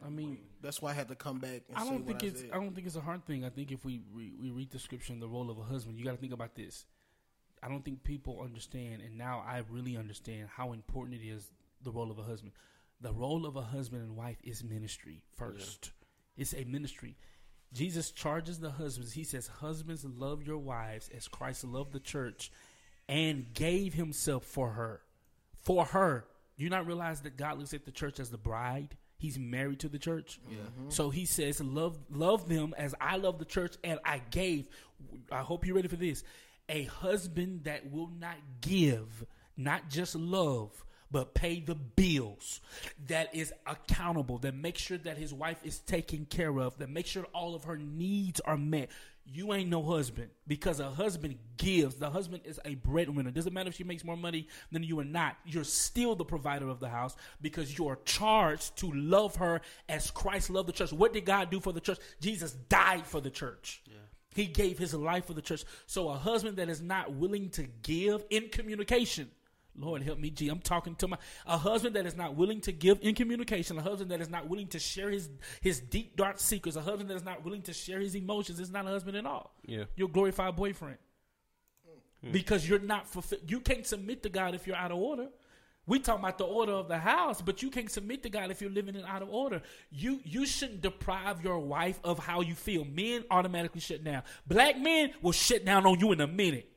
I 0.04 0.10
mean, 0.10 0.38
That's 0.60 0.82
why 0.82 0.90
I 0.90 0.94
had 0.94 1.08
to 1.08 1.14
come 1.14 1.38
back. 1.38 1.62
and 1.68 1.76
I 1.76 1.84
say 1.84 1.90
don't 1.90 2.06
think 2.06 2.22
I 2.22 2.26
it's. 2.26 2.40
said. 2.40 2.50
I 2.52 2.56
don't 2.56 2.74
think 2.74 2.86
it's 2.86 2.96
a 2.96 3.00
hard 3.00 3.24
thing. 3.26 3.44
I 3.44 3.48
think 3.50 3.72
if 3.72 3.84
we 3.84 4.02
re, 4.12 4.32
we 4.40 4.50
read 4.50 4.70
the 4.70 4.78
scripture 4.78 5.12
and 5.12 5.22
the 5.22 5.28
role 5.28 5.50
of 5.50 5.58
a 5.58 5.62
husband, 5.62 5.96
you 5.98 6.04
got 6.04 6.12
to 6.12 6.16
think 6.18 6.32
about 6.32 6.54
this. 6.54 6.84
I 7.62 7.68
don't 7.68 7.82
think 7.84 8.04
people 8.04 8.40
understand, 8.42 9.00
and 9.00 9.16
now 9.16 9.42
I 9.46 9.62
really 9.70 9.96
understand 9.96 10.48
how 10.54 10.72
important 10.72 11.20
it 11.22 11.26
is 11.26 11.50
the 11.82 11.90
role 11.90 12.10
of 12.10 12.18
a 12.18 12.22
husband. 12.22 12.52
The 13.00 13.12
role 13.12 13.46
of 13.46 13.56
a 13.56 13.62
husband 13.62 14.02
and 14.02 14.16
wife 14.16 14.36
is 14.44 14.62
ministry 14.62 15.22
first. 15.36 15.92
It's 16.36 16.52
a 16.54 16.64
ministry. 16.64 17.16
Jesus 17.72 18.10
charges 18.10 18.60
the 18.60 18.70
husbands. 18.72 19.12
He 19.14 19.24
says, 19.24 19.46
"Husbands, 19.48 20.04
love 20.04 20.42
your 20.46 20.58
wives 20.58 21.08
as 21.16 21.26
Christ 21.28 21.64
loved 21.64 21.92
the 21.92 22.00
church, 22.00 22.52
and 23.08 23.52
gave 23.54 23.94
Himself 23.94 24.44
for 24.44 24.72
her." 24.72 25.00
For 25.62 25.84
her, 25.86 26.26
do 26.56 26.64
you 26.64 26.70
not 26.70 26.86
realize 26.86 27.22
that 27.22 27.36
God 27.38 27.58
looks 27.58 27.72
at 27.74 27.84
the 27.86 27.90
church 27.92 28.20
as 28.20 28.30
the 28.30 28.36
bride? 28.38 28.96
He's 29.16 29.38
married 29.38 29.80
to 29.80 29.88
the 29.88 29.98
church. 29.98 30.40
Mm-hmm. 30.48 30.90
So 30.90 31.10
he 31.10 31.24
says, 31.24 31.60
"Love, 31.60 31.98
love 32.10 32.48
them 32.48 32.74
as 32.76 32.94
I 33.00 33.16
love 33.16 33.38
the 33.38 33.44
church, 33.44 33.76
and 33.82 33.98
I 34.04 34.20
gave." 34.30 34.68
I 35.30 35.40
hope 35.40 35.66
you're 35.66 35.76
ready 35.76 35.88
for 35.88 35.96
this. 35.96 36.24
A 36.68 36.84
husband 36.84 37.64
that 37.64 37.90
will 37.90 38.10
not 38.18 38.36
give, 38.60 39.24
not 39.56 39.88
just 39.88 40.14
love, 40.14 40.84
but 41.10 41.34
pay 41.34 41.60
the 41.60 41.74
bills. 41.74 42.60
That 43.06 43.34
is 43.34 43.52
accountable. 43.66 44.38
That 44.38 44.54
makes 44.54 44.80
sure 44.80 44.98
that 44.98 45.16
his 45.16 45.32
wife 45.32 45.60
is 45.62 45.78
taken 45.78 46.26
care 46.26 46.58
of. 46.58 46.76
That 46.78 46.90
makes 46.90 47.10
sure 47.10 47.24
all 47.32 47.54
of 47.54 47.64
her 47.64 47.76
needs 47.76 48.40
are 48.40 48.56
met. 48.56 48.90
You 49.26 49.54
ain't 49.54 49.70
no 49.70 49.82
husband 49.82 50.28
because 50.46 50.80
a 50.80 50.90
husband 50.90 51.38
gives. 51.56 51.96
The 51.96 52.10
husband 52.10 52.42
is 52.44 52.60
a 52.64 52.74
breadwinner. 52.74 53.30
Doesn't 53.30 53.54
matter 53.54 53.70
if 53.70 53.74
she 53.74 53.84
makes 53.84 54.04
more 54.04 54.16
money 54.16 54.48
than 54.70 54.82
you 54.82 55.00
or 55.00 55.04
not. 55.04 55.36
You're 55.46 55.64
still 55.64 56.14
the 56.14 56.24
provider 56.24 56.68
of 56.68 56.78
the 56.78 56.90
house 56.90 57.16
because 57.40 57.78
you 57.78 57.88
are 57.88 57.98
charged 58.04 58.76
to 58.78 58.92
love 58.92 59.36
her 59.36 59.62
as 59.88 60.10
Christ 60.10 60.50
loved 60.50 60.68
the 60.68 60.72
church. 60.72 60.92
What 60.92 61.14
did 61.14 61.24
God 61.24 61.50
do 61.50 61.58
for 61.58 61.72
the 61.72 61.80
church? 61.80 61.98
Jesus 62.20 62.52
died 62.52 63.06
for 63.06 63.20
the 63.20 63.30
church. 63.30 63.82
He 64.34 64.46
gave 64.46 64.78
his 64.78 64.92
life 64.92 65.26
for 65.26 65.34
the 65.34 65.42
church. 65.42 65.64
So 65.86 66.08
a 66.08 66.14
husband 66.16 66.56
that 66.58 66.68
is 66.68 66.82
not 66.82 67.14
willing 67.14 67.50
to 67.50 67.62
give 67.82 68.24
in 68.30 68.48
communication. 68.50 69.30
Lord 69.76 70.02
help 70.02 70.18
me, 70.18 70.30
G. 70.30 70.48
I'm 70.48 70.60
talking 70.60 70.94
to 70.96 71.08
my 71.08 71.18
a 71.46 71.58
husband 71.58 71.96
that 71.96 72.06
is 72.06 72.16
not 72.16 72.36
willing 72.36 72.60
to 72.62 72.72
give 72.72 72.98
in 73.02 73.14
communication, 73.14 73.78
a 73.78 73.82
husband 73.82 74.10
that 74.10 74.20
is 74.20 74.30
not 74.30 74.48
willing 74.48 74.68
to 74.68 74.78
share 74.78 75.10
his 75.10 75.28
his 75.60 75.80
deep 75.80 76.16
dark 76.16 76.38
secrets, 76.38 76.76
a 76.76 76.82
husband 76.82 77.10
that 77.10 77.16
is 77.16 77.24
not 77.24 77.44
willing 77.44 77.62
to 77.62 77.72
share 77.72 78.00
his 78.00 78.14
emotions 78.14 78.60
is 78.60 78.70
not 78.70 78.86
a 78.86 78.90
husband 78.90 79.16
at 79.16 79.26
all. 79.26 79.54
Yeah. 79.66 79.84
You're 79.96 80.08
a 80.08 80.12
glorified 80.12 80.56
boyfriend. 80.56 80.98
Hmm. 82.22 82.30
Because 82.30 82.68
you're 82.68 82.78
not 82.78 83.08
fulfilled. 83.08 83.42
you 83.48 83.60
can't 83.60 83.86
submit 83.86 84.22
to 84.22 84.28
God 84.28 84.54
if 84.54 84.66
you're 84.66 84.76
out 84.76 84.92
of 84.92 84.98
order. 84.98 85.28
We 85.86 85.98
talking 85.98 86.24
about 86.24 86.38
the 86.38 86.44
order 86.44 86.72
of 86.72 86.88
the 86.88 86.96
house, 86.96 87.42
but 87.42 87.62
you 87.62 87.70
can't 87.70 87.90
submit 87.90 88.22
to 88.22 88.30
God 88.30 88.50
if 88.50 88.62
you're 88.62 88.70
living 88.70 88.94
in 88.94 89.04
out 89.04 89.20
of 89.20 89.28
order. 89.28 89.60
You 89.90 90.20
you 90.24 90.46
shouldn't 90.46 90.80
deprive 90.80 91.44
your 91.44 91.58
wife 91.58 92.00
of 92.02 92.18
how 92.18 92.40
you 92.40 92.54
feel. 92.54 92.84
Men 92.84 93.24
automatically 93.30 93.80
shut 93.80 94.02
down. 94.02 94.22
Black 94.46 94.78
men 94.78 95.12
will 95.20 95.32
shut 95.32 95.64
down 95.64 95.84
on 95.84 96.00
you 96.00 96.12
in 96.12 96.20
a 96.20 96.26
minute. 96.26 96.70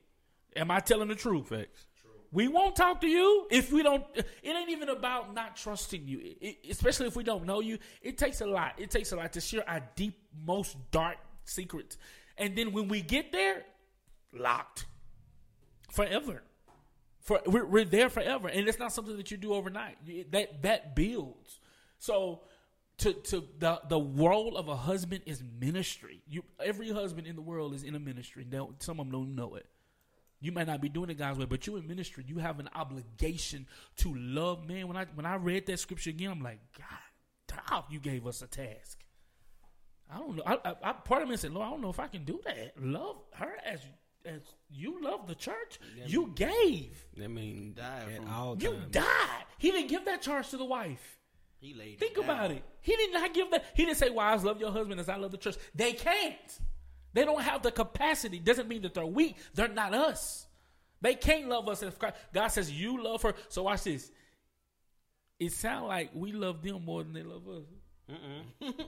Am 0.55 0.71
I 0.71 0.79
telling 0.79 1.07
the 1.07 1.15
truth? 1.15 1.49
Facts. 1.49 1.86
We 2.31 2.47
won't 2.47 2.75
talk 2.75 3.01
to 3.01 3.07
you 3.07 3.47
if 3.49 3.71
we 3.71 3.83
don't. 3.83 4.03
It 4.15 4.25
ain't 4.43 4.69
even 4.69 4.89
about 4.89 5.33
not 5.33 5.55
trusting 5.55 6.07
you, 6.07 6.19
It- 6.19 6.37
it- 6.41 6.57
especially 6.71 7.07
if 7.07 7.15
we 7.15 7.23
don't 7.23 7.45
know 7.45 7.59
you. 7.61 7.79
It 8.01 8.17
takes 8.17 8.41
a 8.41 8.45
lot. 8.45 8.73
It 8.77 8.91
takes 8.91 9.11
a 9.11 9.15
lot 9.15 9.33
to 9.33 9.41
share 9.41 9.67
our 9.69 9.81
deep, 9.95 10.17
most 10.45 10.75
dark 10.91 11.17
secrets, 11.45 11.97
and 12.37 12.57
then 12.57 12.73
when 12.73 12.87
we 12.89 13.01
get 13.01 13.31
there, 13.31 13.65
locked 14.33 14.85
forever. 15.91 16.43
For 17.21 17.41
we're, 17.45 17.65
we're 17.65 17.85
there 17.85 18.09
forever, 18.09 18.47
and 18.47 18.67
it's 18.67 18.79
not 18.79 18.93
something 18.93 19.17
that 19.17 19.31
you 19.31 19.37
do 19.37 19.53
overnight. 19.53 19.97
That 20.31 20.61
that 20.63 20.95
builds. 20.95 21.59
So. 21.99 22.43
To, 23.01 23.13
to 23.13 23.47
the 23.59 23.79
the 23.87 23.99
role 23.99 24.57
of 24.57 24.69
a 24.69 24.75
husband 24.75 25.21
is 25.27 25.43
ministry. 25.61 26.23
You 26.27 26.41
every 26.59 26.89
husband 26.89 27.27
in 27.27 27.35
the 27.35 27.43
world 27.43 27.75
is 27.75 27.83
in 27.83 27.93
a 27.93 27.99
ministry. 27.99 28.43
Now, 28.51 28.69
some 28.79 28.99
of 28.99 29.05
them 29.05 29.11
don't 29.11 29.35
know 29.35 29.53
it. 29.53 29.67
You 30.39 30.51
might 30.51 30.67
not 30.67 30.81
be 30.81 30.89
doing 30.89 31.09
it 31.09 31.15
God's 31.17 31.39
way, 31.39 31.45
but 31.45 31.65
you 31.65 31.77
in 31.77 31.87
ministry, 31.87 32.23
you 32.27 32.37
have 32.37 32.59
an 32.59 32.69
obligation 32.75 33.65
to 33.97 34.13
love. 34.15 34.67
Man, 34.67 34.87
when 34.87 34.95
I 34.97 35.05
when 35.15 35.25
I 35.25 35.35
read 35.35 35.65
that 35.67 35.79
scripture 35.79 36.11
again, 36.11 36.31
I'm 36.31 36.41
like, 36.41 36.59
God, 36.77 37.57
damn, 37.69 37.83
you 37.89 37.99
gave 37.99 38.27
us 38.27 38.41
a 38.41 38.47
task. 38.47 39.03
I 40.13 40.17
don't 40.19 40.35
know. 40.37 40.43
I, 40.45 40.53
I, 40.63 40.75
I 40.83 40.93
part 40.93 41.21
of 41.23 41.29
me 41.29 41.35
said, 41.37 41.51
Lord, 41.51 41.67
I 41.67 41.71
don't 41.71 41.81
know 41.81 41.89
if 41.89 41.99
I 41.99 42.07
can 42.07 42.23
do 42.23 42.39
that. 42.45 42.73
Love 42.79 43.17
her 43.33 43.53
as 43.65 43.79
as 44.25 44.41
you 44.69 45.01
love 45.01 45.25
the 45.27 45.35
church. 45.35 45.79
You 46.05 46.31
gave. 46.35 47.05
I 47.21 47.27
mean, 47.27 47.73
Died 47.75 48.03
at 48.21 48.27
all 48.29 48.57
You 48.61 48.73
times. 48.73 48.91
died. 48.91 49.43
He 49.57 49.71
didn't 49.71 49.87
give 49.89 50.05
that 50.05 50.21
charge 50.21 50.49
to 50.49 50.57
the 50.57 50.65
wife. 50.65 51.19
He 51.59 51.73
laid. 51.73 51.97
Think 51.99 52.11
it 52.11 52.15
down. 52.21 52.23
about 52.25 52.51
it. 52.51 52.63
He 52.81 52.95
did 52.95 53.11
not 53.13 53.33
give 53.33 53.49
that. 53.51 53.65
He 53.73 53.85
didn't 53.85 53.97
say, 53.97 54.09
"Wives, 54.11 54.43
love 54.43 54.59
your 54.59 54.71
husband 54.71 54.99
as 54.99 55.09
I 55.09 55.15
love 55.15 55.31
the 55.31 55.37
church." 55.37 55.55
They 55.73 55.93
can't. 55.93 56.59
They 57.13 57.25
don't 57.25 57.41
have 57.41 57.61
the 57.63 57.71
capacity. 57.71 58.39
Doesn't 58.39 58.67
mean 58.67 58.81
that 58.83 58.93
they're 58.93 59.05
weak. 59.05 59.37
They're 59.53 59.67
not 59.67 59.93
us. 59.93 60.45
They 61.01 61.15
can't 61.15 61.47
love 61.47 61.67
us 61.69 61.83
as 61.83 61.95
Christ. 61.95 62.15
God 62.33 62.47
says, 62.47 62.71
"You 62.71 63.01
love 63.03 63.21
her." 63.23 63.33
So 63.49 63.63
watch 63.63 63.83
this. 63.83 64.11
It 65.39 65.51
sounds 65.51 65.87
like 65.87 66.09
we 66.13 66.31
love 66.31 66.61
them 66.63 66.83
more 66.85 67.03
than 67.03 67.13
they 67.13 67.23
love 67.23 67.47
us. 67.47 67.63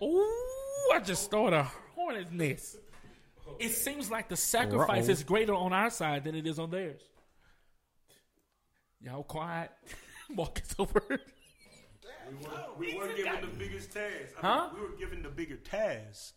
Ooh, 0.02 0.90
I 0.94 1.00
just 1.00 1.24
started 1.24 1.58
a 1.58 1.64
hornet's 1.96 2.32
nest. 2.32 2.78
It 3.60 3.70
seems 3.70 4.10
like 4.10 4.30
the 4.30 4.36
sacrifice 4.36 5.06
Uh-oh. 5.06 5.12
is 5.12 5.24
greater 5.24 5.54
on 5.54 5.74
our 5.74 5.90
side 5.90 6.24
than 6.24 6.36
it 6.36 6.46
is 6.48 6.58
on 6.60 6.70
theirs. 6.72 7.02
Y'all 9.02 9.24
quiet. 9.24 9.72
Marcus 10.30 10.76
over. 10.78 11.02
We 12.78 12.96
were 12.98 13.08
given 13.14 13.42
the 13.42 13.48
biggest 13.58 13.92
task. 13.92 14.36
I 14.42 14.48
Huh? 14.48 14.70
mean, 14.74 14.82
we 14.84 14.90
were 14.90 14.96
given 14.98 15.24
the 15.24 15.30
bigger 15.30 15.58
task. 15.58 16.34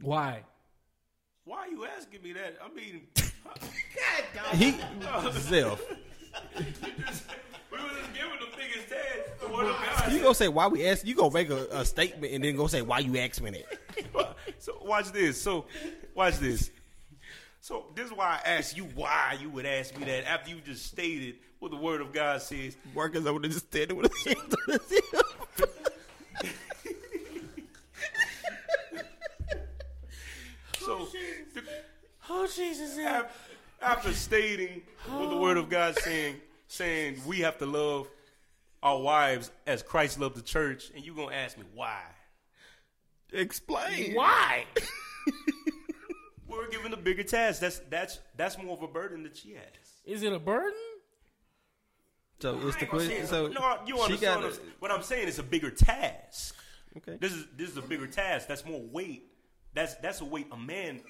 Why? 0.00 0.44
Why 1.44 1.58
are 1.58 1.68
you 1.68 1.86
asking 1.86 2.22
me 2.22 2.32
that? 2.34 2.56
I 2.62 2.72
mean, 2.74 3.06
He 4.54 4.72
self. 5.40 5.82
we 6.56 6.64
were 7.78 7.88
just 7.88 8.14
given 8.14 8.38
the 8.40 8.56
biggest 8.56 8.88
task. 8.88 9.40
The 9.40 9.48
word. 9.48 9.74
You 10.12 10.20
gonna 10.20 10.34
say 10.34 10.48
why 10.48 10.68
we 10.68 10.86
ask? 10.86 11.04
You 11.04 11.14
gonna 11.14 11.34
make 11.34 11.50
a, 11.50 11.66
a 11.72 11.84
statement 11.84 12.32
and 12.32 12.44
then 12.44 12.56
go 12.56 12.68
say 12.68 12.82
why 12.82 13.00
you 13.00 13.18
ask 13.18 13.42
me 13.42 13.50
that? 13.50 14.36
so 14.58 14.78
watch 14.84 15.10
this. 15.10 15.40
So 15.40 15.66
watch 16.14 16.38
this. 16.38 16.70
So 17.60 17.86
this 17.94 18.06
is 18.06 18.12
why 18.12 18.40
I 18.44 18.48
asked 18.50 18.76
you 18.76 18.84
why 18.94 19.36
you 19.40 19.50
would 19.50 19.66
ask 19.66 19.96
me 19.98 20.04
that 20.04 20.28
after 20.28 20.50
you 20.50 20.60
just 20.60 20.86
stated 20.86 21.36
what 21.58 21.70
the 21.70 21.76
word 21.76 22.00
of 22.00 22.12
God 22.12 22.40
says. 22.42 22.76
Workers 22.94 23.26
over 23.26 23.40
there 23.40 23.50
just 23.50 23.66
standing 23.66 23.96
with 23.96 24.12
his 24.12 24.34
hands 24.34 24.54
on 24.68 24.72
his 24.74 24.90
hip. 24.90 25.04
So 30.80 31.06
the- 31.54 31.62
Oh 32.34 32.46
Jesus! 32.46 32.96
af- 32.98 33.50
after 33.82 34.12
stating 34.12 34.80
what 35.06 35.28
the 35.28 35.36
word 35.36 35.56
of 35.58 35.68
God 35.68 35.98
saying, 35.98 36.36
saying 36.66 37.20
we 37.26 37.40
have 37.40 37.58
to 37.58 37.66
love 37.66 38.08
our 38.82 38.98
wives 39.00 39.50
as 39.66 39.82
Christ 39.82 40.18
loved 40.18 40.36
the 40.36 40.42
church, 40.42 40.90
and 40.94 41.04
you 41.04 41.14
gonna 41.14 41.34
ask 41.34 41.58
me 41.58 41.64
why? 41.74 42.00
Explain. 43.32 44.14
Why? 44.14 44.64
We're 46.48 46.68
given 46.70 46.92
a 46.92 46.96
bigger 46.96 47.22
task. 47.22 47.60
That's 47.60 47.80
that's 47.90 48.18
that's 48.36 48.56
more 48.58 48.76
of 48.76 48.82
a 48.82 48.88
burden 48.88 49.22
that 49.24 49.36
she 49.36 49.52
has. 49.52 49.62
Is 50.04 50.22
it 50.22 50.32
a 50.32 50.38
burden? 50.38 50.72
So 52.40 52.58
it's 52.66 52.76
the 52.76 52.80
I 52.80 52.82
ain't 52.82 52.90
gonna 52.90 53.02
say 53.04 53.08
question. 53.20 53.26
So 53.26 53.46
no, 53.48 53.78
you 53.86 53.98
understand 54.00 54.20
got 54.20 54.42
what 54.42 54.52
I'm- 54.52 54.72
what 54.80 54.90
I'm 54.90 55.02
saying? 55.02 55.28
It's 55.28 55.38
a 55.38 55.42
bigger 55.44 55.70
task. 55.70 56.56
okay. 56.96 57.16
This 57.20 57.32
is 57.32 57.46
this 57.56 57.70
is 57.70 57.76
a 57.76 57.82
bigger 57.82 58.06
task. 58.06 58.48
That's 58.48 58.64
more 58.64 58.80
weight. 58.80 59.24
That's 59.74 59.94
that's 59.96 60.20
a 60.22 60.24
weight 60.24 60.46
a 60.50 60.56
man 60.56 61.00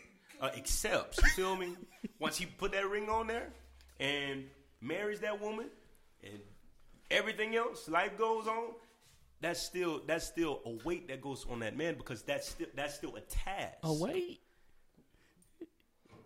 uh, 0.42 0.50
accepts. 0.56 1.18
You 1.22 1.28
feel 1.30 1.56
me? 1.56 1.74
Once 2.18 2.36
he 2.36 2.44
put 2.46 2.72
that 2.72 2.86
ring 2.88 3.08
on 3.08 3.28
there 3.28 3.48
and 4.00 4.44
marries 4.80 5.20
that 5.20 5.40
woman, 5.40 5.66
and 6.22 6.38
everything 7.10 7.56
else, 7.56 7.88
life 7.88 8.18
goes 8.18 8.46
on. 8.46 8.72
That's 9.40 9.60
still 9.60 10.02
that's 10.06 10.24
still 10.26 10.60
a 10.66 10.86
weight 10.86 11.08
that 11.08 11.20
goes 11.20 11.46
on 11.50 11.60
that 11.60 11.76
man 11.76 11.94
because 11.96 12.22
that's 12.22 12.48
still 12.50 12.68
that's 12.76 12.94
still 12.94 13.16
a 13.16 13.20
task. 13.22 13.74
Oh 13.82 13.98
wait, 14.00 14.40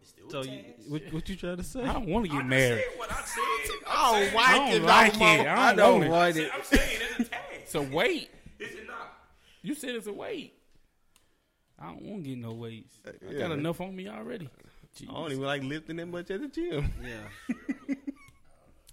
It's 0.03 0.11
still 0.11 0.27
a 0.29 0.31
So 0.31 0.43
you, 0.43 0.61
what, 0.89 1.03
what 1.13 1.29
you 1.29 1.37
trying 1.37 1.57
to 1.57 1.63
say? 1.63 1.81
I 1.83 1.95
don't 1.95 2.07
want 2.09 2.27
to 2.27 2.31
get 2.31 2.39
just 2.41 2.47
married. 2.49 2.85
said 2.91 2.99
what 2.99 3.11
I 3.13 3.15
said. 3.23 3.43
I'm 3.87 3.97
Oh, 3.99 4.13
saying, 4.13 4.35
why 4.35 4.43
I 4.45 4.59
don't 4.71 4.83
like 4.83 5.15
it. 5.15 5.47
I 5.47 5.75
don't, 5.75 6.09
want 6.11 6.37
it. 6.37 6.43
want 6.51 6.55
I'm 6.59 6.65
saying 6.65 7.01
it's 7.19 7.21
a 7.21 7.25
task. 7.25 7.43
So 7.69 7.83
wait, 7.83 8.31
Is 8.59 8.75
it 8.75 8.87
not? 8.87 9.15
you 9.63 9.75
said 9.75 9.95
it's 9.95 10.07
a 10.09 10.13
weight. 10.13 10.56
I 11.79 11.87
don't 11.87 12.03
want 12.03 12.25
to 12.25 12.31
get 12.31 12.39
no 12.39 12.53
weights. 12.55 12.99
I 13.07 13.11
Yeah. 13.31 13.39
got 13.39 13.53
enough 13.53 13.81
on 13.81 13.95
me 13.95 14.09
already. 14.09 14.49
I 15.03 15.13
don't 15.13 15.31
even 15.33 15.45
like 15.45 15.63
lifting 15.63 15.97
that 15.97 16.07
much 16.07 16.31
at 16.31 16.41
the 16.41 16.49
gym. 16.49 16.91
Yeah, 17.05 17.55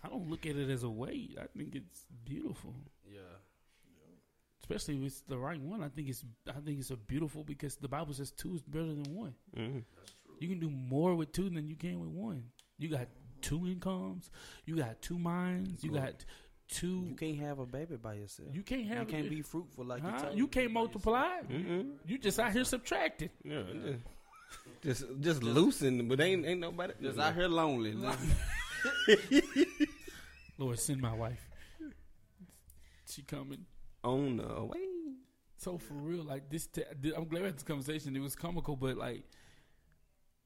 I 0.04 0.10
don't 0.10 0.30
look 0.30 0.46
at 0.46 0.56
it 0.58 0.70
as 0.70 0.84
a 0.84 0.90
weight. 0.90 1.38
I 1.42 1.46
think 1.58 1.76
it's 1.76 2.06
beautiful, 2.26 2.74
yeah. 3.10 3.20
especially 4.62 4.98
if 4.98 5.04
it's 5.04 5.22
the 5.22 5.38
right 5.38 5.62
one. 5.62 5.82
I 5.82 5.88
think 5.88 6.10
it's 6.10 6.24
I 6.50 6.60
think 6.60 6.80
it's 6.80 6.90
a 6.90 6.98
beautiful 6.98 7.44
because 7.46 7.78
the 7.78 7.88
Bible 7.88 8.14
says 8.14 8.32
two 8.32 8.56
is 8.56 8.62
better 8.62 8.86
than 8.88 9.16
one. 9.16 9.34
Mm-hmm. 9.56 9.80
You 10.40 10.48
can 10.50 10.60
do 10.60 10.70
more 10.70 11.16
with 11.16 11.32
two 11.32 11.50
than 11.50 11.68
you 11.68 11.76
can 11.78 12.00
with 12.02 12.10
one. 12.10 12.44
You 12.78 12.90
got 12.90 13.08
two 13.42 13.66
incomes. 13.66 14.30
You 14.66 14.76
got 14.76 15.02
two 15.02 15.18
minds. 15.18 15.84
You 15.86 15.92
got 15.92 16.26
two. 16.74 17.06
You 17.10 17.16
can't 17.16 17.40
have 17.40 17.60
a 17.60 17.66
baby 17.66 17.96
by 17.98 18.16
yourself. 18.16 18.50
You 18.54 18.64
can't 18.64 18.86
have. 18.88 19.00
You 19.00 19.06
can't 19.06 19.26
it. 19.28 19.30
be 19.30 19.42
fruitful 19.42 19.86
like 19.86 20.02
Huh? 20.02 20.30
you 20.32 20.38
You 20.40 20.48
can't 20.48 20.72
multiply. 20.72 21.42
Mm-hmm. 21.50 21.82
You 22.06 22.18
just 22.18 22.40
out 22.40 22.52
here 22.52 22.64
subtracting. 22.64 23.30
Yeah, 23.44 23.64
just 24.84 25.04
just, 25.04 25.22
just 25.22 25.44
loosen, 25.44 26.08
but 26.08 26.20
ain't 26.20 26.46
ain't 26.46 26.60
nobody. 26.60 26.94
Just 27.02 27.20
out 27.20 27.34
here 27.36 27.48
lonely. 27.48 27.94
Lord, 30.58 30.80
send 30.80 31.02
my 31.02 31.14
wife. 31.14 31.50
She 33.10 33.22
coming. 33.22 33.66
on 34.04 34.38
the 34.38 34.64
way. 34.66 34.80
So 35.58 35.78
for 35.78 35.94
real, 35.94 36.24
like 36.24 36.50
this, 36.50 36.68
t- 36.68 36.84
I'm 37.16 37.26
glad 37.26 37.42
we 37.42 37.46
had 37.48 37.56
this 37.56 37.64
conversation. 37.64 38.16
It 38.16 38.20
was 38.22 38.36
comical, 38.36 38.76
but 38.76 38.98
like, 38.98 39.24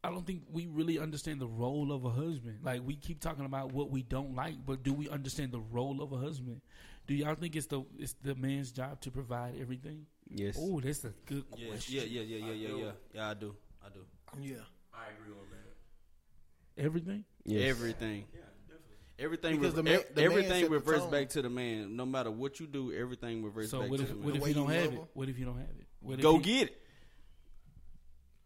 I 0.04 0.10
don't 0.10 0.26
think 0.26 0.44
we 0.52 0.68
really 0.68 1.00
understand 1.00 1.42
the 1.42 1.48
role 1.48 1.92
of 1.92 2.06
a 2.06 2.10
husband. 2.10 2.60
Like 2.64 2.82
we 2.86 2.96
keep 2.96 3.20
talking 3.20 3.46
about 3.46 3.74
what 3.74 3.90
we 3.90 4.04
don't 4.04 4.36
like, 4.36 4.56
but 4.66 4.84
do 4.84 4.94
we 4.94 5.10
understand 5.10 5.52
the 5.52 5.60
role 5.60 6.02
of 6.02 6.14
a 6.14 6.18
husband? 6.18 6.62
Do 7.08 7.14
y'all 7.16 7.36
think 7.36 7.56
it's 7.56 7.68
the 7.68 7.84
it's 7.98 8.14
the 8.22 8.36
man's 8.36 8.72
job 8.72 9.02
to 9.02 9.12
provide 9.12 9.56
everything? 9.60 10.06
Yes. 10.30 10.58
Oh, 10.60 10.80
that's 10.80 11.04
a 11.04 11.14
good 11.26 11.46
Yeah, 11.56 11.70
question. 11.70 11.96
yeah, 11.96 12.04
yeah, 12.04 12.22
yeah, 12.22 12.38
yeah, 12.38 12.54
yeah, 12.54 12.76
yeah. 12.86 12.92
Yeah, 13.14 13.30
I 13.30 13.34
do. 13.34 13.56
I 13.84 13.90
do. 13.90 14.06
Yeah. 14.42 14.56
I 14.94 15.04
agree 15.18 15.34
on 15.34 15.46
that. 15.52 16.84
Everything. 16.86 17.26
Yes. 17.46 17.70
Everything. 17.70 18.26
Yeah, 18.34 18.40
definitely. 18.68 18.96
Everything, 19.20 19.56
Because 19.60 19.74
rever- 19.74 19.76
the 19.78 19.84
man- 19.84 19.94
ev- 20.00 20.16
the 20.16 20.22
everything 20.24 20.52
set 20.52 20.62
the 20.64 20.70
reverts 20.70 21.06
back 21.08 21.30
to 21.30 21.42
the 21.42 21.50
man. 21.50 21.96
No 21.96 22.06
matter 22.06 22.30
what 22.30 22.60
you 22.60 22.68
do, 22.68 22.94
everything 22.94 23.44
reverts 23.44 23.72
So 23.72 23.82
back 23.82 23.90
what 23.90 23.98
to 23.98 24.04
if 24.04 24.10
the 24.10 24.16
what 24.18 24.36
if 24.36 24.48
you 24.48 24.54
don't 24.54 24.68
you 24.70 24.74
have 24.80 24.94
it? 24.94 25.02
What 25.14 25.30
if 25.30 25.40
you 25.40 25.46
don't 25.46 25.58
have 25.58 25.70
it? 25.80 25.88
What 26.02 26.14
if 26.16 26.22
Go 26.22 26.38
he- 26.38 26.44
get 26.44 26.68
it. 26.70 26.82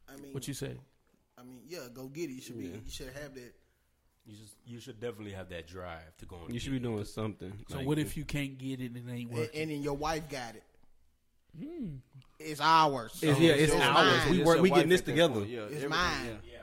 I 0.08 0.16
mean, 0.18 0.34
What 0.34 0.48
you 0.48 0.54
say? 0.54 0.78
I 1.52 1.54
mean, 1.54 1.64
yeah, 1.68 1.80
go 1.94 2.08
get 2.08 2.30
it. 2.30 2.34
You 2.34 2.42
should 2.42 2.58
be. 2.58 2.66
Yeah. 2.66 2.76
You 2.86 2.92
should 2.92 3.08
have 3.22 3.34
that. 3.36 3.54
You 4.26 4.36
just 4.38 4.56
you 4.66 4.80
should 4.80 5.00
definitely 5.00 5.32
have 5.34 5.50
that 5.50 5.68
drive 5.68 6.16
to 6.20 6.26
go. 6.26 6.38
And 6.46 6.54
You 6.54 6.60
should 6.60 6.72
be 6.72 6.80
doing 6.80 7.04
something. 7.06 7.52
So 7.70 7.78
Like, 7.78 7.88
what 7.88 7.98
if 8.00 8.16
you 8.16 8.24
can't 8.24 8.58
get 8.58 8.80
it 8.80 8.92
and 8.92 8.98
it 8.98 9.12
ain't 9.12 9.30
And, 9.32 9.40
working? 9.40 9.62
and 9.62 9.72
then 9.72 9.82
your 9.82 9.96
wife 9.96 10.30
got 10.30 10.56
it. 10.56 10.64
Hmm. 11.60 11.96
It's 12.40 12.62
ours. 12.62 13.20
It's- 13.22 13.40
yeah, 13.40 13.52
it's 13.54 13.74
yours. 13.74 13.84
ours. 13.84 13.94
mine. 14.26 14.30
We 14.32 14.38
It's 14.40 14.48
work- 14.48 14.62
we 14.62 14.70
wife 14.70 14.78
getting 14.78 14.90
this 14.90 15.02
together. 15.02 15.44
Yeah, 15.46 15.62
It's 15.64 15.90
mine. 15.90 16.40
Yeah. 16.50 16.60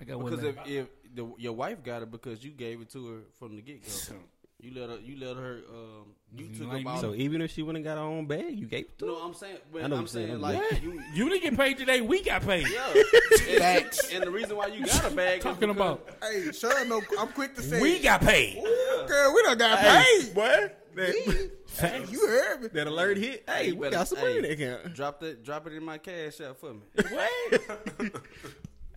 I 0.00 0.04
got 0.04 0.18
one. 0.20 0.30
Because 0.30 0.44
left. 0.44 0.68
if, 0.68 0.88
if 0.88 1.14
the, 1.14 1.32
your 1.38 1.52
wife 1.54 1.82
got 1.82 2.02
it 2.02 2.10
because 2.10 2.44
you 2.44 2.50
gave 2.50 2.80
it 2.80 2.90
to 2.90 3.06
her 3.06 3.20
from 3.38 3.56
the 3.56 3.62
get 3.62 3.82
go. 3.82 4.14
You 4.60 4.72
let 4.74 4.90
her. 4.90 4.98
You 4.98 5.16
let 5.24 5.36
her. 5.36 5.60
Um, 5.70 6.06
you 6.36 6.46
You 6.46 6.58
took 6.58 6.68
like 6.68 6.82
about. 6.82 7.00
So 7.00 7.14
even 7.14 7.40
if 7.42 7.52
she 7.52 7.62
wouldn't 7.62 7.84
got 7.84 7.96
her 7.96 8.02
own 8.02 8.26
bag, 8.26 8.58
you 8.58 8.66
gave 8.66 8.86
it 8.86 8.98
to 8.98 9.06
no, 9.06 9.14
her. 9.20 9.24
I'm 9.26 9.34
saying. 9.34 9.58
But 9.72 9.84
I 9.84 9.86
know 9.86 9.94
I'm 9.96 10.02
what 10.02 10.10
saying. 10.10 10.26
saying 10.26 10.34
I'm 10.36 10.40
like 10.42 10.72
like- 10.72 10.82
you. 10.82 11.00
You 11.14 11.28
didn't 11.28 11.42
get 11.42 11.56
paid 11.56 11.78
today. 11.78 12.00
We 12.00 12.22
got 12.22 12.42
paid. 12.42 12.66
Yeah. 12.68 13.02
Facts. 13.58 14.12
and 14.12 14.24
the 14.24 14.30
reason 14.30 14.56
why 14.56 14.66
you 14.66 14.84
got 14.84 15.10
a 15.12 15.14
bag. 15.14 15.42
Talking 15.42 15.70
about 15.70 16.08
Hey, 16.20 16.50
sure, 16.52 16.84
no, 16.86 17.00
I'm 17.18 17.28
quick 17.28 17.54
to 17.54 17.62
say. 17.62 17.80
we 17.80 18.00
got 18.00 18.20
paid. 18.20 18.58
Ooh, 18.58 19.06
girl, 19.06 19.32
we 19.34 19.42
done 19.44 19.58
got 19.58 19.78
Hey, 19.78 20.04
paid. 20.24 20.34
What? 20.34 20.84
that, 20.96 21.50
Hey, 21.78 22.04
you 22.10 22.26
heard 22.26 22.62
me. 22.62 22.68
that 22.72 22.86
alert 22.88 23.16
hit. 23.18 23.44
Hey, 23.48 23.70
we 23.70 23.78
better- 23.82 23.90
got 23.96 24.08
some 24.08 24.18
money 24.20 24.38
in 24.38 24.44
hey, 24.44 24.54
that 24.56 24.62
account. 24.80 24.94
Drop 24.96 25.20
that. 25.20 25.44
Drop 25.44 25.66
it 25.68 25.72
in 25.74 25.84
my 25.84 25.98
cash 25.98 26.40
app 26.40 26.58
for 26.58 26.74
me. 26.74 26.80
What? 27.10 28.12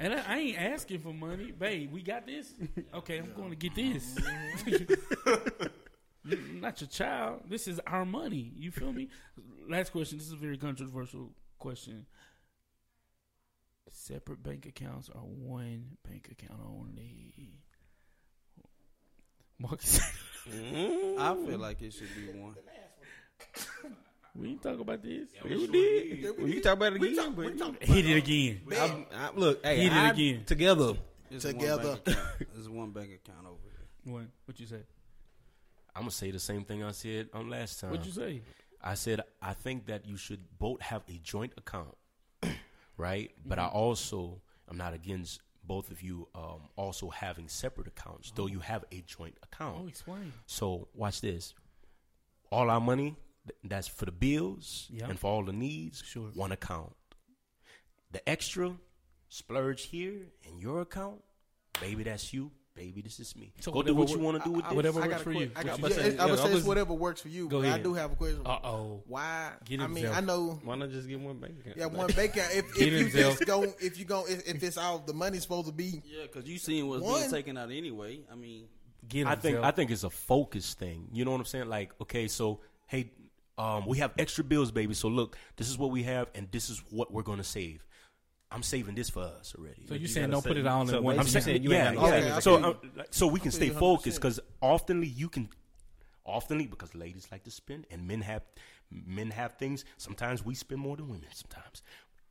And 0.01 0.13
I, 0.15 0.23
I 0.27 0.39
ain't 0.39 0.57
asking 0.57 0.99
for 0.99 1.13
money, 1.13 1.51
babe. 1.51 1.91
We 1.91 2.01
got 2.01 2.25
this. 2.25 2.53
Okay, 2.93 3.19
I'm 3.19 3.33
going 3.33 3.51
to 3.51 3.55
get 3.55 3.75
this. 3.75 4.15
Mm-hmm. 4.15 5.65
Not 6.61 6.81
your 6.81 6.87
child. 6.87 7.41
This 7.47 7.67
is 7.67 7.79
our 7.85 8.03
money. 8.05 8.51
You 8.55 8.71
feel 8.71 8.91
me? 8.91 9.09
Last 9.69 9.91
question. 9.91 10.17
This 10.17 10.27
is 10.27 10.33
a 10.33 10.37
very 10.37 10.57
controversial 10.57 11.29
question. 11.59 12.07
Separate 13.91 14.41
bank 14.41 14.65
accounts 14.65 15.09
or 15.09 15.21
one 15.21 15.97
bank 16.07 16.29
account 16.31 16.59
only? 16.65 17.33
Marcus, 19.59 19.99
mm-hmm. 20.49 21.21
I 21.21 21.35
feel 21.45 21.59
like 21.59 21.81
it 21.83 21.93
should 21.93 22.09
be 22.15 22.39
one. 22.39 22.55
we 24.35 24.49
ain't 24.49 24.61
talk 24.61 24.79
about 24.79 25.01
this. 25.03 25.29
We 25.43 25.67
did. 25.67 26.37
Well, 26.37 26.47
you 26.47 26.61
talk 26.61 26.73
about 26.73 26.93
it 26.93 27.01
again, 27.03 27.33
but 27.35 27.83
Hit 27.83 28.05
it 28.05 28.17
again. 28.17 28.61
I, 28.71 29.05
I, 29.15 29.29
look, 29.35 29.63
hey, 29.63 29.77
Hit 29.83 29.91
it 29.91 29.95
I- 29.95 30.09
again. 30.11 30.43
together. 30.45 30.93
It's 31.29 31.45
Together. 31.45 31.89
One 31.89 31.99
bank. 32.03 32.17
There's 32.53 32.69
one 32.81 32.89
bank 32.91 33.09
account 33.13 33.45
over 33.47 33.57
here. 33.63 34.13
What? 34.13 34.23
What 34.45 34.59
you 34.59 34.65
say? 34.65 34.81
I'm 35.95 36.03
gonna 36.03 36.11
say 36.11 36.31
the 36.31 36.39
same 36.39 36.63
thing 36.65 36.83
I 36.83 36.91
said 36.91 37.29
on 37.33 37.49
last 37.49 37.79
time. 37.79 37.91
What 37.91 38.05
you 38.05 38.11
say? 38.11 38.41
I 38.83 38.95
said 38.95 39.21
I 39.41 39.53
think 39.53 39.85
that 39.87 40.05
you 40.05 40.17
should 40.17 40.39
both 40.59 40.81
have 40.81 41.03
a 41.07 41.19
joint 41.23 41.53
account, 41.57 41.95
right? 42.97 43.31
But 43.45 43.59
I 43.59 43.67
also 43.67 44.41
I'm 44.69 44.77
not 44.77 44.93
against 44.93 45.39
both 45.63 45.91
of 45.91 46.01
you 46.01 46.27
um, 46.35 46.61
also 46.75 47.09
having 47.09 47.47
separate 47.47 47.87
accounts, 47.87 48.31
though 48.35 48.47
you 48.47 48.59
have 48.59 48.83
a 48.91 49.01
joint 49.01 49.37
account. 49.43 49.77
Oh, 49.83 49.87
explain. 49.87 50.33
So 50.47 50.87
watch 50.95 51.21
this. 51.21 51.53
All 52.51 52.69
our 52.69 52.81
money 52.81 53.03
th- 53.11 53.15
that's 53.63 53.87
for 53.87 54.05
the 54.05 54.11
bills 54.11 54.87
Yeah. 54.91 55.07
and 55.09 55.19
for 55.19 55.31
all 55.31 55.43
the 55.45 55.53
needs, 55.53 56.03
Sure. 56.05 56.29
one 56.33 56.51
account. 56.51 56.93
The 58.11 58.27
extra 58.27 58.75
splurge 59.29 59.83
here 59.83 60.27
in 60.43 60.59
your 60.59 60.81
account, 60.81 61.23
baby, 61.79 62.03
that's 62.03 62.33
you. 62.33 62.51
Baby, 62.73 63.01
this 63.01 63.19
is 63.19 63.35
me. 63.35 63.51
So 63.59 63.69
Go 63.73 63.81
do 63.83 63.93
what 63.93 64.09
you 64.09 64.17
want 64.19 64.41
to 64.41 64.49
do 64.49 64.55
with 64.55 64.63
I- 64.65 64.69
this. 64.69 64.75
Whatever 64.77 65.01
I 65.03 65.07
works 65.09 65.21
for 65.23 65.31
you. 65.33 65.51
I 65.57 65.63
got, 65.63 65.81
What 65.81 65.91
yeah, 65.91 65.97
say? 65.97 66.15
Yeah, 66.15 66.25
I 66.25 66.35
say 66.37 66.53
it's 66.53 66.65
whatever 66.65 66.93
works 66.93 67.19
for 67.21 67.27
you. 67.27 67.49
Go 67.49 67.61
but 67.61 67.69
I 67.69 67.79
do 67.79 67.93
have 67.93 68.13
a 68.13 68.15
question. 68.15 68.41
Uh 68.45 68.59
oh. 68.63 69.03
Why? 69.07 69.51
Get 69.65 69.81
I 69.81 69.87
mean, 69.87 70.05
Zell. 70.05 70.13
I 70.13 70.21
know. 70.21 70.59
Why 70.63 70.75
not 70.77 70.89
just 70.89 71.05
get 71.09 71.19
one 71.19 71.37
bank 71.37 71.59
account? 71.59 71.75
Yeah, 71.77 71.85
one 71.87 72.07
bank 72.07 72.31
account. 72.37 72.55
If, 72.55 72.77
if 72.79 72.93
you 72.93 73.09
just 73.09 73.45
go, 73.45 73.63
if 73.81 73.99
you 73.99 74.05
go, 74.05 74.25
if, 74.25 74.47
if 74.47 74.63
it's 74.63 74.77
all 74.77 74.99
the 74.99 75.13
money's 75.13 75.41
supposed 75.41 75.67
to 75.67 75.73
be. 75.73 76.01
Yeah, 76.05 76.23
because 76.31 76.47
you 76.49 76.57
seen 76.57 76.87
what's 76.87 77.03
One. 77.03 77.19
being 77.19 77.31
taken 77.31 77.57
out 77.57 77.71
anyway. 77.71 78.21
I 78.31 78.35
mean, 78.35 78.67
Get 79.07 79.23
him, 79.23 79.27
I 79.27 79.35
think 79.35 79.57
I 79.57 79.71
think 79.71 79.91
it's 79.91 80.05
a 80.05 80.09
focus 80.09 80.73
thing. 80.73 81.09
You 81.11 81.25
know 81.25 81.31
what 81.31 81.39
I'm 81.41 81.45
saying? 81.45 81.67
Like, 81.67 81.91
okay, 82.01 82.29
so 82.29 82.61
hey, 82.87 83.11
um, 83.61 83.85
we 83.85 83.99
have 83.99 84.11
extra 84.17 84.43
bills, 84.43 84.71
baby. 84.71 84.93
So 84.93 85.07
look, 85.07 85.37
this 85.55 85.69
is 85.69 85.77
what 85.77 85.91
we 85.91 86.03
have, 86.03 86.29
and 86.33 86.51
this 86.51 86.69
is 86.69 86.81
what 86.89 87.13
we're 87.13 87.21
gonna 87.21 87.43
save. 87.43 87.85
I'm 88.49 88.63
saving 88.63 88.95
this 88.95 89.09
for 89.09 89.21
us 89.21 89.55
already. 89.57 89.85
So 89.87 89.93
you 89.93 90.01
you 90.01 90.07
saying 90.07 90.31
don't 90.31 90.43
put 90.43 90.57
it 90.57 90.65
all 90.67 90.85
so 90.87 91.01
one? 91.01 91.19
I'm 91.19 91.27
saying, 91.27 91.45
saying 91.45 91.63
you 91.63 91.71
ain't 91.71 91.93
yeah, 91.93 92.01
got 92.01 92.23
yeah. 92.23 92.39
so 92.39 92.55
I 92.57 92.61
um, 92.63 92.77
like, 92.95 93.07
so 93.11 93.27
we 93.27 93.39
can 93.39 93.51
stay 93.51 93.67
feel 93.67 93.75
you 93.75 93.79
focused 93.79 94.17
because 94.17 94.39
oftenly 94.61 95.15
you 95.15 95.29
can, 95.29 95.47
oftenly 96.27 96.69
because 96.69 96.93
ladies 96.95 97.27
like 97.31 97.43
to 97.43 97.51
spend 97.51 97.85
and 97.91 98.07
men 98.07 98.21
have 98.21 98.41
men 98.89 99.29
have 99.29 99.53
things. 99.53 99.85
Sometimes 99.97 100.43
we 100.43 100.55
spend 100.55 100.81
more 100.81 100.97
than 100.97 101.07
women. 101.07 101.27
Sometimes 101.31 101.83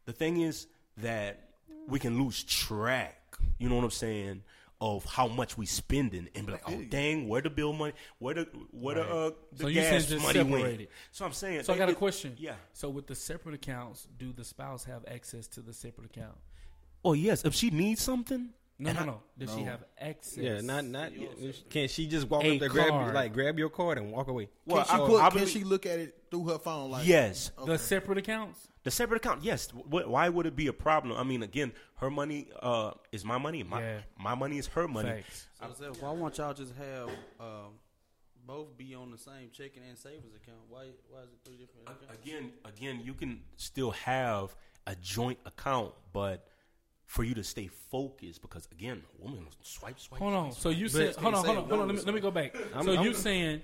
the 0.07 0.13
thing 0.13 0.41
is 0.41 0.67
that 0.97 1.51
we 1.87 1.99
can 1.99 2.21
lose 2.23 2.43
track. 2.43 3.37
You 3.59 3.69
know 3.69 3.77
what 3.77 3.85
I'm 3.85 3.91
saying? 3.91 4.43
Of 4.83 5.05
how 5.05 5.29
much 5.29 5.59
we 5.59 5.67
spending 5.67 6.29
and 6.35 6.47
be 6.47 6.53
like, 6.53 6.63
oh 6.67 6.83
dang, 6.89 7.29
where 7.29 7.43
the 7.43 7.51
bill 7.51 7.75
money, 7.75 7.93
where 8.19 8.33
the 8.33 8.49
where 8.71 8.95
the 8.95 9.03
uh, 9.03 9.31
the 9.53 9.63
So 9.65 9.69
you 9.69 9.75
gas 9.75 10.07
just 10.07 10.25
money 10.25 10.43
went. 10.43 10.89
So 11.13 11.27
I'm 11.27 11.35
saying. 11.35 11.65
So 11.65 11.75
I 11.75 11.77
got 11.77 11.91
a 11.91 11.95
question. 11.95 12.35
Yeah. 12.39 12.55
So 12.73 12.89
with 12.89 13.07
the 13.07 13.15
separate 13.15 13.55
accounts, 13.57 14.09
do 14.19 14.33
the 14.33 14.43
spouse 14.43 14.85
have 14.85 15.05
access 15.07 15.47
to 15.49 15.61
the 15.61 15.75
separate 15.75 16.07
account? 16.07 16.39
Oh 17.05 17.13
yes, 17.13 17.45
if 17.45 17.55
she 17.55 17.69
needs 17.69 18.01
something. 18.01 18.49
No, 18.79 18.89
and 18.89 18.99
no, 18.99 19.03
I- 19.03 19.07
no. 19.07 19.23
Does 19.37 19.55
she 19.55 19.63
have 19.65 19.85
access? 20.01 20.39
Yeah, 20.39 20.61
not 20.63 20.87
not. 20.87 21.13
Can 21.69 21.87
she 21.89 22.07
just 22.07 22.31
walk 22.31 22.45
A 22.45 22.55
up 22.55 22.61
there, 22.61 22.69
grab 22.71 23.15
like 23.15 23.35
grab 23.35 23.59
your 23.59 23.69
card 23.69 23.99
and 23.99 24.11
walk 24.11 24.29
away? 24.29 24.49
Well, 24.65 24.83
Can, 24.83 24.97
she, 24.97 25.03
I- 25.03 25.07
put, 25.07 25.23
I 25.23 25.29
can 25.29 25.47
she 25.47 25.63
look 25.65 25.85
at 25.85 25.99
it 25.99 26.17
through 26.31 26.49
her 26.49 26.59
phone? 26.59 26.91
Like 26.93 27.07
Yes. 27.07 27.51
the 27.67 27.77
separate 27.77 28.17
accounts. 28.17 28.67
The 28.83 28.91
separate 28.91 29.19
account, 29.19 29.43
yes. 29.45 29.69
Wh- 29.71 30.09
Why 30.09 30.29
would 30.29 30.47
it 30.47 30.57
be 30.57 30.67
a 30.69 30.73
problem? 30.73 31.17
I 31.17 31.23
mean, 31.23 31.43
again, 31.43 31.73
her 31.97 32.11
money 32.11 32.49
uh, 32.63 32.93
is 33.13 33.25
my 33.25 33.37
money. 33.37 33.63
My 33.63 33.81
Yeah. 33.81 33.99
my 34.19 34.35
money 34.35 34.57
is 34.59 34.67
her 34.69 34.89
money. 34.89 35.09
Facts. 35.11 35.47
so 35.59 35.67
I 35.67 35.73
said, 35.93 36.03
why 36.03 36.11
won't 36.13 36.39
y'all 36.39 36.55
just 36.55 36.73
have 36.77 37.11
um, 37.39 37.73
both 38.47 38.77
be 38.79 38.95
on 38.95 39.11
the 39.11 39.19
same 39.19 39.51
checking 39.53 39.83
and 39.87 39.99
savings 39.99 40.35
account? 40.35 40.61
Why? 40.69 40.87
Why 41.11 41.21
is 41.21 41.29
it 41.33 41.39
three 41.45 41.57
different 41.59 41.89
accounts? 41.89 42.23
Again, 42.25 42.53
again, 42.65 43.01
you 43.05 43.13
can 43.13 43.43
still 43.57 43.91
have 43.91 44.57
a 44.87 44.95
joint 44.97 45.39
account, 45.45 45.93
but 46.15 46.47
for 47.05 47.23
you 47.23 47.35
to 47.35 47.45
stay 47.45 47.67
focused, 47.67 48.41
because 48.41 48.67
again, 48.73 49.03
woman 49.19 49.47
swipe, 49.63 50.01
swipe. 50.01 50.21
Hold 50.21 50.33
on. 50.33 50.53
swipe, 50.53 50.63
So 50.63 50.69
you 50.71 50.89
said, 50.89 51.17
hold 51.17 51.35
on, 51.35 51.45
hold 51.45 51.59
on, 51.59 51.69
hold 51.69 51.81
on. 51.83 51.87
Let 51.89 51.97
me, 51.97 52.03
let 52.03 52.15
me 52.15 52.21
go 52.21 52.31
back. 52.31 52.57
I'm- 52.75 52.85
so 52.85 52.93
I'm- 52.95 53.05
you 53.05 53.13
saying 53.13 53.61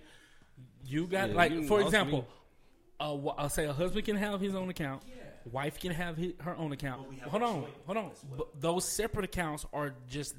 you 0.85 1.07
got 1.07 1.31
Yeah, 1.31 1.37
like, 1.37 1.53
you 1.53 1.67
for 1.67 1.81
example, 1.81 2.19
need- 2.19 2.27
uh, 3.01 3.17
wh- 3.17 3.35
I'll 3.39 3.49
say 3.49 3.67
a 3.67 3.73
husband 3.73 4.05
can 4.05 4.17
have 4.17 4.41
his 4.41 4.55
own 4.55 4.69
account, 4.69 5.03
wife 5.51 5.79
can 5.79 5.93
have 5.93 6.17
his, 6.17 6.33
her 6.41 6.57
own 6.57 6.73
account. 6.73 7.07
Hold 7.25 7.43
on, 7.43 7.65
hold 7.87 7.97
on. 7.99 8.11
But 8.37 8.61
those 8.61 8.89
separate 8.89 9.25
accounts 9.25 9.67
are 9.73 9.95
just 10.09 10.35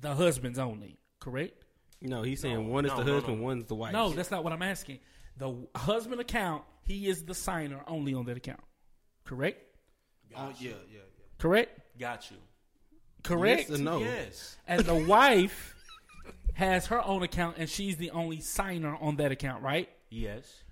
the 0.00 0.14
husband's 0.14 0.58
only, 0.58 0.98
correct? 1.20 1.64
No, 2.00 2.22
he's 2.22 2.40
saying 2.40 2.68
one 2.68 2.84
is 2.84 2.90
no, 2.90 2.98
the 2.98 3.04
no, 3.04 3.14
husband, 3.14 3.38
no. 3.38 3.44
one's 3.44 3.64
the 3.66 3.74
wife. 3.74 3.92
No, 3.92 4.10
that's 4.10 4.30
not 4.30 4.42
what 4.42 4.52
I'm 4.52 4.62
asking. 4.62 4.98
The 5.36 5.54
husband 5.76 6.20
account, 6.20 6.64
he 6.84 7.08
is 7.08 7.24
the 7.24 7.34
signer 7.34 7.82
only 7.86 8.14
on 8.14 8.24
that 8.26 8.36
account, 8.36 8.60
correct? 9.24 9.62
Oh 10.36 10.52
yeah, 10.58 10.70
yeah, 10.70 10.76
yeah. 10.92 11.00
Correct. 11.38 11.98
Got 11.98 12.30
you. 12.30 12.36
Correct. 13.22 13.70
Yes 13.70 13.78
or 13.78 13.82
no? 13.82 13.98
Yes. 14.00 14.56
And 14.66 14.80
the 14.80 14.94
wife 15.06 15.74
has 16.54 16.86
her 16.86 17.04
own 17.04 17.22
account, 17.22 17.56
and 17.58 17.68
she's 17.68 17.96
the 17.96 18.10
only 18.10 18.40
signer 18.40 18.96
on 19.00 19.16
that 19.16 19.32
account, 19.32 19.62
right? 19.62 19.88
Yes. 20.10 20.62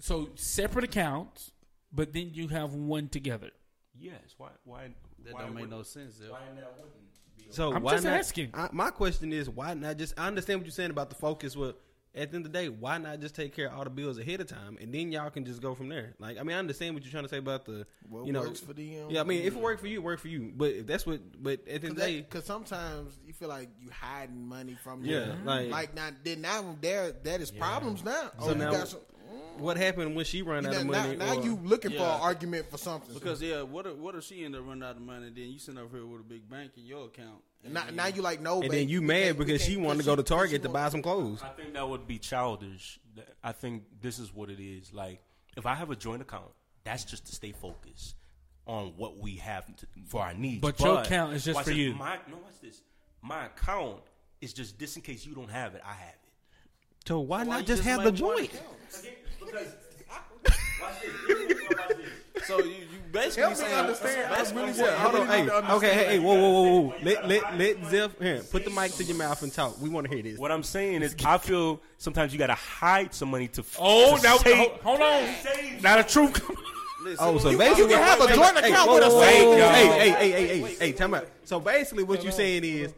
So 0.00 0.30
separate 0.34 0.84
accounts, 0.84 1.52
but 1.92 2.12
then 2.12 2.30
you 2.32 2.48
have 2.48 2.74
one 2.74 3.08
together. 3.08 3.50
Yes. 3.98 4.34
Why? 4.38 4.48
Why? 4.64 4.88
That 5.24 5.34
why 5.34 5.42
don't 5.42 5.54
make 5.54 5.68
no 5.68 5.82
sense. 5.82 6.16
Zell. 6.16 6.32
Why 6.32 6.40
that 6.56 6.72
wouldn't 6.76 6.94
be? 7.38 7.44
So 7.50 7.72
I'm 7.74 7.82
why 7.82 7.92
just 7.92 8.04
not, 8.04 8.14
asking. 8.14 8.50
I, 8.54 8.68
my 8.72 8.90
question 8.90 9.32
is 9.32 9.48
why 9.48 9.74
not 9.74 9.98
just? 9.98 10.18
I 10.18 10.26
understand 10.26 10.60
what 10.60 10.66
you're 10.66 10.72
saying 10.72 10.90
about 10.90 11.10
the 11.10 11.16
focus. 11.16 11.56
Well, 11.56 11.74
at 12.14 12.30
the 12.30 12.36
end 12.36 12.46
of 12.46 12.52
the 12.52 12.58
day, 12.58 12.68
why 12.68 12.98
not 12.98 13.20
just 13.20 13.34
take 13.34 13.54
care 13.54 13.68
of 13.68 13.74
all 13.74 13.84
the 13.84 13.90
bills 13.90 14.18
ahead 14.18 14.40
of 14.40 14.48
time, 14.48 14.76
and 14.80 14.92
then 14.92 15.12
y'all 15.12 15.30
can 15.30 15.44
just 15.44 15.62
go 15.62 15.74
from 15.74 15.88
there? 15.88 16.14
Like, 16.18 16.38
I 16.38 16.42
mean, 16.42 16.56
I 16.56 16.58
understand 16.58 16.94
what 16.94 17.04
you're 17.04 17.12
trying 17.12 17.22
to 17.24 17.28
say 17.28 17.38
about 17.38 17.66
the, 17.66 17.86
What 18.08 18.26
you 18.26 18.32
know, 18.32 18.40
works 18.40 18.60
for 18.60 18.72
them? 18.72 19.10
Yeah, 19.10 19.20
I 19.20 19.24
mean, 19.24 19.42
if 19.42 19.54
it 19.54 19.60
worked 19.60 19.80
for 19.80 19.86
you, 19.86 19.98
it 20.00 20.02
worked 20.02 20.22
for 20.22 20.28
you. 20.28 20.52
But 20.56 20.70
if 20.70 20.86
that's 20.86 21.06
what, 21.06 21.20
but 21.40 21.60
at 21.60 21.64
the 21.66 21.72
end 21.72 21.84
of 21.84 21.96
the 21.96 22.02
day, 22.02 22.20
Because 22.22 22.44
sometimes 22.44 23.16
you 23.24 23.32
feel 23.32 23.48
like 23.48 23.68
you 23.80 23.90
hiding 23.90 24.44
money 24.44 24.76
from 24.82 25.04
Yeah, 25.04 25.20
them. 25.20 25.44
like- 25.44 25.70
like 25.70 25.94
now, 25.94 26.10
then 26.24 26.40
now 26.40 26.76
there 26.80 27.12
that 27.12 27.40
is 27.40 27.50
problems 27.50 28.02
now. 28.02 28.30
So 28.40 28.50
oh, 28.50 28.54
now- 28.54 28.72
you 28.72 28.78
got 28.78 28.88
some, 28.88 29.00
what 29.58 29.76
happened 29.76 30.16
when 30.16 30.24
she 30.24 30.42
ran 30.42 30.66
out 30.66 30.72
know, 30.72 30.80
of 30.80 30.86
money? 30.86 31.16
now 31.16 31.36
or- 31.36 31.44
you 31.44 31.58
looking 31.62 31.90
for 31.92 31.98
an 31.98 32.20
argument 32.20 32.70
for 32.70 32.78
something. 32.78 33.14
Because 33.14 33.40
yeah, 33.42 33.62
what 33.62 33.86
if, 33.86 33.94
what 33.96 34.14
if 34.14 34.24
she 34.24 34.44
end 34.44 34.56
up 34.56 34.66
running 34.66 34.82
out 34.82 34.96
of 34.96 35.02
money? 35.02 35.30
Then 35.34 35.50
you 35.50 35.58
send 35.58 35.78
over 35.78 35.96
here 35.96 36.06
with 36.06 36.20
a 36.20 36.24
big 36.24 36.48
bank 36.48 36.72
in 36.76 36.84
your 36.84 37.06
account. 37.06 37.42
And 37.64 37.74
now, 37.74 37.84
then- 37.84 37.96
now 37.96 38.06
you 38.06 38.22
like 38.22 38.40
no, 38.40 38.54
and 38.60 38.62
babe, 38.62 38.70
then 38.72 38.88
you 38.88 39.02
mad 39.02 39.36
because 39.38 39.62
she 39.62 39.76
wanted 39.76 39.98
to 40.00 40.04
go 40.04 40.16
to 40.16 40.22
she- 40.22 40.24
'cause 40.24 40.28
she 40.28 40.34
Target 40.34 40.62
to 40.62 40.68
buy 40.68 40.88
some 40.88 41.02
clothes. 41.02 41.42
I 41.42 41.48
think 41.50 41.74
that 41.74 41.88
would 41.88 42.06
be 42.06 42.18
childish. 42.18 42.98
I 43.44 43.52
think 43.52 43.84
this 44.00 44.18
is 44.18 44.32
what 44.34 44.50
it 44.50 44.60
is. 44.60 44.92
Like, 44.92 45.20
if 45.56 45.66
I 45.66 45.74
have 45.74 45.90
a 45.90 45.96
joint 45.96 46.22
account, 46.22 46.50
that's 46.84 47.04
just 47.04 47.26
to 47.26 47.34
stay 47.34 47.52
focused 47.52 48.14
on 48.66 48.94
what 48.96 49.18
we 49.18 49.36
have 49.36 49.66
to, 49.76 49.86
for 50.06 50.22
our 50.22 50.32
needs. 50.32 50.60
But 50.62 50.78
your 50.80 51.00
account 51.00 51.34
is 51.34 51.44
just 51.44 51.58
for 51.58 51.64
this. 51.66 51.76
you. 51.76 51.94
My, 51.94 52.18
no, 52.30 52.36
watch 52.36 52.60
this. 52.62 52.82
My 53.20 53.46
account 53.46 54.00
is 54.40 54.52
just 54.54 54.78
this 54.78 54.96
in 54.96 55.02
case 55.02 55.26
you 55.26 55.34
don't 55.34 55.50
have 55.50 55.74
it. 55.74 55.82
I 55.84 55.92
have 55.92 56.08
it. 56.14 56.30
So 57.06 57.20
why 57.20 57.38
Why 57.38 57.44
not 57.44 57.60
you 57.62 57.66
just 57.66 57.82
have 57.82 58.04
the 58.04 58.12
joint? 58.12 58.52
account? 58.52 58.66
Because 59.50 59.74
watch 60.80 61.00
this. 61.02 61.60
Watch 61.76 61.88
this. 61.88 62.46
So 62.46 62.58
you, 62.60 62.70
you 62.70 62.98
basically 63.12 63.42
Help 63.42 63.52
me 63.52 63.58
saying 63.64 63.74
understand. 63.78 64.32
I 64.34 64.38
really 64.52 64.72
saying- 64.72 64.86
want- 64.88 64.98
Hold 65.00 65.14
on, 65.14 65.20
really 65.22 65.26
hey, 65.36 65.42
need 65.42 65.48
to 65.50 65.74
okay, 65.74 65.94
hey, 65.94 66.04
hey, 66.06 66.18
whoa, 66.18 66.34
whoa, 66.34 66.50
whoa, 66.50 66.80
whoa. 66.80 66.94
Let 67.02 67.28
let 67.28 67.58
let 67.58 67.84
Zeph 67.90 68.18
here. 68.18 68.42
Put 68.50 68.64
the 68.64 68.70
mic 68.70 68.92
to 68.92 69.04
your 69.04 69.16
mouth 69.16 69.42
and 69.42 69.52
talk. 69.52 69.80
We 69.80 69.88
want 69.88 70.08
to 70.08 70.14
hear 70.14 70.22
this. 70.22 70.38
What 70.38 70.50
I'm 70.50 70.62
saying 70.62 71.02
is, 71.02 71.14
I 71.24 71.38
feel 71.38 71.80
sometimes 71.98 72.32
you 72.32 72.38
got 72.38 72.46
to 72.48 72.54
hide 72.54 73.12
some 73.14 73.30
money 73.30 73.48
to. 73.48 73.64
Oh, 73.78 74.16
to 74.16 74.22
now 74.22 74.36
save- 74.38 74.56
hold, 74.56 74.70
hold 74.80 75.00
on. 75.00 75.28
Now 75.82 75.96
the 75.98 76.04
truth. 76.04 76.40
Listen, 77.02 77.16
Oh, 77.26 77.38
so 77.38 77.48
You- 77.50 77.56
basically, 77.58 77.82
you 77.84 77.88
can 77.88 77.98
have 78.02 78.20
a 78.20 78.28
Hey, 78.28 78.34
joint 78.36 78.58
hey, 78.58 78.70
account 78.70 78.88
whoa, 78.90 78.94
with 78.96 79.04
a 79.04 79.08
whoa, 79.08 79.14
whoa, 79.16 79.22
savings. 79.22 79.62
Hey, 79.62 79.86
hey, 79.88 80.10
hey, 80.10 80.30
hey, 80.30 80.58
hey, 80.60 80.74
hey, 80.78 80.92
time 80.92 81.14
out. 81.14 81.26
So 81.44 81.58
basically, 81.58 82.04
what 82.04 82.22
you're 82.22 82.30
saying 82.32 82.62
is, 82.64 82.92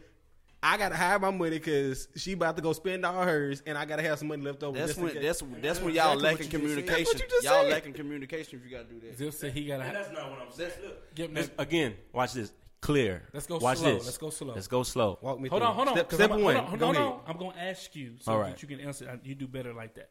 I 0.65 0.77
gotta 0.77 0.95
hide 0.95 1.19
my 1.21 1.29
money 1.29 1.59
because 1.59 2.07
she 2.15 2.31
about 2.31 2.55
to 2.55 2.61
go 2.61 2.71
spend 2.73 3.05
all 3.05 3.23
hers, 3.23 3.61
and 3.65 3.77
I 3.77 3.83
gotta 3.85 4.01
have 4.03 4.17
some 4.17 4.29
money 4.29 4.41
left 4.43 4.63
over. 4.63 4.77
That's 4.77 4.97
when 4.97 5.13
that's 5.21 5.43
that's 5.61 5.81
when 5.81 5.93
y'all 5.93 6.13
Exactly 6.13 6.23
lacking 6.23 6.37
you 6.37 6.37
just 6.37 6.51
said. 6.51 6.51
communication. 6.51 6.95
That's 7.03 7.13
what 7.13 7.21
you 7.21 7.27
just 7.29 7.43
y'all 7.43 7.61
said. 7.63 7.71
lacking 7.71 7.93
communication 7.93 8.59
if 8.59 8.65
you 8.65 8.71
gotta 8.77 8.89
do 8.89 8.99
that. 9.01 9.17
Zip 9.17 9.33
said 9.33 9.51
he 9.53 9.65
got 9.65 9.81
And 9.81 9.91
to. 9.91 9.97
that's 9.99 10.11
not 10.13 10.29
what 10.31 10.39
I'm 10.41 10.51
saying. 10.51 10.71
Look, 10.83 11.33
this- 11.35 11.51
again, 11.57 11.95
watch 12.13 12.33
this. 12.33 12.53
Clear. 12.81 13.23
Let's 13.33 13.45
go 13.47 13.57
watch 13.59 13.77
slow. 13.77 13.93
This. 13.95 14.05
Let's 14.05 14.17
go 14.17 14.29
slow. 14.29 14.53
Let's 14.53 14.67
go 14.67 14.83
slow. 14.83 15.17
Walk 15.21 15.39
me 15.39 15.47
Hold 15.49 15.61
through. 15.61 15.69
on, 15.69 15.75
hold 15.75 15.87
on. 15.89 15.93
Step, 15.95 16.09
'cause 16.09 16.17
step 16.19 16.31
I'm, 16.31 16.41
one. 16.41 16.55
Hold 16.55 16.67
on, 16.73 16.79
Go 16.79 16.85
hold 16.85 16.95
ahead. 16.97 17.07
on. 17.07 17.21
I'm 17.27 17.37
going 17.37 17.51
to 17.53 17.61
ask 17.61 17.95
you 17.95 18.15
so 18.19 18.31
All 18.33 18.39
that 18.43 18.61
you 18.61 18.67
can 18.67 18.79
answer. 18.81 19.19
You 19.23 19.35
do 19.35 19.47
better 19.47 19.73
like 19.73 19.95
that. 19.95 20.09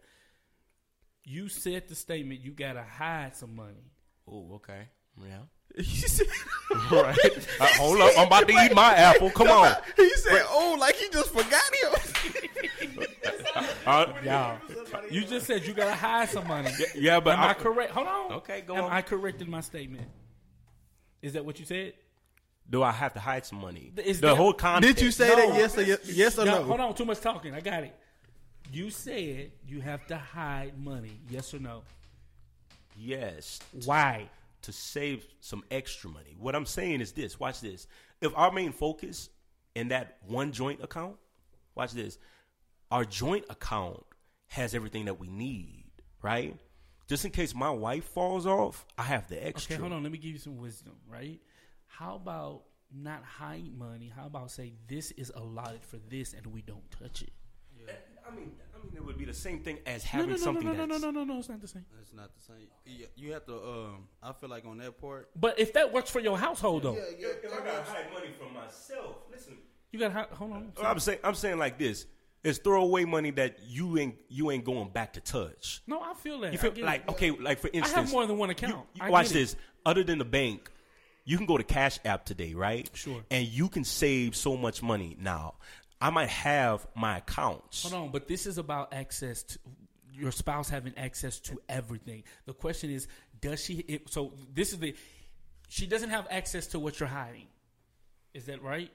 You 1.24 1.48
said 1.48 1.88
the 1.88 1.94
statement. 1.94 2.40
You 2.40 2.52
got 2.52 2.72
to 2.74 2.82
hide 2.82 3.36
some 3.36 3.54
money. 3.56 3.90
Oh, 4.26 4.54
okay. 4.54 4.88
Yeah. 5.22 5.40
He 5.76 5.84
said, 6.06 6.26
right. 6.90 7.48
Uh, 7.60 7.66
hold 7.78 8.00
up. 8.00 8.12
I'm 8.18 8.26
about 8.26 8.46
to 8.48 8.52
eat 8.54 8.74
my 8.74 8.94
apple. 8.94 9.30
Come 9.30 9.48
on. 9.48 9.74
he 9.96 10.08
said, 10.16 10.42
"Oh, 10.48 10.76
like 10.78 10.96
he 10.96 11.08
just 11.08 11.30
forgot 11.32 11.62
him." 11.80 13.02
Uh, 13.86 14.06
Y'all, 14.24 14.58
you 15.10 15.22
just 15.24 15.46
said 15.46 15.66
you 15.66 15.74
got 15.74 15.86
to 15.86 15.94
hide 15.94 16.28
some 16.28 16.46
money. 16.46 16.70
yeah, 16.94 17.20
but 17.20 17.34
Am 17.36 17.40
I, 17.44 17.48
I- 17.50 17.54
correct? 17.54 17.90
Hold 17.92 18.06
on. 18.06 18.32
Okay, 18.34 18.62
go 18.66 18.76
Am 18.76 18.84
on. 18.84 18.92
I 18.92 19.02
correct 19.02 19.42
in 19.42 19.50
my 19.50 19.60
statement? 19.60 20.06
Is 21.20 21.32
that 21.34 21.44
what 21.44 21.58
you 21.58 21.64
said? 21.66 21.94
do 22.70 22.82
I 22.82 22.92
have 22.92 23.12
to 23.14 23.20
hide 23.20 23.44
some 23.44 23.60
money? 23.60 23.92
Is 23.96 24.20
the 24.20 24.28
that- 24.28 24.36
whole 24.36 24.52
context. 24.52 24.96
Did 24.96 25.04
you 25.04 25.10
say 25.10 25.28
No. 25.28 25.36
that? 25.36 25.58
Yes 25.58 25.76
or 25.78 25.82
yes, 25.82 25.98
yes 26.04 26.38
or 26.38 26.46
Y'all, 26.46 26.60
no? 26.60 26.64
Hold 26.64 26.80
on. 26.80 26.94
Too 26.94 27.04
much 27.04 27.20
talking. 27.20 27.52
I 27.54 27.60
got 27.60 27.82
it. 27.82 27.94
You 28.72 28.88
said 28.90 29.50
you 29.66 29.80
have 29.80 30.06
to 30.06 30.16
hide 30.16 30.78
money. 30.82 31.18
Yes 31.28 31.52
or 31.52 31.58
no? 31.58 31.82
Yes. 32.96 33.58
Why? 33.84 34.28
To 34.62 34.72
save 34.72 35.26
some 35.40 35.62
extra 35.70 36.10
money. 36.10 36.36
What 36.38 36.54
I'm 36.54 36.66
saying 36.66 37.00
is 37.00 37.12
this 37.12 37.38
watch 37.38 37.60
this. 37.60 37.86
If 38.20 38.32
our 38.36 38.52
main 38.52 38.72
focus 38.72 39.28
in 39.74 39.88
that 39.88 40.18
one 40.26 40.52
joint 40.52 40.82
account, 40.82 41.16
watch 41.74 41.92
this, 41.92 42.18
our 42.90 43.04
joint 43.04 43.44
account 43.50 44.04
has 44.48 44.74
everything 44.74 45.06
that 45.06 45.18
we 45.18 45.28
need, 45.28 45.90
right? 46.22 46.56
Just 47.08 47.24
in 47.24 47.30
case 47.30 47.54
my 47.54 47.70
wife 47.70 48.04
falls 48.04 48.46
off, 48.46 48.86
I 48.96 49.02
have 49.02 49.28
the 49.28 49.44
extra. 49.44 49.74
Okay, 49.74 49.80
hold 49.80 49.92
on. 49.92 50.02
Let 50.02 50.12
me 50.12 50.18
give 50.18 50.32
you 50.32 50.38
some 50.38 50.58
wisdom, 50.58 50.94
right? 51.10 51.40
How 51.86 52.16
about 52.16 52.62
not 52.94 53.24
hide 53.24 53.76
money? 53.76 54.12
How 54.14 54.26
about 54.26 54.50
say 54.50 54.74
this 54.86 55.10
is 55.12 55.32
allotted 55.34 55.84
for 55.84 55.98
this 56.08 56.32
and 56.32 56.46
we 56.46 56.62
don't 56.62 56.90
touch 56.90 57.22
it? 57.22 57.32
Yeah. 57.76 57.94
I 58.26 58.34
mean, 58.34 58.52
mean, 58.84 58.92
it 58.96 59.04
would 59.04 59.18
be 59.18 59.24
the 59.24 59.34
same 59.34 59.60
thing 59.60 59.78
as 59.86 60.04
having 60.04 60.26
no, 60.28 60.32
no, 60.32 60.38
no, 60.38 60.44
something 60.44 60.64
no, 60.66 60.72
no, 60.72 60.78
no, 60.84 60.86
that's 60.86 61.02
no, 61.02 61.10
no, 61.10 61.24
no. 61.24 61.38
It's 61.38 61.48
not 61.48 61.60
the 61.60 61.68
same. 61.68 61.84
It's 62.00 62.12
not 62.12 62.30
the 62.34 62.40
same. 62.42 62.66
You- 62.86 63.06
You 63.16 63.32
have 63.32 63.44
to. 63.46 63.54
Um, 63.56 64.08
I 64.22 64.32
feel 64.32 64.48
like 64.50 64.64
on 64.64 64.78
that 64.78 65.00
part, 65.00 65.30
But 65.38 65.58
if 65.58 65.72
that 65.74 65.92
works 65.92 66.10
for 66.10 66.20
your 66.20 66.36
household, 66.38 66.82
though, 66.84 66.94
Yeah, 66.96 67.02
yeah. 67.18 67.26
If 67.42 67.52
I 67.52 67.56
gotta 67.58 67.82
hide 67.82 68.12
money 68.12 68.28
from 68.38 68.54
myself, 68.54 69.16
listen. 69.30 69.58
you 69.90 69.98
got 69.98 70.12
to 70.30 70.34
hold 70.34 70.52
on. 70.52 70.72
I'm 70.84 70.98
saying, 70.98 71.18
I'm 71.24 71.34
saying 71.34 71.58
like 71.58 71.78
this: 71.78 72.06
it's 72.44 72.58
throwaway 72.58 73.04
money 73.04 73.30
that 73.32 73.58
you 73.66 73.98
ain't 73.98 74.16
you 74.28 74.50
ain't 74.50 74.64
going 74.64 74.88
back 74.90 75.12
to 75.14 75.20
touch. 75.20 75.82
No, 75.86 76.00
I 76.02 76.14
feel 76.14 76.40
that. 76.40 76.52
You 76.52 76.58
feel 76.58 76.72
like 76.84 77.02
it. 77.02 77.08
okay, 77.10 77.30
like 77.30 77.58
for 77.60 77.68
instance, 77.72 77.96
I 77.96 78.00
have 78.00 78.10
more 78.10 78.26
than 78.26 78.38
one 78.38 78.50
account. 78.50 78.86
you- 78.94 79.02
I 79.02 79.10
watch 79.10 79.28
get 79.28 79.36
it. 79.36 79.38
this. 79.40 79.56
Other 79.86 80.04
than 80.04 80.18
the 80.18 80.24
bank, 80.24 80.70
you 81.24 81.36
can 81.36 81.46
go 81.46 81.56
to 81.56 81.64
Cash 81.64 81.98
App 82.04 82.24
today, 82.24 82.54
right? 82.54 82.88
Sure. 82.94 83.22
And 83.30 83.46
you 83.46 83.68
can 83.68 83.84
save 83.84 84.34
so 84.34 84.56
much 84.56 84.82
money. 84.82 85.16
Now, 85.20 85.54
I 86.02 86.10
might 86.10 86.30
have 86.30 86.84
my 86.96 87.18
accounts. 87.18 87.84
Hold 87.84 87.94
on, 87.94 88.10
but 88.10 88.26
this 88.26 88.46
is 88.46 88.58
about 88.58 88.92
access 88.92 89.44
to 89.44 89.58
your 90.12 90.32
spouse 90.32 90.68
having 90.68 90.98
access 90.98 91.38
to 91.40 91.62
everything. 91.68 92.24
The 92.44 92.54
question 92.54 92.90
is, 92.90 93.06
does 93.40 93.64
she? 93.64 93.74
It, 93.74 94.10
so 94.10 94.32
this 94.52 94.72
is 94.72 94.80
the. 94.80 94.96
She 95.68 95.86
doesn't 95.86 96.10
have 96.10 96.26
access 96.28 96.66
to 96.68 96.80
what 96.80 96.98
you're 96.98 97.08
hiding. 97.08 97.46
Is 98.34 98.46
that 98.46 98.62
right? 98.62 98.90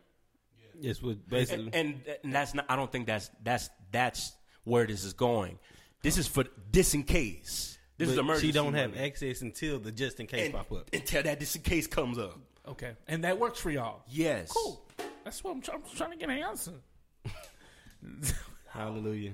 Yes, 0.79 1.01
with 1.01 1.27
basically. 1.29 1.67
And, 1.67 1.95
and 2.05 2.17
and 2.25 2.35
that's 2.35 2.53
not. 2.53 2.65
I 2.67 2.75
don't 2.75 2.91
think 2.91 3.07
that's 3.07 3.31
that's 3.41 3.69
that's 3.89 4.33
where 4.65 4.85
this 4.85 5.05
is 5.05 5.13
going. 5.13 5.59
This 6.03 6.17
is 6.17 6.27
for 6.27 6.43
this 6.73 6.93
in 6.93 7.03
case. 7.03 7.77
This 7.97 8.09
is 8.09 8.17
emergency. 8.17 8.47
she 8.47 8.51
don't 8.53 8.73
have 8.73 8.91
money. 8.91 9.01
access 9.07 9.41
until 9.41 9.79
the 9.79 9.93
just 9.93 10.19
in 10.19 10.27
case 10.27 10.47
and, 10.47 10.53
pop 10.53 10.71
up. 10.73 10.89
until 10.91 11.23
that 11.23 11.39
just 11.39 11.55
in 11.55 11.61
case 11.61 11.87
comes 11.87 12.17
up. 12.17 12.37
Okay, 12.67 12.91
and 13.07 13.23
that 13.23 13.39
works 13.39 13.61
for 13.61 13.71
y'all. 13.71 14.03
Yes. 14.09 14.51
Cool. 14.51 14.85
That's 15.23 15.43
what 15.43 15.51
I'm, 15.51 15.61
try- 15.61 15.75
I'm 15.75 15.81
trying 15.95 16.11
to 16.11 16.17
get 16.17 16.29
an 16.29 16.37
answer. 16.37 16.73
Hallelujah. 18.77 19.33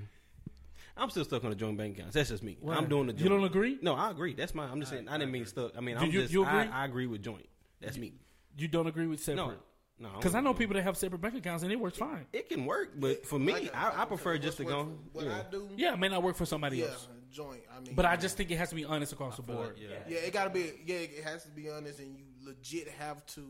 I'm 0.96 1.10
still 1.10 1.24
stuck 1.24 1.42
on 1.44 1.50
the 1.50 1.56
joint 1.56 1.76
bank 1.76 1.98
accounts. 1.98 2.14
That's 2.14 2.28
just 2.30 2.42
me. 2.42 2.56
Why? 2.60 2.76
I'm 2.76 2.88
doing 2.88 3.08
the 3.08 3.12
joint. 3.12 3.22
You 3.24 3.28
don't 3.28 3.44
agree? 3.44 3.78
No, 3.82 3.94
I 3.94 4.10
agree. 4.10 4.34
That's 4.34 4.54
my. 4.54 4.64
I'm 4.64 4.78
just 4.80 4.92
saying. 4.92 5.08
I 5.08 5.18
didn't 5.18 5.32
mean 5.32 5.44
stuck. 5.46 5.72
I 5.76 5.80
mean, 5.80 5.96
Do 5.96 6.02
I'm 6.02 6.10
you- 6.10 6.20
just. 6.22 6.32
you 6.32 6.42
agree? 6.44 6.58
I, 6.58 6.82
I 6.82 6.84
agree 6.84 7.06
with 7.06 7.22
joint. 7.22 7.46
That's 7.80 7.98
me. 7.98 8.12
You 8.56 8.68
don't 8.68 8.86
agree 8.86 9.06
with 9.06 9.20
separate? 9.20 9.58
no. 9.98 10.10
Because 10.16 10.34
I 10.34 10.40
know 10.40 10.54
people 10.54 10.74
that 10.74 10.82
have 10.82 10.96
separate 10.96 11.20
bank 11.20 11.34
accounts 11.34 11.62
and 11.64 11.72
it 11.72 11.78
works 11.80 11.98
fine. 11.98 12.26
It 12.32 12.48
can 12.48 12.64
work, 12.64 12.92
but 12.96 13.26
for 13.26 13.38
me, 13.38 13.52
Like, 13.52 13.74
I, 13.76 14.02
I 14.02 14.04
prefer 14.04 14.38
just 14.38 14.56
to 14.58 14.64
go. 14.64 14.92
What 15.12 15.24
yeah. 15.26 15.38
I 15.46 15.50
do, 15.50 15.68
Yeah, 15.76 15.94
it 15.94 15.98
may 15.98 16.08
not 16.08 16.22
work 16.22 16.36
for 16.36 16.46
somebody 16.46 16.78
yeah, 16.78 16.86
else, 16.86 17.08
joint. 17.32 17.62
I 17.76 17.80
mean, 17.80 17.94
but 17.94 18.04
I 18.06 18.16
just 18.16 18.36
think 18.36 18.50
it 18.52 18.56
has 18.56 18.68
to 18.70 18.74
be 18.76 18.84
honest 18.84 19.12
across 19.12 19.36
the 19.36 19.42
board. 19.42 19.68
like, 19.68 19.80
yeah. 19.80 19.88
yeah, 20.08 20.18
it 20.18 20.32
gotta 20.32 20.50
be. 20.50 20.72
Yeah, 20.86 20.96
it 20.96 21.24
has 21.24 21.42
to 21.44 21.50
be 21.50 21.68
honest, 21.70 21.98
and 21.98 22.16
you 22.16 22.24
legit 22.44 22.88
have 22.98 23.24
to, 23.34 23.42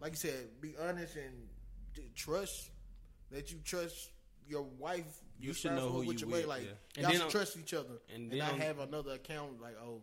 like 0.00 0.12
you 0.12 0.16
said, 0.16 0.60
be 0.60 0.74
honest 0.80 1.16
and 1.16 1.34
trust 2.14 2.70
that 3.30 3.50
you 3.50 3.58
trust 3.64 4.10
your 4.48 4.62
wife. 4.78 5.04
You 5.38 5.46
your 5.46 5.54
should 5.54 5.72
know 5.72 5.88
who 5.88 5.98
with 6.06 6.20
you 6.20 6.28
your 6.28 6.36
with, 6.38 6.46
Like 6.46 6.62
yeah. 6.96 7.02
Y'all 7.02 7.10
then 7.10 7.20
should 7.22 7.30
trust 7.30 7.56
each 7.58 7.74
other, 7.74 7.94
and 8.14 8.24
and, 8.24 8.32
then 8.32 8.38
not 8.38 8.58
have 8.58 8.78
another 8.78 9.12
account 9.12 9.60
like, 9.60 9.76
oh, 9.84 10.02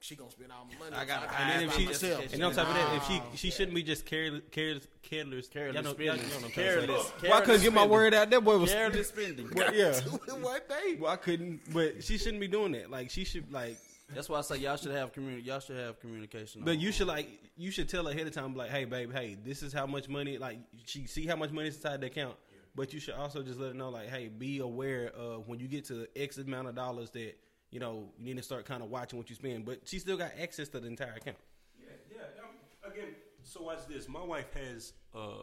she 0.00 0.16
gonna 0.16 0.30
spend 0.30 0.50
all 0.50 0.66
my 0.66 0.78
money. 0.90 0.96
I 0.96 1.04
gotta 1.04 1.28
so 1.28 1.34
And 1.36 1.50
then 1.60 1.68
if 1.68 1.74
she, 1.76 1.84
myself. 1.84 2.32
and 2.32 2.42
on 2.44 2.54
top 2.54 2.68
of 2.68 2.74
that, 2.74 2.96
if 2.96 3.06
she 3.06 3.18
Nah. 3.18 3.24
she 3.34 3.50
shouldn't 3.50 3.74
be 3.74 3.82
just 3.82 4.06
careless, 4.06 4.40
careless, 4.50 4.86
careless. 5.02 5.48
Careless 5.48 5.74
y'all 5.74 5.82
know, 5.84 5.90
spending. 5.92 6.06
y'all 6.06 6.16
know 6.16 6.22
what 6.22 6.32
I'm 6.32 6.40
trying 6.40 6.50
to 6.52 6.54
say. 6.54 6.86
Careless- 6.86 7.12
Well, 7.22 7.32
I 7.34 7.40
couldn't 7.42 7.62
get 7.62 7.72
my 7.74 7.86
word 7.86 8.14
out. 8.14 8.30
That 8.30 8.42
boy 8.42 8.56
was. 8.56 8.72
careless 8.72 9.08
spending. 9.14 9.50
Well, 9.54 9.74
yeah. 9.74 10.00
what 10.40 10.66
day? 10.68 10.96
Well, 10.98 11.12
I 11.12 11.16
couldn't, 11.16 11.60
but 11.74 12.02
she 12.02 12.16
shouldn't 12.16 12.40
be 12.40 12.48
doing 12.48 12.72
that. 12.72 12.90
Like 12.90 13.10
she 13.10 13.24
should 13.24 13.52
like. 13.52 13.76
That's 14.14 14.28
why 14.28 14.38
I 14.38 14.40
say 14.40 14.56
y'all 14.56 14.76
should 14.76 14.90
have 14.92 15.12
communi- 15.12 15.44
Y'all 15.44 15.60
should 15.60 15.76
have 15.76 16.00
communication. 16.00 16.62
But 16.64 16.72
on- 16.72 16.80
you 16.80 16.90
should 16.92 17.06
like 17.06 17.28
you 17.58 17.70
should 17.70 17.90
tell 17.90 18.08
ahead 18.08 18.26
of 18.26 18.32
time, 18.32 18.54
like, 18.54 18.70
hey, 18.70 18.86
babe, 18.86 19.12
hey, 19.12 19.36
this 19.44 19.62
is 19.62 19.70
how 19.74 19.84
much 19.86 20.08
money. 20.08 20.38
Like, 20.38 20.60
she 20.86 21.06
see 21.06 21.26
how 21.26 21.36
much 21.36 21.50
money 21.50 21.68
is 21.68 21.76
inside 21.76 22.00
the 22.00 22.06
account. 22.06 22.36
But 22.74 22.92
you 22.92 23.00
should 23.00 23.14
also 23.14 23.42
just 23.42 23.58
let 23.58 23.68
her 23.68 23.74
know, 23.74 23.90
like, 23.90 24.08
hey, 24.08 24.28
be 24.28 24.60
aware 24.60 25.08
of 25.08 25.48
when 25.48 25.58
you 25.58 25.66
get 25.68 25.84
to 25.86 26.06
X 26.16 26.38
amount 26.38 26.68
of 26.68 26.74
dollars 26.74 27.10
that 27.10 27.34
you 27.70 27.80
know 27.80 28.10
you 28.18 28.26
need 28.26 28.36
to 28.36 28.42
start 28.42 28.64
kind 28.64 28.82
of 28.82 28.90
watching 28.90 29.18
what 29.18 29.28
you 29.28 29.34
spend. 29.36 29.64
But 29.64 29.80
she 29.88 29.98
still 29.98 30.16
got 30.16 30.32
access 30.40 30.68
to 30.70 30.80
the 30.80 30.86
entire 30.86 31.14
account. 31.14 31.36
Yeah, 31.80 31.88
yeah. 32.10 32.22
Um, 32.42 32.92
again, 32.92 33.14
so 33.42 33.62
watch 33.62 33.86
this. 33.88 34.08
My 34.08 34.22
wife 34.22 34.46
has 34.54 34.92
uh 35.14 35.42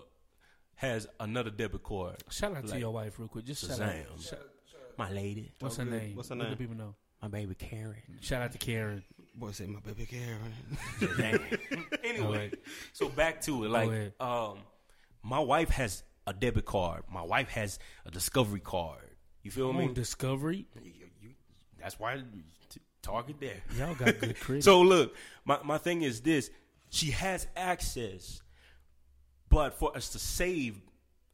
has 0.75 1.07
another 1.19 1.49
debit 1.49 1.83
card. 1.83 2.15
Shout 2.29 2.55
out 2.55 2.67
to 2.67 2.79
your 2.79 2.91
wife 2.91 3.17
real 3.19 3.27
quick. 3.27 3.45
Just 3.45 3.67
shout 3.67 3.81
out. 3.81 3.95
Shout- 4.21 4.39
My 4.97 5.11
lady, 5.11 5.51
what's 5.59 5.77
her 5.77 5.83
good. 5.85 5.93
name? 6.01 6.15
What's 6.15 6.29
her 6.29 6.35
Let 6.35 6.43
name? 6.45 6.51
the 6.51 6.57
people 6.57 6.75
know. 6.75 6.95
my 7.21 7.27
baby 7.27 7.55
Karen. 7.55 7.95
Shout 8.21 8.41
out 8.41 8.51
to 8.53 8.57
Karen. 8.57 9.03
Boy 9.35 9.51
said 9.51 9.69
my 9.69 9.79
baby 9.81 10.05
Karen. 10.05 11.39
anyway, 12.03 12.51
so 12.93 13.09
back 13.09 13.41
to 13.41 13.65
it. 13.65 13.69
Like, 13.69 14.13
um, 14.19 14.59
my 15.23 15.39
wife 15.39 15.69
has 15.69 16.03
a 16.27 16.33
debit 16.33 16.65
card. 16.65 17.03
My 17.11 17.23
wife 17.23 17.49
has 17.49 17.79
a 18.05 18.11
Discovery 18.11 18.59
card. 18.59 19.09
You 19.41 19.49
feel 19.49 19.73
me? 19.73 19.85
Oh, 19.89 19.93
Discovery. 19.93 20.67
You- 20.83 20.91
you- 21.21 21.33
that's 21.79 21.97
why 21.99 22.21
t- 22.69 22.79
target 23.01 23.37
there. 23.39 23.61
Y'all 23.77 23.95
got 23.95 24.19
good 24.19 24.39
credit. 24.39 24.63
So 24.63 24.81
look, 24.81 25.15
my 25.45 25.59
my 25.63 25.77
thing 25.79 26.01
is 26.03 26.21
this: 26.21 26.49
she 26.89 27.11
has 27.11 27.47
access, 27.55 28.41
but 29.49 29.73
for 29.79 29.95
us 29.95 30.09
to 30.09 30.19
save 30.19 30.79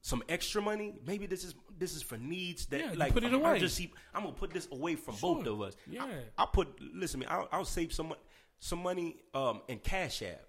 some 0.01 0.21
extra 0.29 0.61
money, 0.61 0.93
maybe 1.05 1.25
this 1.25 1.43
is 1.43 1.55
this 1.79 1.95
is 1.95 2.01
for 2.03 2.17
needs 2.17 2.65
that 2.67 2.79
Yeah, 2.81 2.91
like 2.95 3.13
put 3.13 3.23
it 3.23 3.33
away. 3.33 3.57
just 3.59 3.81
I'm 4.13 4.23
gonna 4.23 4.33
put 4.35 4.51
this 4.51 4.67
away 4.71 4.95
from 4.95 5.15
Sure. 5.15 5.35
both 5.37 5.47
of 5.47 5.61
us. 5.61 5.75
Yeah. 5.89 6.05
I, 6.37 6.43
will 6.43 6.47
put 6.47 6.67
listen 6.93 7.21
me. 7.21 7.25
I'll, 7.25 7.47
I'll 7.51 7.65
save 7.65 7.93
some 7.93 8.13
some 8.59 8.83
money 8.83 9.15
um 9.33 9.61
in 9.69 9.79
Cash 9.79 10.21
App, 10.21 10.41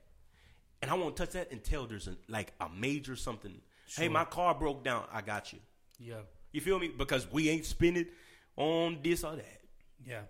and 0.82 0.90
I 0.90 0.94
won't 0.94 1.16
touch 1.16 1.30
that 1.30 1.50
until 1.52 1.86
there's 1.86 2.08
a, 2.08 2.16
like 2.28 2.52
a 2.60 2.68
major 2.68 3.16
something. 3.16 3.60
Hey, 3.96 4.08
my 4.08 4.24
car 4.24 4.54
broke 4.54 4.82
down. 4.84 5.04
I 5.12 5.20
got 5.22 5.52
you. 5.52 5.58
yeah, 5.98 6.20
You 6.52 6.60
feel 6.60 6.78
me? 6.78 6.88
Because 6.88 7.30
we 7.30 7.48
ain't 7.48 7.64
spending 7.66 8.06
on 8.56 8.98
this 9.02 9.24
or 9.24 9.36
that. 9.36 9.60
yeah. 10.06 10.22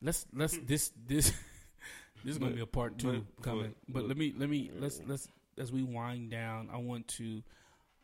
Let's 0.00 0.26
let's 0.32 0.56
this 0.58 0.92
this 1.06 1.32
this 2.24 2.32
is 2.32 2.38
gonna 2.38 2.54
be 2.54 2.60
a 2.60 2.66
part 2.66 2.98
two 2.98 3.24
but- 3.36 3.42
coming. 3.42 3.74
but- 3.88 3.94
But, 4.00 4.08
let 4.08 4.16
me 4.16 4.32
let 4.36 4.48
me 4.48 4.70
let's 4.78 5.00
let's 5.06 5.28
as 5.58 5.72
we 5.72 5.82
wind 5.82 6.30
down. 6.30 6.68
I 6.72 6.76
want 6.76 7.08
to 7.18 7.42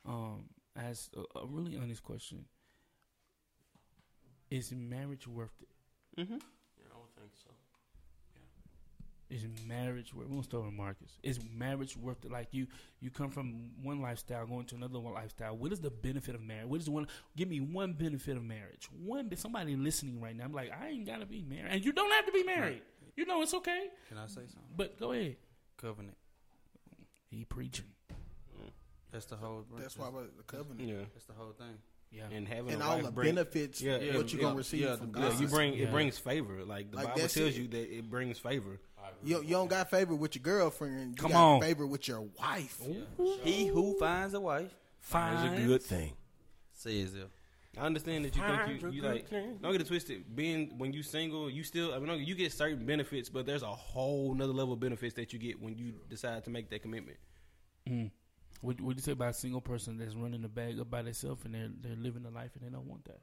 um 0.06 0.44
ask 0.76 1.10
a, 1.16 1.38
a 1.38 1.46
really 1.46 1.76
honest 1.76 2.02
question. 2.02 2.46
Is 4.50 4.72
marriage 4.72 5.26
worth 5.26 5.54
it? 5.62 5.68
Yeah, 6.16 6.24
I 6.94 6.98
would 6.98 7.14
think 7.16 7.30
so. 7.34 7.50
Is 9.34 9.46
marriage 9.66 10.14
worth? 10.14 10.28
We'll 10.28 10.44
start 10.44 10.64
with 10.64 10.74
Marcus. 10.74 11.18
Is 11.24 11.40
marriage 11.56 11.96
worth 11.96 12.24
it? 12.24 12.30
Like 12.30 12.46
you, 12.52 12.68
you 13.00 13.10
come 13.10 13.30
from 13.30 13.70
one 13.82 14.00
lifestyle 14.00 14.46
going 14.46 14.64
to 14.66 14.76
another 14.76 15.00
one 15.00 15.12
lifestyle. 15.14 15.56
What 15.56 15.72
is 15.72 15.80
the 15.80 15.90
benefit 15.90 16.36
of 16.36 16.40
marriage? 16.40 16.68
What 16.68 16.78
is 16.78 16.84
the 16.86 16.92
one? 16.92 17.08
Give 17.36 17.48
me 17.48 17.58
one 17.58 17.94
benefit 17.94 18.36
of 18.36 18.44
marriage. 18.44 18.88
One. 19.04 19.28
Somebody 19.36 19.74
listening 19.74 20.20
right 20.20 20.36
now. 20.36 20.44
I'm 20.44 20.52
like, 20.52 20.70
I 20.72 20.90
ain't 20.90 21.04
gotta 21.04 21.26
be 21.26 21.42
married, 21.42 21.66
and 21.72 21.84
you 21.84 21.92
don't 21.92 22.12
have 22.12 22.26
to 22.26 22.32
be 22.32 22.44
married. 22.44 22.82
You 23.16 23.26
know 23.26 23.42
it's 23.42 23.54
okay. 23.54 23.88
Can 24.08 24.18
I 24.18 24.26
say 24.26 24.42
something? 24.46 24.62
But 24.76 25.00
go 25.00 25.10
ahead. 25.10 25.34
Covenant. 25.78 26.16
He 27.30 27.44
preaching. 27.44 27.86
That's 29.10 29.26
the 29.26 29.36
whole. 29.36 29.64
That's 29.76 29.98
why 29.98 30.10
we're 30.10 30.22
the 30.36 30.44
covenant. 30.46 30.88
Yeah, 30.88 30.94
That's 31.12 31.24
the 31.26 31.32
whole 31.34 31.52
thing. 31.58 31.76
Yeah. 32.12 32.26
and 32.30 32.46
having 32.46 32.74
And 32.74 32.82
a 32.82 32.84
all 32.86 32.98
the 32.98 33.10
bring- 33.10 33.34
benefits, 33.34 33.82
Yeah, 33.82 33.94
what 34.16 34.32
you're 34.32 34.40
yeah, 34.40 34.46
gonna 34.46 34.54
receive 34.54 34.80
yeah, 34.82 34.94
from 34.94 35.10
God. 35.10 35.32
Yeah, 35.32 35.40
you 35.40 35.48
bring 35.48 35.74
Yeah. 35.74 35.86
it 35.86 35.90
brings 35.90 36.16
favor. 36.16 36.64
Like 36.64 36.92
the 36.92 36.98
Like, 36.98 37.06
Bible 37.08 37.20
tells 37.22 37.36
it. 37.36 37.54
you 37.56 37.66
that 37.66 37.96
it 37.98 38.08
brings 38.08 38.38
favor. 38.38 38.78
You, 39.22 39.42
you 39.42 39.48
don't 39.50 39.68
got 39.68 39.90
favor 39.90 40.14
with 40.14 40.34
your 40.34 40.42
girlfriend. 40.42 41.10
You 41.10 41.16
Come 41.16 41.32
got 41.32 41.44
on. 41.54 41.60
favor 41.60 41.86
with 41.86 42.06
your 42.08 42.20
wife. 42.38 42.80
He 43.42 43.66
who 43.66 43.96
finds 43.98 44.34
a 44.34 44.40
wife 44.40 44.74
finds 45.00 45.42
It's 45.52 45.62
a 45.62 45.66
good 45.66 45.82
thing. 45.82 46.12
says 46.72 47.14
it. 47.14 47.28
I 47.76 47.80
understand 47.86 48.24
that 48.24 48.36
you 48.36 48.40
Find 48.42 48.66
think 48.68 48.82
you, 48.82 48.90
you 48.90 49.02
like 49.02 49.28
thing. 49.28 49.58
don't 49.60 49.72
get 49.72 49.80
it 49.80 49.88
twisted. 49.88 50.24
Being 50.36 50.78
when 50.78 50.92
you 50.92 51.02
single, 51.02 51.50
you 51.50 51.64
still 51.64 51.92
I 51.92 51.98
mean 51.98 52.06
don't- 52.06 52.20
you 52.20 52.34
get 52.36 52.52
certain 52.52 52.86
benefits, 52.86 53.28
but 53.28 53.46
there's 53.46 53.62
a 53.64 53.66
whole 53.66 54.32
nother 54.34 54.52
level 54.52 54.74
of 54.74 54.80
benefits 54.80 55.14
that 55.14 55.32
you 55.32 55.38
get 55.40 55.60
when 55.60 55.76
you 55.76 55.94
decide 56.08 56.44
to 56.44 56.50
make 56.50 56.70
that 56.70 56.82
commitment. 56.82 57.16
Mm. 57.88 58.10
What 58.60 58.80
what 58.80 58.94
you 58.96 59.02
say 59.02 59.12
about 59.12 59.30
a 59.30 59.34
single 59.34 59.60
person 59.60 59.98
that's 59.98 60.14
running 60.14 60.42
the 60.42 60.48
bag 60.48 60.78
up 60.78 60.88
by 60.88 61.02
themselves 61.02 61.44
and 61.44 61.54
they're 61.54 61.70
they're 61.80 61.96
living 61.96 62.24
a 62.26 62.30
life 62.30 62.50
and 62.54 62.64
they 62.64 62.70
don't 62.72 62.86
want 62.86 63.04
that? 63.06 63.20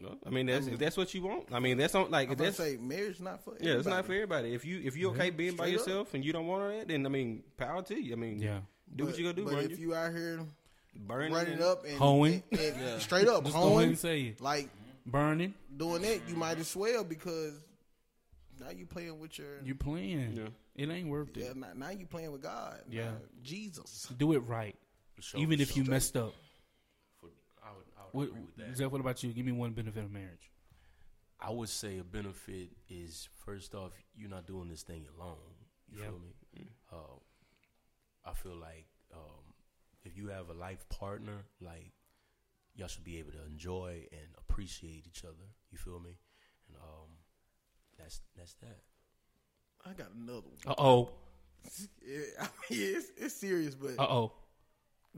No, 0.00 0.16
I 0.24 0.30
mean 0.30 0.46
that's 0.46 0.66
if 0.68 0.78
that's 0.78 0.96
what 0.96 1.12
you 1.12 1.22
want. 1.22 1.46
I 1.52 1.58
mean 1.58 1.76
that's 1.76 1.92
not 1.94 2.10
like 2.10 2.28
I'm 2.28 2.32
if 2.32 2.38
that's 2.38 2.56
say 2.56 2.76
marriage 2.80 3.20
not 3.20 3.42
for 3.42 3.54
yeah, 3.60 3.74
it's 3.74 3.86
not 3.86 4.04
for 4.04 4.12
everybody. 4.12 4.48
everybody. 4.48 4.54
If 4.54 4.64
you 4.64 4.80
if 4.84 4.96
you 4.96 5.10
okay 5.10 5.28
mm-hmm. 5.28 5.36
being 5.36 5.56
by 5.56 5.64
Straight 5.64 5.74
up. 5.80 5.86
yourself 5.86 6.14
and 6.14 6.24
you 6.24 6.32
don't 6.32 6.46
want 6.46 6.72
that, 6.78 6.88
then 6.88 7.04
I 7.04 7.08
mean 7.08 7.42
power 7.56 7.82
to 7.82 8.00
you. 8.00 8.12
I 8.12 8.16
mean 8.16 8.38
Yeah. 8.38 8.60
do 8.94 9.04
what 9.04 9.10
But- 9.12 9.18
you 9.18 9.24
gonna 9.24 9.34
do. 9.34 9.44
But 9.56 9.64
if 9.64 9.78
you, 9.80 9.88
you 9.88 9.94
out 9.94 10.12
here 10.12 10.40
burning, 10.94 11.32
running 11.32 11.54
and- 11.54 11.62
up 11.62 11.84
and, 11.84 11.96
Hoeing. 11.98 12.42
and, 12.52 12.60
and 12.60 13.02
straight 13.08 13.26
up 13.28 13.44
Just 13.44 13.56
hoeing, 13.56 13.96
say 13.96 14.20
it. 14.22 14.40
like 14.40 14.68
Burning. 15.04 15.54
doing 15.76 16.02
that, 16.02 16.20
you 16.28 16.36
might 16.36 16.58
as 16.58 16.76
well 16.76 17.02
because 17.02 17.54
now 18.60 18.70
you 18.70 18.86
playing 18.86 19.18
with 19.18 19.38
your 19.38 19.62
You 19.64 19.74
playing. 19.74 20.34
Yeah. 20.36 20.48
It 20.84 20.90
ain't 20.90 21.08
worth 21.08 21.30
yeah. 21.34 21.46
it. 21.46 21.56
Now, 21.56 21.68
now 21.74 21.90
you 21.90 22.06
playing 22.06 22.30
with 22.30 22.42
God. 22.42 22.78
Yeah. 22.90 23.04
Now, 23.06 23.16
Jesus. 23.42 24.06
Do 24.16 24.32
it 24.34 24.38
right. 24.40 24.76
For 25.14 25.22
sure, 25.22 25.40
Even 25.40 25.58
for 25.58 25.62
if 25.62 25.76
you 25.76 25.84
sure. 25.84 25.90
messed 25.92 26.16
up. 26.16 26.34
For- 27.20 27.28
I 27.64 27.70
would, 27.70 27.84
I 27.98 28.02
would 28.04 28.07
What, 28.18 28.28
agree 28.28 28.40
with 28.42 28.56
that. 28.56 28.76
Zeph, 28.76 28.90
what 28.92 29.00
about 29.00 29.22
you? 29.22 29.32
Give 29.32 29.46
me 29.46 29.52
one 29.52 29.72
benefit 29.72 30.04
of 30.04 30.10
marriage. 30.12 30.50
I 31.40 31.50
would 31.50 31.68
say 31.68 31.98
a 31.98 32.04
benefit 32.04 32.70
is 32.88 33.28
first 33.44 33.74
off, 33.74 33.92
you're 34.16 34.28
not 34.30 34.46
doing 34.46 34.68
this 34.68 34.82
thing 34.82 35.06
alone. 35.16 35.36
You 35.88 35.98
Yeah. 36.00 36.04
feel 36.06 36.18
me? 36.18 36.68
Uh, 36.92 37.18
I 38.24 38.32
feel 38.34 38.56
like 38.56 38.86
um, 39.14 39.44
if 40.04 40.16
you 40.16 40.28
have 40.28 40.48
a 40.50 40.52
life 40.54 40.88
partner, 40.88 41.44
like 41.60 41.92
y'all 42.74 42.88
should 42.88 43.04
be 43.04 43.18
able 43.18 43.32
to 43.32 43.44
enjoy 43.46 44.06
and 44.12 44.28
appreciate 44.36 45.06
each 45.06 45.24
other. 45.24 45.46
You 45.70 45.78
feel 45.78 46.00
me? 46.00 46.18
And 46.68 46.76
um, 46.82 47.08
that's 47.98 48.20
that's 48.36 48.54
that. 48.54 48.80
I 49.86 49.92
got 49.92 50.08
another 50.20 50.48
one. 50.48 50.58
Uh 50.66 50.74
oh. 50.78 51.10
Yeah, 52.06 52.20
I 52.40 52.48
mean, 52.70 52.96
it's, 52.96 53.08
it's 53.16 53.34
serious, 53.34 53.74
but 53.74 53.90
Uh 53.98 54.06
oh. 54.08 54.32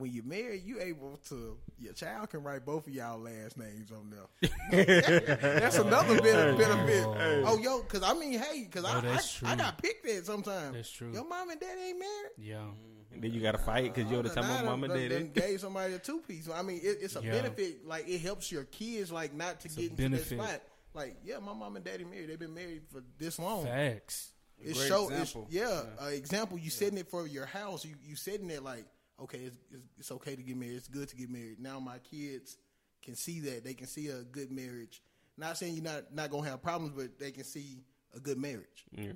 When 0.00 0.12
you're 0.12 0.24
married, 0.24 0.62
you 0.64 0.80
able 0.80 1.18
to 1.28 1.56
your 1.78 1.92
child 1.92 2.30
can 2.30 2.42
write 2.42 2.64
both 2.66 2.86
of 2.86 2.92
y'all 2.92 3.18
last 3.20 3.56
names 3.56 3.90
on 3.92 4.10
there. 4.10 4.50
that's 5.60 5.76
another 5.78 6.20
bit 6.20 6.58
benefit. 6.58 7.04
Oh, 7.46 7.58
yo, 7.62 7.82
because 7.82 8.02
I 8.02 8.14
mean, 8.14 8.38
hey, 8.38 8.64
because 8.64 8.84
Oh, 8.84 8.88
I, 8.88 9.48
I 9.48 9.52
I 9.52 9.56
got 9.56 9.80
picked 9.80 10.06
at 10.08 10.26
sometimes. 10.26 10.74
That's 10.74 10.90
true. 10.90 11.12
Your 11.12 11.28
mom 11.28 11.50
and 11.50 11.60
dad 11.60 11.76
ain't 11.78 11.98
married. 11.98 12.30
Yeah. 12.38 12.64
And 13.12 13.22
then 13.22 13.32
you 13.32 13.40
got 13.40 13.52
to 13.52 13.58
fight 13.58 13.92
because 13.94 14.10
you're 14.10 14.22
the 14.22 14.28
time 14.30 14.46
my 14.48 14.60
Nah, 14.62 14.70
mom 14.70 14.84
and 14.84 14.92
dad. 14.94 15.08
done 15.10 15.30
gave 15.34 15.60
somebody 15.60 15.94
a 15.94 15.98
two 15.98 16.20
piece. 16.20 16.48
I 16.52 16.62
mean, 16.62 16.80
it, 16.82 16.98
it's 17.00 17.16
a 17.16 17.22
Yeah. 17.22 17.32
benefit. 17.32 17.86
Like 17.86 18.08
it 18.08 18.20
helps 18.20 18.50
your 18.52 18.64
kids, 18.64 19.10
like 19.12 19.34
not 19.34 19.60
to 19.60 19.68
a 19.68 19.70
get 19.70 19.84
into 19.90 19.96
benefit. 19.96 20.38
that 20.38 20.44
spot. 20.48 20.62
Like, 20.94 21.16
yeah, 21.24 21.38
my 21.38 21.52
mom 21.52 21.76
and 21.76 21.84
daddy 21.84 22.04
married. 22.04 22.28
They've 22.30 22.38
been 22.38 22.54
married 22.54 22.82
for 22.92 23.02
this 23.18 23.38
long. 23.38 23.64
Facts. 23.64 24.32
It 24.62 24.74
Great 24.74 24.88
show, 24.88 25.04
it's, 25.08 25.20
example. 25.22 25.46
yeah, 25.50 25.82
uh, 26.02 26.06
example. 26.08 26.58
You 26.58 26.68
setting 26.68 26.98
it 26.98 27.08
for 27.10 27.26
your 27.26 27.46
house. 27.46 27.84
You 27.84 27.94
you 28.04 28.14
setting 28.14 28.50
it 28.50 28.62
like, 28.62 28.84
okay, 29.22 29.38
it's, 29.38 29.56
it's, 29.72 29.82
it's 29.98 30.12
okay 30.12 30.36
to 30.36 30.42
get 30.42 30.56
married. 30.56 30.76
It's 30.76 30.88
good 30.88 31.08
to 31.08 31.16
get 31.16 31.30
married. 31.30 31.60
Now 31.60 31.78
my 31.80 31.98
kids 31.98 32.56
can 33.02 33.14
see 33.14 33.40
that. 33.40 33.64
They 33.64 33.74
can 33.74 33.86
see 33.86 34.08
a 34.08 34.22
good 34.22 34.50
marriage. 34.50 35.02
Not 35.36 35.56
saying 35.58 35.74
you're 35.74 35.84
not 35.84 36.12
not 36.14 36.30
gonna 36.30 36.48
have 36.50 36.62
problems, 36.62 36.92
but 36.96 37.18
they 37.18 37.30
can 37.30 37.44
see 37.44 37.82
a 38.14 38.20
good 38.20 38.38
marriage. 38.38 38.84
Yeah. 38.92 39.12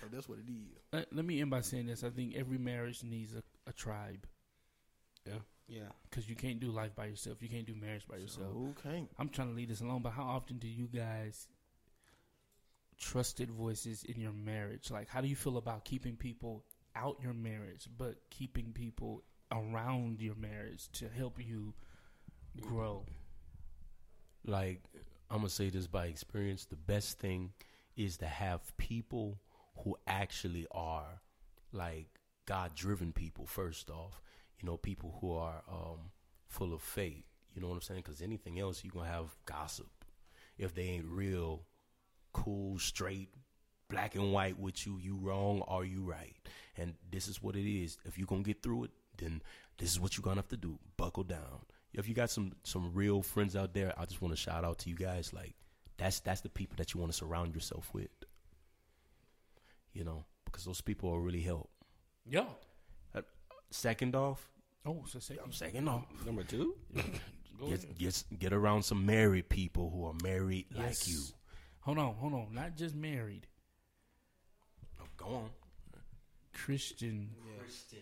So 0.00 0.06
that's 0.12 0.28
what 0.28 0.38
it 0.38 0.50
is. 0.50 0.78
Let, 0.92 1.12
let 1.14 1.24
me 1.24 1.40
end 1.40 1.50
by 1.50 1.60
saying 1.62 1.86
this. 1.86 2.04
I 2.04 2.10
think 2.10 2.34
every 2.36 2.58
marriage 2.58 3.02
needs 3.02 3.34
a, 3.34 3.42
a 3.68 3.72
tribe 3.72 4.26
Yeah. 5.26 5.38
Yeah. 5.66 5.88
because 6.08 6.28
you 6.28 6.36
can't 6.36 6.60
do 6.60 6.70
life 6.70 6.94
by 6.94 7.06
yourself. 7.06 7.42
You 7.42 7.48
can't 7.48 7.66
do 7.66 7.74
marriage 7.74 8.06
by 8.08 8.16
yourself. 8.16 8.54
Okay. 8.78 9.06
I'm 9.18 9.28
trying 9.30 9.48
to 9.48 9.54
leave 9.54 9.68
this 9.68 9.80
alone, 9.80 10.02
but 10.02 10.12
how 10.12 10.24
often 10.24 10.58
do 10.58 10.68
you 10.68 10.86
guys 10.86 11.48
trusted 12.98 13.50
voices 13.50 14.04
in 14.04 14.20
your 14.20 14.32
marriage? 14.32 14.90
Like, 14.90 15.08
how 15.08 15.20
do 15.20 15.28
you 15.28 15.36
feel 15.36 15.56
about 15.56 15.84
keeping 15.84 16.16
people 16.16 16.64
out 16.96 17.16
your 17.22 17.32
marriage, 17.34 17.88
but 17.96 18.16
keeping 18.30 18.72
people 18.72 19.22
around 19.52 20.20
your 20.20 20.34
marriage 20.36 20.88
to 20.92 21.08
help 21.08 21.38
you 21.38 21.74
grow? 22.60 23.04
like 24.48 24.80
I'm 25.30 25.38
gonna 25.38 25.50
say 25.50 25.70
this 25.70 25.86
by 25.86 26.06
experience. 26.06 26.64
The 26.64 26.76
best 26.76 27.18
thing 27.18 27.52
is 27.96 28.16
to 28.18 28.26
have 28.26 28.76
people 28.76 29.38
who 29.84 29.96
actually 30.06 30.66
are 30.72 31.20
like 31.72 32.06
God 32.46 32.74
driven 32.74 33.12
people. 33.12 33.46
First 33.46 33.90
off, 33.90 34.22
you 34.58 34.66
know, 34.66 34.76
people 34.76 35.18
who 35.20 35.32
are 35.34 35.62
um, 35.70 36.10
full 36.46 36.72
of 36.72 36.80
faith. 36.82 37.24
You 37.54 37.60
know 37.60 37.68
what 37.68 37.74
I'm 37.74 37.82
saying? 37.82 38.02
Because 38.04 38.22
anything 38.22 38.58
else, 38.58 38.82
you're 38.82 38.92
gonna 38.92 39.08
have 39.10 39.36
gossip 39.44 39.90
if 40.56 40.74
they 40.74 40.82
ain't 40.82 41.06
real, 41.06 41.62
cool, 42.32 42.78
straight, 42.78 43.28
black 43.90 44.14
and 44.14 44.32
white 44.32 44.58
with 44.58 44.86
you. 44.86 44.98
You 44.98 45.18
wrong 45.20 45.60
or 45.68 45.84
you 45.84 46.02
right, 46.02 46.36
and 46.76 46.94
this 47.10 47.28
is 47.28 47.42
what 47.42 47.54
it 47.54 47.70
is. 47.70 47.98
If 48.06 48.16
you're 48.16 48.26
gonna 48.26 48.42
get 48.42 48.62
through 48.62 48.84
it, 48.84 48.90
then 49.18 49.42
this 49.78 49.90
is 49.90 50.00
what 50.00 50.16
you're 50.16 50.22
gonna 50.22 50.36
have 50.36 50.48
to 50.48 50.56
do. 50.56 50.78
Buckle 50.96 51.24
down. 51.24 51.60
If 51.92 52.08
you 52.08 52.14
got 52.14 52.30
some 52.30 52.52
some 52.64 52.92
real 52.94 53.22
friends 53.22 53.54
out 53.56 53.74
there, 53.74 53.92
I 53.98 54.04
just 54.06 54.20
want 54.22 54.32
to 54.32 54.40
shout 54.40 54.64
out 54.64 54.78
to 54.80 54.88
you 54.90 54.96
guys. 54.96 55.32
Like 55.32 55.54
that's 55.96 56.20
that's 56.20 56.40
the 56.40 56.48
people 56.48 56.76
that 56.78 56.94
you 56.94 57.00
want 57.00 57.12
to 57.12 57.16
surround 57.18 57.54
yourself 57.54 57.88
with. 57.92 58.10
You 59.92 60.04
know, 60.04 60.24
because 60.44 60.64
those 60.64 60.80
people 60.80 61.10
will 61.10 61.20
really 61.20 61.40
help. 61.40 61.70
Yeah. 62.28 62.44
Uh, 63.14 63.22
second 63.70 64.14
off, 64.14 64.48
Oh, 64.86 65.02
so 65.08 65.18
second. 65.18 65.52
second 65.52 65.88
off, 65.88 66.04
Number 66.24 66.44
two. 66.44 66.76
Get 67.68 67.98
get 67.98 68.24
get 68.38 68.52
around 68.52 68.82
some 68.84 69.04
married 69.04 69.48
people 69.48 69.90
who 69.90 70.04
are 70.04 70.14
married 70.22 70.66
Yes. 70.70 70.78
like 71.00 71.08
you. 71.08 71.22
Hold 71.80 71.98
on, 71.98 72.14
hold 72.14 72.34
on. 72.34 72.54
Not 72.54 72.76
just 72.76 72.94
married, 72.94 73.46
Oh, 75.00 75.06
go 75.16 75.26
on. 75.26 75.50
Christian, 76.52 77.30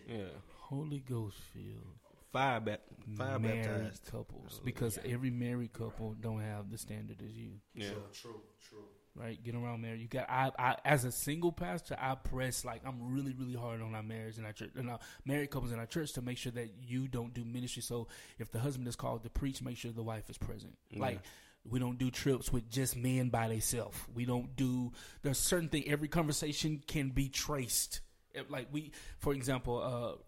Yeah. 0.07 0.25
Holy 0.59 0.99
Ghost 0.99 1.37
filled. 1.53 1.95
Five, 2.33 2.65
bap- 2.65 2.81
five 3.17 3.41
married 3.41 3.63
baptized. 3.63 4.05
couples 4.11 4.57
oh, 4.59 4.61
because 4.65 4.99
every 5.05 5.29
married 5.31 5.71
couple 5.73 6.13
don't 6.19 6.41
have 6.41 6.69
the 6.69 6.77
standard 6.77 7.21
as 7.25 7.31
you 7.35 7.51
Yeah. 7.73 7.89
True, 8.13 8.41
true. 8.69 8.83
right 9.15 9.41
get 9.41 9.55
around 9.55 9.81
marriage 9.81 10.01
you 10.01 10.07
got 10.07 10.29
I, 10.29 10.51
I 10.59 10.75
as 10.83 11.05
a 11.05 11.11
single 11.11 11.51
pastor 11.53 11.97
i 11.99 12.13
press 12.15 12.65
like 12.65 12.81
i'm 12.85 13.13
really 13.13 13.33
really 13.33 13.55
hard 13.55 13.81
on 13.81 13.95
our 13.95 14.03
marriage 14.03 14.37
and 14.37 14.45
our 14.45 14.51
church 14.51 14.71
and 14.75 14.89
our 14.89 14.99
married 15.25 15.49
couples 15.51 15.71
in 15.71 15.79
our 15.79 15.85
church 15.87 16.11
to 16.13 16.21
make 16.21 16.37
sure 16.37 16.51
that 16.51 16.69
you 16.83 17.07
don't 17.07 17.33
do 17.33 17.43
ministry 17.45 17.81
so 17.81 18.07
if 18.37 18.51
the 18.51 18.59
husband 18.59 18.87
is 18.89 18.97
called 18.97 19.23
to 19.23 19.29
preach 19.29 19.61
make 19.63 19.77
sure 19.77 19.91
the 19.91 20.03
wife 20.03 20.29
is 20.29 20.37
present 20.37 20.77
like 20.95 21.21
we 21.67 21.79
don't 21.79 21.97
do 21.97 22.11
trips 22.11 22.51
with 22.51 22.69
just 22.69 22.95
men 22.95 23.27
by 23.29 23.49
themselves. 23.49 23.97
We 24.13 24.23
don't 24.23 24.55
do. 24.55 24.93
There's 25.21 25.37
certain 25.37 25.67
thing. 25.67 25.83
Every 25.87 26.07
conversation 26.07 26.81
can 26.87 27.09
be 27.09 27.27
traced. 27.27 27.99
If, 28.37 28.49
Like 28.49 28.67
we, 28.71 28.91
for 29.19 29.33
example, 29.33 29.81
uh, 29.81 30.21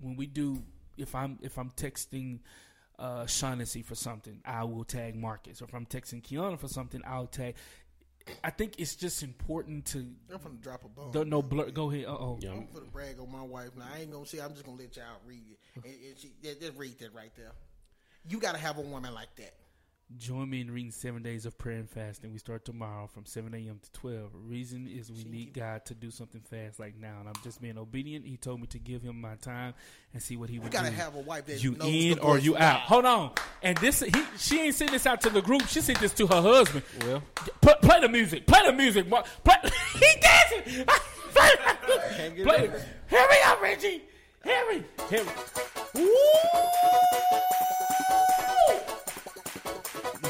when 0.00 0.16
we 0.16 0.26
do, 0.26 0.62
if 0.96 1.14
I'm 1.14 1.38
if 1.42 1.58
I'm 1.58 1.70
texting 1.70 2.40
uh, 2.98 3.26
Shaughnessy 3.26 3.82
for 3.82 3.94
something, 3.94 4.40
I 4.44 4.64
will 4.64 4.84
tag 4.84 5.16
Marcus. 5.16 5.60
Or 5.62 5.66
if 5.66 5.74
I'm 5.74 5.86
texting 5.86 6.22
Kiana 6.22 6.58
for 6.58 6.68
something, 6.68 7.02
I'll 7.06 7.26
tag. 7.26 7.54
I 8.42 8.50
think 8.50 8.76
it's 8.78 8.96
just 8.96 9.22
important 9.22 9.84
to 9.86 9.98
I'm 9.98 10.38
gonna 10.42 10.54
drop 10.60 10.84
a 10.84 10.88
bomb. 10.88 11.12
don't 11.12 11.28
no 11.28 11.42
blur. 11.42 11.70
Go 11.70 11.90
ahead. 11.90 12.06
Uh 12.06 12.12
oh. 12.12 12.38
Yeah. 12.40 12.52
I'm 12.52 12.68
gonna 12.72 12.86
brag 12.86 13.20
on 13.20 13.30
my 13.30 13.42
wife. 13.42 13.70
Now 13.76 13.84
I 13.94 14.00
ain't 14.00 14.12
gonna 14.12 14.26
say. 14.26 14.38
I'm 14.40 14.52
just 14.52 14.64
gonna 14.64 14.78
let 14.78 14.96
y'all 14.96 15.04
read 15.26 15.42
it. 15.50 15.58
And, 15.84 15.94
and 16.08 16.18
she, 16.18 16.32
yeah, 16.40 16.52
just 16.58 16.76
read 16.78 16.98
that 17.00 17.14
right 17.14 17.32
there. 17.36 17.52
You 18.26 18.38
gotta 18.38 18.58
have 18.58 18.78
a 18.78 18.82
woman 18.82 19.12
like 19.12 19.34
that. 19.36 19.54
Join 20.18 20.48
me 20.50 20.60
in 20.60 20.70
reading 20.70 20.92
seven 20.92 21.22
days 21.22 21.44
of 21.46 21.56
prayer 21.58 21.78
and 21.78 21.88
fasting. 21.90 22.30
We 22.32 22.38
start 22.38 22.64
tomorrow 22.64 23.08
from 23.12 23.24
7 23.24 23.52
a.m. 23.54 23.80
to 23.82 23.92
12. 23.92 24.30
Reason 24.46 24.86
is 24.86 25.10
we 25.10 25.24
need 25.24 25.54
God 25.54 25.84
to 25.86 25.94
do 25.94 26.10
something 26.10 26.42
fast 26.42 26.78
like 26.78 26.94
now. 26.96 27.16
And 27.20 27.28
I'm 27.28 27.34
just 27.42 27.60
being 27.60 27.78
obedient. 27.78 28.24
He 28.26 28.36
told 28.36 28.60
me 28.60 28.66
to 28.68 28.78
give 28.78 29.02
him 29.02 29.20
my 29.20 29.34
time 29.36 29.72
and 30.12 30.22
see 30.22 30.36
what 30.36 30.50
he 30.50 30.56
You 30.56 30.60
would 30.60 30.70
gotta 30.72 30.90
do. 30.90 30.96
have 30.96 31.16
a 31.16 31.20
wife 31.20 31.46
that 31.46 31.64
you 31.64 31.72
knows 31.72 31.88
in 31.88 32.16
the 32.16 32.22
or 32.22 32.38
you 32.38 32.56
out. 32.56 32.80
Hold 32.82 33.06
on. 33.06 33.32
And 33.62 33.76
this 33.78 34.00
he 34.00 34.12
she 34.36 34.60
ain't 34.60 34.74
sent 34.74 34.90
this 34.92 35.06
out 35.06 35.20
to 35.22 35.30
the 35.30 35.40
group. 35.42 35.66
She 35.66 35.80
sent 35.80 35.98
this 35.98 36.12
to 36.14 36.26
her 36.28 36.42
husband. 36.42 36.84
Well, 37.00 37.22
Play, 37.62 37.74
play 37.82 38.00
the 38.02 38.08
music. 38.08 38.46
Play 38.46 38.60
the 38.66 38.72
music. 38.72 39.08
Play, 39.08 39.22
he 39.94 40.06
dancing. 40.20 40.84
play, 41.32 41.50
Can't 42.16 42.42
play, 42.42 42.64
it. 42.68 42.84
here 43.08 43.26
we 43.30 43.36
go, 43.42 43.56
Reggie. 43.60 44.02
Here 44.44 44.64
we. 44.68 44.84
Here 45.08 45.24
we. 45.24 46.02
Woo! 46.02 46.10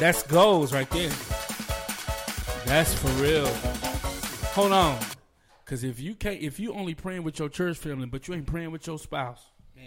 That's 0.01 0.23
goals 0.25 0.73
right 0.73 0.89
there. 0.91 1.11
That's 2.67 2.95
for 2.95 3.09
real. 3.23 3.47
Hold 4.55 4.73
on. 4.73 4.99
Cause 5.65 5.83
if 5.83 5.99
you 5.99 6.15
can't 6.15 6.41
if 6.43 6.61
you 6.61 6.75
only 6.75 6.95
praying 6.95 7.23
with 7.23 7.39
your 7.39 7.49
church 7.49 7.79
family, 7.79 8.07
but 8.07 8.29
you 8.29 8.35
ain't 8.35 8.47
praying 8.47 8.71
with 8.71 8.87
your 8.87 8.99
spouse, 8.99 9.43
Man. 9.75 9.87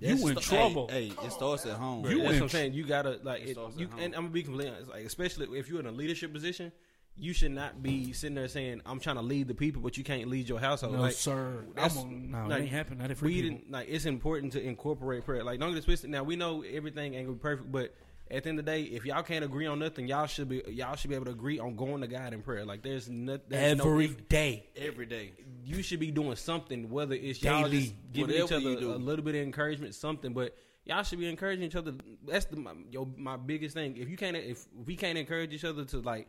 you 0.00 0.08
That's 0.08 0.22
in 0.22 0.36
sta- 0.42 0.56
trouble. 0.56 0.88
Hey, 0.88 1.08
hey, 1.08 1.26
it 1.26 1.32
starts 1.32 1.64
at 1.66 1.74
home. 1.74 2.04
You 2.04 2.18
That's 2.18 2.20
in 2.20 2.24
what 2.34 2.42
I'm 2.42 2.48
saying. 2.48 2.72
You 2.72 2.84
gotta 2.84 3.20
like, 3.22 3.42
It 3.42 3.50
it, 3.50 3.52
starts 3.52 3.76
you, 3.78 3.84
at 3.86 3.92
home. 3.92 4.00
and 4.00 4.14
I'm 4.16 4.22
gonna 4.22 4.32
be 4.32 4.42
completely 4.42 4.72
honest. 4.74 4.90
Like, 4.90 5.04
especially 5.04 5.56
if 5.58 5.68
you're 5.68 5.78
in 5.80 5.86
a 5.86 5.92
leadership 5.92 6.32
position, 6.32 6.72
you 7.16 7.32
should 7.32 7.52
not 7.52 7.80
be 7.80 8.12
sitting 8.12 8.34
there 8.34 8.48
saying, 8.48 8.82
"I'm 8.84 8.98
trying 8.98 9.16
to 9.16 9.22
lead 9.22 9.46
the 9.46 9.54
people," 9.54 9.80
but 9.82 9.96
you 9.96 10.02
can't 10.02 10.28
lead 10.28 10.48
your 10.48 10.58
household. 10.58 10.94
no, 10.94 11.00
like, 11.00 11.12
sir. 11.14 11.64
that's- 11.76 11.96
I'm 11.96 12.02
on, 12.02 12.30
no, 12.32 12.46
like, 12.48 12.58
it 12.58 12.62
ain't 12.64 12.72
happening. 12.72 13.06
Not 13.06 13.16
for 13.16 13.26
we 13.26 13.34
people. 13.34 13.50
didn't 13.58 13.70
like. 13.70 13.86
It's 13.88 14.04
important 14.06 14.52
to 14.54 14.60
incorporate 14.62 15.24
prayer. 15.24 15.44
Like, 15.44 15.60
don't 15.60 15.70
get 15.70 15.78
it 15.78 15.84
twisted. 15.84 16.10
Now 16.10 16.24
we 16.24 16.34
know 16.34 16.62
everything 16.62 17.14
ain't 17.14 17.26
gonna 17.26 17.36
be 17.36 17.40
perfect, 17.42 17.70
but 17.70 17.94
at 18.30 18.42
the 18.44 18.48
end 18.48 18.58
of 18.58 18.64
the 18.64 18.70
day, 18.72 18.82
if 18.82 19.04
y'all 19.04 19.22
can't 19.22 19.44
agree 19.44 19.66
on 19.66 19.78
nothing, 19.78 20.06
y'all 20.08 20.26
should 20.26 20.48
be 20.48 20.62
y'all 20.68 20.96
should 20.96 21.10
be 21.10 21.14
able 21.14 21.26
to 21.26 21.30
agree 21.32 21.58
on 21.58 21.76
going 21.76 22.00
to 22.00 22.06
God 22.06 22.32
in 22.32 22.42
prayer. 22.42 22.64
Like, 22.64 22.82
there's 22.82 23.08
no, 23.08 23.38
there's 23.48 23.76
no 23.78 23.84
Every 23.90 24.04
if- 24.06 24.28
day. 24.28 24.66
Every 24.76 25.06
day. 25.06 25.32
you 25.64 25.82
should 25.82 26.00
be 26.00 26.10
doing 26.10 26.34
something, 26.36 26.88
whether 26.90 27.14
it's 27.14 27.42
y'all 27.42 27.64
Daily. 27.64 27.80
just 27.82 27.94
giving 28.12 28.34
each 28.36 28.52
other 28.52 28.70
a 28.70 28.96
little 28.98 29.24
bit 29.24 29.34
of 29.34 29.42
encouragement, 29.42 29.94
something. 29.94 30.32
But 30.32 30.56
y'all 30.84 31.02
should 31.02 31.18
be 31.18 31.28
encouraging 31.28 31.64
each 31.64 31.76
other. 31.76 31.92
That's 32.26 32.46
the 32.46 32.56
my, 32.56 32.72
yo, 32.90 33.12
my 33.16 33.36
biggest 33.36 33.74
thing. 33.74 33.96
If 33.96 34.08
you 34.08 34.16
can't, 34.16 34.36
if 34.36 34.66
we 34.86 34.96
can't 34.96 35.18
encourage 35.18 35.52
each 35.52 35.64
other 35.64 35.84
to 35.84 36.00
like 36.00 36.28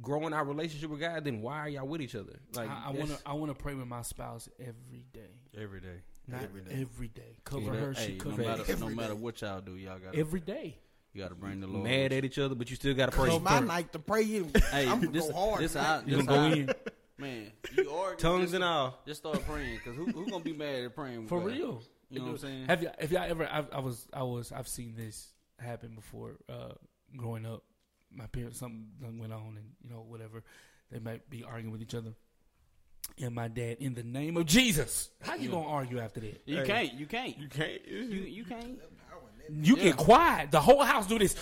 grow 0.00 0.26
in 0.26 0.32
our 0.32 0.44
relationship 0.44 0.90
with 0.90 1.00
God, 1.00 1.22
then 1.24 1.40
why 1.42 1.58
are 1.60 1.68
y'all 1.68 1.86
with 1.86 2.00
each 2.00 2.14
other? 2.16 2.38
Like, 2.54 2.68
I, 2.70 2.84
I 2.86 2.90
want 2.90 3.10
to. 3.10 3.18
I 3.26 3.32
want 3.34 3.56
to 3.56 3.62
pray 3.62 3.74
with 3.74 3.86
my 3.86 4.02
spouse 4.02 4.48
every 4.58 5.04
day. 5.12 5.30
Every 5.56 5.80
day. 5.80 6.00
Not 6.26 6.42
Every 6.44 6.62
every 6.70 7.08
day. 7.08 7.20
day. 7.20 7.36
Cover 7.44 7.74
Yeah, 7.74 7.80
her. 7.80 7.92
hey, 7.92 8.06
she 8.06 8.12
no 8.14 8.24
cover 8.24 8.42
matter, 8.42 8.62
Every 8.66 8.76
no 8.80 8.88
day. 8.88 8.94
matter 8.94 9.14
what 9.14 9.40
y'all 9.42 9.60
do, 9.60 9.76
y'all 9.76 9.98
got 9.98 10.14
every 10.14 10.40
day. 10.40 10.78
You 11.14 11.22
got 11.22 11.28
to 11.28 11.34
bring 11.34 11.60
the 11.60 11.66
Lord. 11.66 11.84
mad 11.84 12.12
at 12.12 12.24
each 12.24 12.38
other, 12.38 12.54
but 12.54 12.68
you 12.68 12.76
still 12.76 12.92
got 12.94 13.10
to 13.10 13.16
pray. 13.16 13.30
So 13.30 13.38
my 13.40 13.60
night 13.60 13.92
to 13.92 13.98
pray 13.98 14.22
you. 14.22 14.50
Hey, 14.70 14.86
I'm 14.88 15.00
gonna 15.00 15.12
this, 15.12 15.26
go 15.28 15.32
hard. 15.32 15.62
this 15.62 15.74
how, 15.74 16.02
You 16.04 16.16
this 16.16 16.26
gonna 16.26 16.48
go 16.50 16.56
in 16.56 16.74
Man, 17.18 17.52
you 17.76 17.90
argue. 17.90 18.18
Tongues 18.18 18.42
just, 18.46 18.54
and 18.54 18.64
all. 18.64 18.98
Just 19.06 19.20
start 19.20 19.46
praying, 19.46 19.76
because 19.76 19.96
who, 19.96 20.06
who 20.06 20.28
gonna 20.28 20.42
be 20.42 20.52
mad 20.52 20.84
at 20.84 20.94
praying 20.96 21.28
for 21.28 21.38
God? 21.38 21.46
real? 21.46 21.82
You 22.10 22.18
know 22.18 22.24
what 22.26 22.30
I'm 22.32 22.38
saying? 22.38 22.66
Have 22.66 22.82
you? 22.82 22.90
If 22.98 23.12
y'all 23.12 23.22
ever? 23.22 23.48
I've, 23.50 23.72
I 23.72 23.78
was. 23.78 24.06
I 24.12 24.24
was. 24.24 24.50
I've 24.50 24.66
seen 24.68 24.94
this 24.96 25.28
happen 25.58 25.94
before. 25.94 26.32
Uh, 26.48 26.72
growing 27.16 27.46
up, 27.46 27.62
my 28.12 28.26
parents 28.26 28.58
something 28.58 28.88
went 29.18 29.32
on, 29.32 29.56
and 29.56 29.70
you 29.82 29.90
know 29.90 30.04
whatever. 30.08 30.42
They 30.90 30.98
might 30.98 31.30
be 31.30 31.44
arguing 31.44 31.70
with 31.70 31.82
each 31.82 31.94
other. 31.94 32.14
And 33.20 33.34
my 33.34 33.46
dad, 33.48 33.76
in 33.80 33.94
the 33.94 34.02
name 34.02 34.36
of 34.36 34.46
Jesus, 34.46 35.10
how 35.22 35.34
you 35.36 35.50
gonna 35.50 35.68
argue 35.68 36.00
after 36.00 36.18
that? 36.20 36.42
You 36.46 36.58
Hey. 36.58 36.66
can't. 36.66 36.94
You 36.94 37.06
can't. 37.06 37.38
You 37.38 37.48
can't. 37.48 37.86
You 37.86 37.98
you 38.00 38.44
can't. 38.44 38.80
You 39.50 39.76
Yeah. 39.76 39.82
get 39.84 39.96
quiet. 39.96 40.50
The 40.50 40.60
whole 40.60 40.82
house 40.82 41.06
do 41.06 41.18
this. 41.18 41.34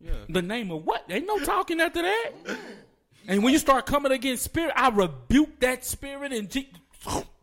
Yeah. 0.00 0.12
The 0.28 0.42
name 0.42 0.70
of 0.70 0.84
what? 0.84 1.04
Ain't 1.08 1.26
no 1.26 1.38
talking 1.40 1.80
after 1.80 2.02
that. 2.02 2.30
And 3.30 3.42
when 3.44 3.52
you 3.52 3.58
start 3.58 3.84
coming 3.84 4.10
against 4.10 4.42
spirit, 4.42 4.72
I 4.74 4.88
rebuke 4.88 5.60
that 5.60 5.84
spirit 5.84 6.32
and 6.32 6.48
Je- 6.50 6.72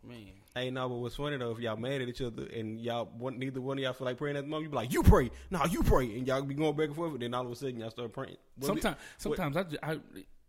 Man. 0.03 0.17
Hey, 0.55 0.71
no, 0.71 0.89
but 0.89 0.95
what's 0.95 1.15
funny 1.15 1.37
though, 1.37 1.51
if 1.51 1.59
y'all 1.59 1.77
mad 1.77 2.01
at 2.01 2.07
each 2.09 2.21
other 2.21 2.47
and 2.47 2.79
y'all 2.81 3.05
one, 3.19 3.37
neither 3.37 3.61
one 3.61 3.77
of 3.77 3.83
y'all 3.83 3.93
feel 3.93 4.05
like 4.05 4.17
praying 4.17 4.35
at 4.35 4.45
the 4.45 4.49
moment, 4.49 4.63
you 4.63 4.69
be 4.71 4.75
like, 4.77 4.91
"You 4.91 5.03
pray, 5.03 5.29
no, 5.51 5.63
you 5.65 5.83
pray," 5.83 6.05
and 6.17 6.25
y'all 6.25 6.41
be 6.41 6.55
going 6.55 6.75
back 6.75 6.87
and 6.87 6.95
forth, 6.95 7.11
and 7.13 7.21
then 7.21 7.35
all 7.35 7.45
of 7.45 7.51
a 7.51 7.55
sudden 7.55 7.77
y'all 7.79 7.91
start 7.91 8.13
praying. 8.13 8.37
What 8.55 8.73
we- 8.73 8.81
sometimes 8.81 8.97
sometimes 9.19 9.57
I, 9.57 9.63
ju- 9.63 9.77
I 9.83 9.99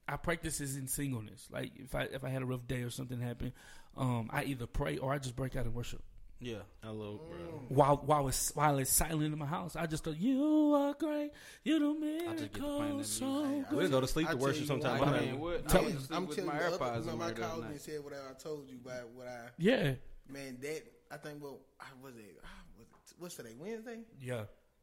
I 0.09 0.17
practice 0.17 0.57
this 0.57 0.75
in 0.77 0.87
singleness. 0.89 1.49
Like 1.51 1.73
if 1.77 1.95
I 1.95 2.05
if 2.05 2.25
I 2.25 2.31
had 2.31 2.41
a 2.41 2.47
rough 2.47 2.67
day 2.67 2.81
or 2.83 2.89
something 2.89 3.21
happen, 3.21 3.53
um, 3.95 4.31
I 4.33 4.45
either 4.45 4.67
pray 4.67 4.97
or 4.97 5.13
I 5.13 5.19
just 5.19 5.37
break 5.37 5.55
out 5.55 5.67
in 5.67 5.75
worship. 5.75 6.03
Yeah. 6.39 6.59
I 6.85 6.89
love, 6.91 7.21
bro. 7.31 7.39
While 7.69 7.97
while 8.05 8.29
it's 8.29 8.55
while 8.55 8.79
it's 8.79 8.91
silent 8.91 9.33
in 9.33 9.39
my 9.39 9.47
house, 9.47 9.75
I 9.75 9.87
just 9.87 10.05
go, 10.05 10.11
"You 10.11 10.75
are 10.75 10.93
great, 10.95 11.31
you 11.65 11.79
do 11.79 11.95
just 12.37 12.53
get 12.53 12.55
to 12.55 12.59
playing 12.61 12.79
that 12.79 12.79
miracles 12.79 12.97
music. 12.97 13.19
so 13.19 13.45
Hey, 13.45 13.65
good." 13.71 13.79
We'll 13.79 13.89
go 13.91 14.01
to 14.03 14.07
sleep 14.07 14.29
I 14.29 14.33
to 14.33 14.37
worship 14.37 14.61
you 14.61 14.67
sometime. 14.67 14.99
what, 14.99 15.09
I'm 15.09 15.15
man, 15.15 15.31
like, 15.33 15.41
what? 15.41 15.69
Tell 15.69 15.81
I 15.81 15.85
me- 15.87 15.91
used 15.93 16.01
to 16.03 16.07
sleep 16.09 16.17
I'm 16.19 16.27
with 16.27 16.37
telling 16.37 16.51
my 16.51 16.57
you, 16.57 16.71
the 16.71 16.77
AirPods 16.77 16.81
other, 16.83 16.95
in 16.99 17.01
remember 17.07 17.25
I 17.25 17.27
there 17.29 17.35
the 17.37 17.45
other 17.47 17.53
called 17.63 17.65
and 17.71 17.81
said 17.81 18.05
what 18.05 18.13
I 18.13 18.33
told 18.43 18.69
you 18.71 18.77
about 18.85 19.09
what 19.15 19.27
I 19.29 19.41
Yeah, 19.57 19.93
man 20.29 20.59
that 20.61 20.83
I 21.11 21.17
think 21.17 21.43
what 21.43 21.55
I 21.81 21.85
was 22.03 22.17
it 22.17 22.37
ah, 22.45 22.49
was 22.77 22.87
it 22.87 23.15
what's 23.19 23.35
today 23.37 23.55
Wednesday 23.59 24.01
yeah. 24.21 24.43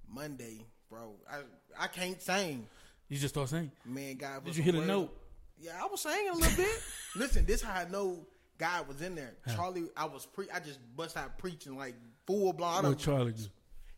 Monday 0.09 0.65
bro 0.89 1.13
I 1.29 1.39
I 1.79 1.87
can't 1.87 2.19
sing 2.21 2.67
You 3.09 3.17
just 3.17 3.33
start 3.35 3.49
saying. 3.49 3.71
man 3.85 4.15
God 4.15 4.43
Did 4.45 4.55
you 4.57 4.63
some 4.63 4.73
hit 4.73 4.83
a 4.83 4.87
note? 4.87 5.15
yeah 5.59 5.79
I 5.81 5.85
was 5.87 6.01
singing 6.01 6.29
a 6.29 6.33
little 6.35 6.57
bit 6.57 6.81
listen 7.15 7.45
this 7.45 7.61
how 7.61 7.79
I 7.81 7.87
know 7.89 8.25
God 8.57 8.87
was 8.87 9.01
in 9.01 9.15
there 9.15 9.33
Charlie 9.55 9.85
I 9.97 10.05
was 10.05 10.25
pre 10.25 10.49
I 10.51 10.59
just 10.59 10.79
bust 10.95 11.17
out 11.17 11.37
preaching 11.37 11.77
like 11.77 11.95
full 12.27 12.53
blown 12.53 12.83
What 12.83 12.97
Charlie 12.99 13.31
do? 13.33 13.43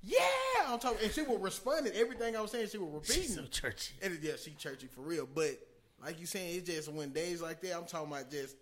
yeah 0.01 0.19
I'm 0.67 0.79
talking 0.79 0.99
and 1.03 1.11
she 1.11 1.21
was 1.21 1.39
responding 1.39 1.93
to 1.93 1.99
everything 1.99 2.35
I 2.35 2.41
was 2.41 2.51
saying 2.51 2.69
she 2.69 2.77
was 2.77 2.89
repeating 3.09 3.37
it. 3.43 3.51
churchy. 3.51 3.93
And 4.01 4.17
yeah, 4.21 4.33
she 4.41 4.51
churchy 4.51 4.87
for 4.87 5.01
real. 5.01 5.27
But 5.31 5.59
like 6.03 6.19
you 6.19 6.25
saying, 6.25 6.57
it's 6.57 6.69
just 6.69 6.91
when 6.91 7.11
days 7.11 7.41
like 7.41 7.61
that, 7.61 7.75
I'm 7.77 7.85
talking 7.85 8.11
about 8.11 8.29
just 8.31 8.55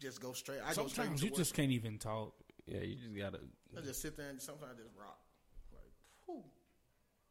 just 0.00 0.20
go 0.20 0.32
straight. 0.32 0.60
I 0.64 0.68
go 0.74 0.86
straight 0.86 0.90
Sometimes 0.90 1.22
you 1.22 1.30
work. 1.30 1.36
just 1.38 1.54
can't 1.54 1.70
even 1.70 1.98
talk. 1.98 2.34
yeah, 2.66 2.80
you 2.80 2.96
just 2.96 3.16
gotta. 3.16 3.40
I 3.76 3.80
just 3.82 4.00
sit 4.02 4.16
there 4.16 4.28
and 4.30 4.40
sometimes 4.40 4.72
I 4.78 4.82
just 4.82 4.94
rock. 4.98 5.18
Like, 5.72 5.92
whew, 6.26 6.42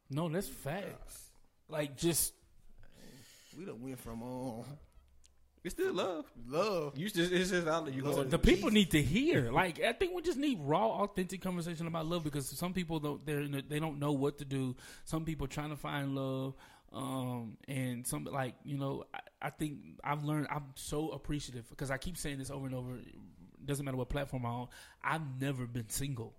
No, 0.10 0.30
that's 0.30 0.48
facts. 0.48 1.32
Like 1.68 1.98
just 1.98 2.34
we 3.58 3.66
done 3.66 3.82
went 3.82 4.00
from 4.00 4.24
um, 4.24 4.64
It's 5.64 5.76
still 5.76 5.94
love. 5.94 6.26
love. 6.48 6.98
You 6.98 7.08
just 7.08 7.32
it's 7.32 7.52
just 7.52 7.68
out 7.68 7.86
there. 7.86 7.94
You 7.94 8.02
Love. 8.02 8.16
going 8.16 8.30
the 8.30 8.40
people 8.40 8.72
need 8.72 8.92
to 8.92 9.02
hear. 9.02 9.52
Like 9.52 9.80
I 9.80 9.94
think 9.94 10.16
we 10.16 10.24
just 10.24 10.40
need 10.40 10.60
raw, 10.62 11.04
authentic 11.04 11.42
conversation 11.42 11.86
about 11.86 12.08
love 12.08 12.24
because 12.24 12.50
some 12.50 12.74
people 12.74 13.00
don't 13.00 13.26
they're 13.26 13.42
in 13.42 13.54
a, 13.54 13.62
they 13.62 13.80
don't 13.80 14.00
know 14.00 14.12
what 14.12 14.40
to 14.40 14.46
do. 14.46 14.76
Some 15.06 15.24
people 15.24 15.46
trying 15.46 15.70
to 15.70 15.76
find 15.76 16.16
love, 16.16 16.56
um, 16.92 17.58
and 17.68 18.08
some 18.08 18.24
like 18.24 18.56
you 18.64 18.78
know 18.78 19.04
I, 19.14 19.20
I 19.44 19.50
think 19.52 19.78
I've 20.04 20.24
learned 20.24 20.48
I'm 20.50 20.66
so 20.74 21.10
appreciative 21.10 21.70
because 21.70 21.92
I 21.92 21.98
keep 21.98 22.18
saying 22.18 22.40
this 22.40 22.50
over 22.50 22.66
and 22.66 22.74
over. 22.74 22.98
Doesn't 23.64 23.86
matter 23.86 23.98
what 23.98 24.10
platform 24.10 24.46
I'm 24.46 24.52
on. 24.52 24.68
I've 25.04 25.40
never 25.40 25.68
been 25.68 25.90
single. 25.90 26.34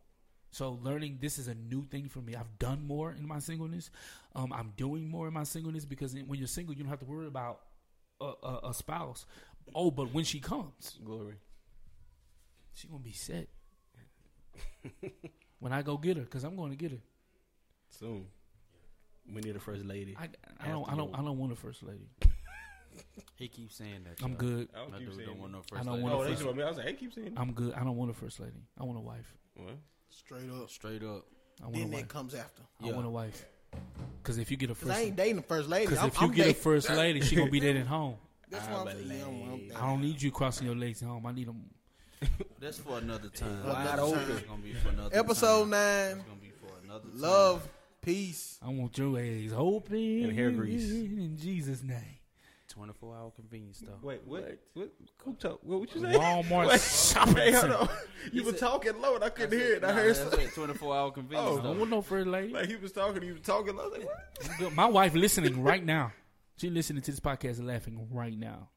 So 0.51 0.79
learning 0.83 1.19
this 1.21 1.39
is 1.39 1.47
a 1.47 1.55
new 1.55 1.85
thing 1.85 2.09
for 2.09 2.21
me. 2.21 2.35
I've 2.35 2.59
done 2.59 2.85
more 2.87 3.13
in 3.13 3.27
my 3.27 3.39
singleness. 3.39 3.91
Um, 4.35 4.53
I'm 4.53 4.73
doing 4.77 5.09
more 5.09 5.29
in 5.29 5.33
my 5.33 5.45
singleness 5.45 5.85
because 5.85 6.15
when 6.15 6.39
you're 6.39 6.49
single, 6.49 6.75
you 6.75 6.83
don't 6.83 6.91
have 6.91 6.99
to 6.99 7.07
worry 7.07 7.29
about 7.29 7.61
a, 8.23 8.47
a, 8.47 8.71
a 8.71 8.75
spouse. 8.75 9.27
Oh, 9.75 9.91
but 9.91 10.13
when 10.13 10.25
she 10.25 10.41
comes, 10.41 10.99
glory. 11.05 11.35
she 12.75 12.89
gonna 12.89 13.01
be 13.03 13.13
set 13.13 13.49
when 15.61 15.73
I 15.73 15.83
go 15.83 15.97
get 15.97 16.17
her, 16.17 16.25
cause 16.25 16.45
I'm 16.45 16.57
going 16.57 16.71
to 16.71 16.77
get 16.77 16.91
her. 16.93 16.99
Soon. 17.89 18.27
We 19.33 19.41
need 19.41 19.55
a 19.55 19.61
first 19.61 19.85
lady. 19.85 20.17
I, 20.19 20.29
I 20.61 20.69
don't 20.69 20.91
I 20.93 20.97
don't 20.97 21.15
I 21.15 21.23
don't 21.23 21.39
want 21.39 21.53
a 21.53 21.57
first 21.57 21.83
lady. 21.83 22.09
He 23.37 23.49
keeps 23.49 23.77
saying 23.77 24.05
that. 24.05 24.23
I'm 24.23 24.31
y'all. 24.33 24.39
good. 24.39 24.69
I 24.75 24.79
don't 24.81 24.91
My 24.93 24.99
keep 24.99 25.07
dude 25.09 25.17
saying 25.17 25.29
don't 25.29 25.41
want 25.41 25.53
no 25.53 25.59
it. 25.61 25.65
first 25.69 25.81
I 25.81 25.85
don't 25.85 25.95
lady. 25.95 26.05
want 26.05 26.15
Oh, 26.15 26.23
a 26.23 26.29
first- 26.29 26.43
told 26.43 26.57
me. 26.57 26.63
I 26.63 26.69
was 26.69 26.77
like, 26.77 26.87
hey, 26.87 26.93
keep 26.93 27.13
saying. 27.15 27.27
it. 27.29 27.33
I'm 27.37 27.53
good. 27.53 27.73
I 27.75 27.85
don't 27.85 27.97
want 27.97 28.11
a 28.11 28.15
first 28.15 28.39
lady. 28.39 28.63
I 28.79 28.85
want 28.85 28.99
a 28.99 29.01
wife. 29.01 29.35
Well, 29.57 29.75
Straight 30.11 30.51
up. 30.51 30.71
Straight 30.71 31.03
up. 31.03 31.25
I 31.61 31.65
want 31.65 31.75
Then 31.75 31.83
a 31.85 31.87
that 31.91 31.97
wife. 31.97 32.09
comes 32.09 32.35
after. 32.35 32.63
I 32.83 32.91
want 32.93 33.07
a 33.07 33.11
wife. 33.11 33.45
Cause 34.23 34.39
if 34.39 34.51
you 34.51 34.57
get 34.57 34.71
a 34.71 34.75
first, 34.75 34.93
I 34.93 35.01
ain't 35.03 35.17
dating 35.17 35.37
the 35.37 35.43
first 35.43 35.69
lady. 35.69 35.87
cause 35.87 36.05
if 36.05 36.21
you 36.21 36.27
I'm 36.29 36.33
get 36.33 36.47
a 36.49 36.55
first 36.55 36.89
lady, 36.91 37.21
she 37.23 37.35
gonna 37.37 37.51
be 37.51 37.61
dead 37.61 37.77
at 37.77 37.87
home. 37.99 38.17
That's 38.51 38.69
I 38.69 38.73
what 38.73 38.89
I'm 38.89 39.09
saying. 39.09 39.23
I'm- 39.23 39.43
I'm- 39.51 39.71
I 39.83 39.87
don't 39.89 40.01
need 40.03 40.21
you 40.23 40.31
crossing 40.31 40.67
your 40.67 40.77
legs 40.77 41.03
at 41.03 41.09
home. 41.09 41.27
I 41.27 41.33
need 41.33 41.49
them. 41.49 41.65
That's 42.61 42.79
for 42.79 42.99
another 42.99 43.29
time. 43.31 43.67
Wide 43.67 43.87
That's 43.87 44.01
open. 44.01 44.43
gonna 44.49 44.63
be 44.63 44.75
for 44.75 44.91
another 44.91 45.19
Episode 45.19 45.61
time. 45.63 45.71
nine. 45.71 46.17
It's 46.19 46.23
gonna 46.29 46.41
be 46.41 46.51
for 46.61 46.85
another 46.85 47.09
time. 47.09 47.21
Love, 47.21 47.69
peace. 48.01 48.59
I 48.63 48.69
want 48.69 48.97
your 48.97 49.19
eggs 49.19 49.53
open 49.57 49.97
And 49.97 50.33
hair 50.33 50.51
grease. 50.53 50.89
in 50.91 51.37
Jesus' 51.37 51.83
name. 51.83 51.99
24 52.73 53.15
hour 53.17 53.31
convenience 53.31 53.79
store. 53.79 53.95
wait, 54.03 54.21
what? 54.25 54.59
What? 54.75 54.91
Who 55.25 55.35
talk? 55.35 55.61
What? 55.63 55.81
What 55.81 55.95
you 55.95 56.01
say? 56.01 56.13
Walmart 56.19 56.69
Wait, 56.69 56.81
shopping 56.81 57.37
Hey, 57.37 57.53
hold 57.53 57.73
on. 57.73 57.89
You 58.33 58.45
were 58.45 58.53
talking 58.53 59.01
low, 59.01 59.15
and 59.17 59.25
I 59.25 59.29
couldn't 59.29 59.59
hear 59.59 59.75
it. 59.75 59.85
I 59.85 59.93
heard 59.93 60.17
something. 60.17 60.49
24 60.49 60.97
hour 60.97 61.11
convenience 61.11 61.47
Oh, 61.49 61.53
I 61.53 61.55
don't 61.57 61.65
store. 61.65 61.75
want 61.79 61.91
no 61.91 62.03
first 62.03 62.27
lady. 62.27 62.53
Like 62.53 62.67
he 62.69 62.77
was 62.77 62.93
talking, 62.93 63.23
he 63.23 63.33
was 63.33 63.43
talking. 63.43 63.79
I 63.79 63.83
was 63.83 63.93
like, 63.93 64.61
what? 64.61 64.73
My 64.75 64.87
wife 64.87 65.15
listening 65.15 65.63
right 65.63 65.85
now. 65.85 66.13
She 66.57 66.71
listening 66.71 67.03
to 67.03 67.11
this 67.11 67.21
podcast 67.21 67.59
and 67.59 67.67
laughing 67.67 68.09
right 68.11 68.37
now. 68.39 68.69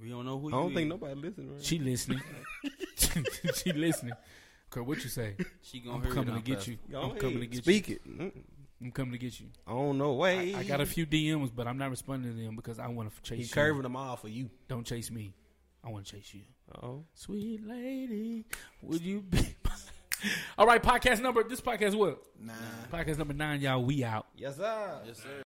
We 0.00 0.08
don't 0.08 0.24
know 0.24 0.38
who 0.38 0.48
I 0.48 0.50
don't 0.52 0.74
think 0.74 0.86
is. 0.86 0.90
nobody 0.90 1.14
listening. 1.14 1.52
Right? 1.52 1.62
She 1.64 1.78
listening. 1.78 2.20
she 3.54 3.72
listening. 3.72 4.14
Kurt, 4.70 4.86
what 4.86 5.02
you 5.02 5.10
say? 5.10 5.36
She 5.62 5.80
gonna 5.80 5.96
I'm 5.96 6.02
hear 6.04 6.12
coming 6.14 6.34
to 6.34 6.40
get 6.40 6.66
you. 6.66 6.78
Go 6.90 7.00
I'm 7.00 7.10
ahead, 7.10 7.20
coming 7.20 7.40
to 7.40 7.46
get 7.46 7.62
Speak 7.62 7.88
you. 7.88 7.96
Speak 7.96 8.06
it. 8.06 8.18
Mm. 8.34 8.42
I'm 8.82 8.90
coming 8.92 9.12
to 9.12 9.18
get 9.18 9.38
you. 9.40 9.48
On 9.66 9.98
no 9.98 10.14
way. 10.14 10.54
I, 10.54 10.60
I 10.60 10.64
got 10.64 10.80
a 10.80 10.86
few 10.86 11.06
DMs, 11.06 11.50
but 11.54 11.66
I'm 11.66 11.76
not 11.78 11.90
responding 11.90 12.34
to 12.34 12.42
them 12.42 12.56
because 12.56 12.78
I 12.78 12.86
want 12.88 13.14
to 13.14 13.22
chase 13.22 13.38
He 13.38 13.44
you. 13.44 13.50
curving 13.50 13.82
them 13.82 13.94
all 13.96 14.16
for 14.16 14.28
you. 14.28 14.48
Don't 14.68 14.84
chase 14.86 15.10
me. 15.10 15.34
I 15.84 15.90
want 15.90 16.06
to 16.06 16.12
chase 16.16 16.32
you. 16.34 16.42
Oh, 16.82 17.04
Sweet 17.14 17.66
lady, 17.66 18.44
would 18.82 19.00
you 19.02 19.20
be? 19.22 19.56
All 20.58 20.66
right, 20.66 20.82
podcast 20.82 21.20
number. 21.22 21.42
This 21.42 21.60
podcast 21.62 21.94
what? 21.94 22.22
Nah. 22.38 22.52
Podcast 22.92 23.16
number 23.18 23.32
nine, 23.34 23.60
y'all. 23.62 23.82
We 23.82 24.04
out. 24.04 24.26
yes 24.36 24.56
sir. 24.56 25.00
Yes, 25.06 25.16
sir. 25.22 25.42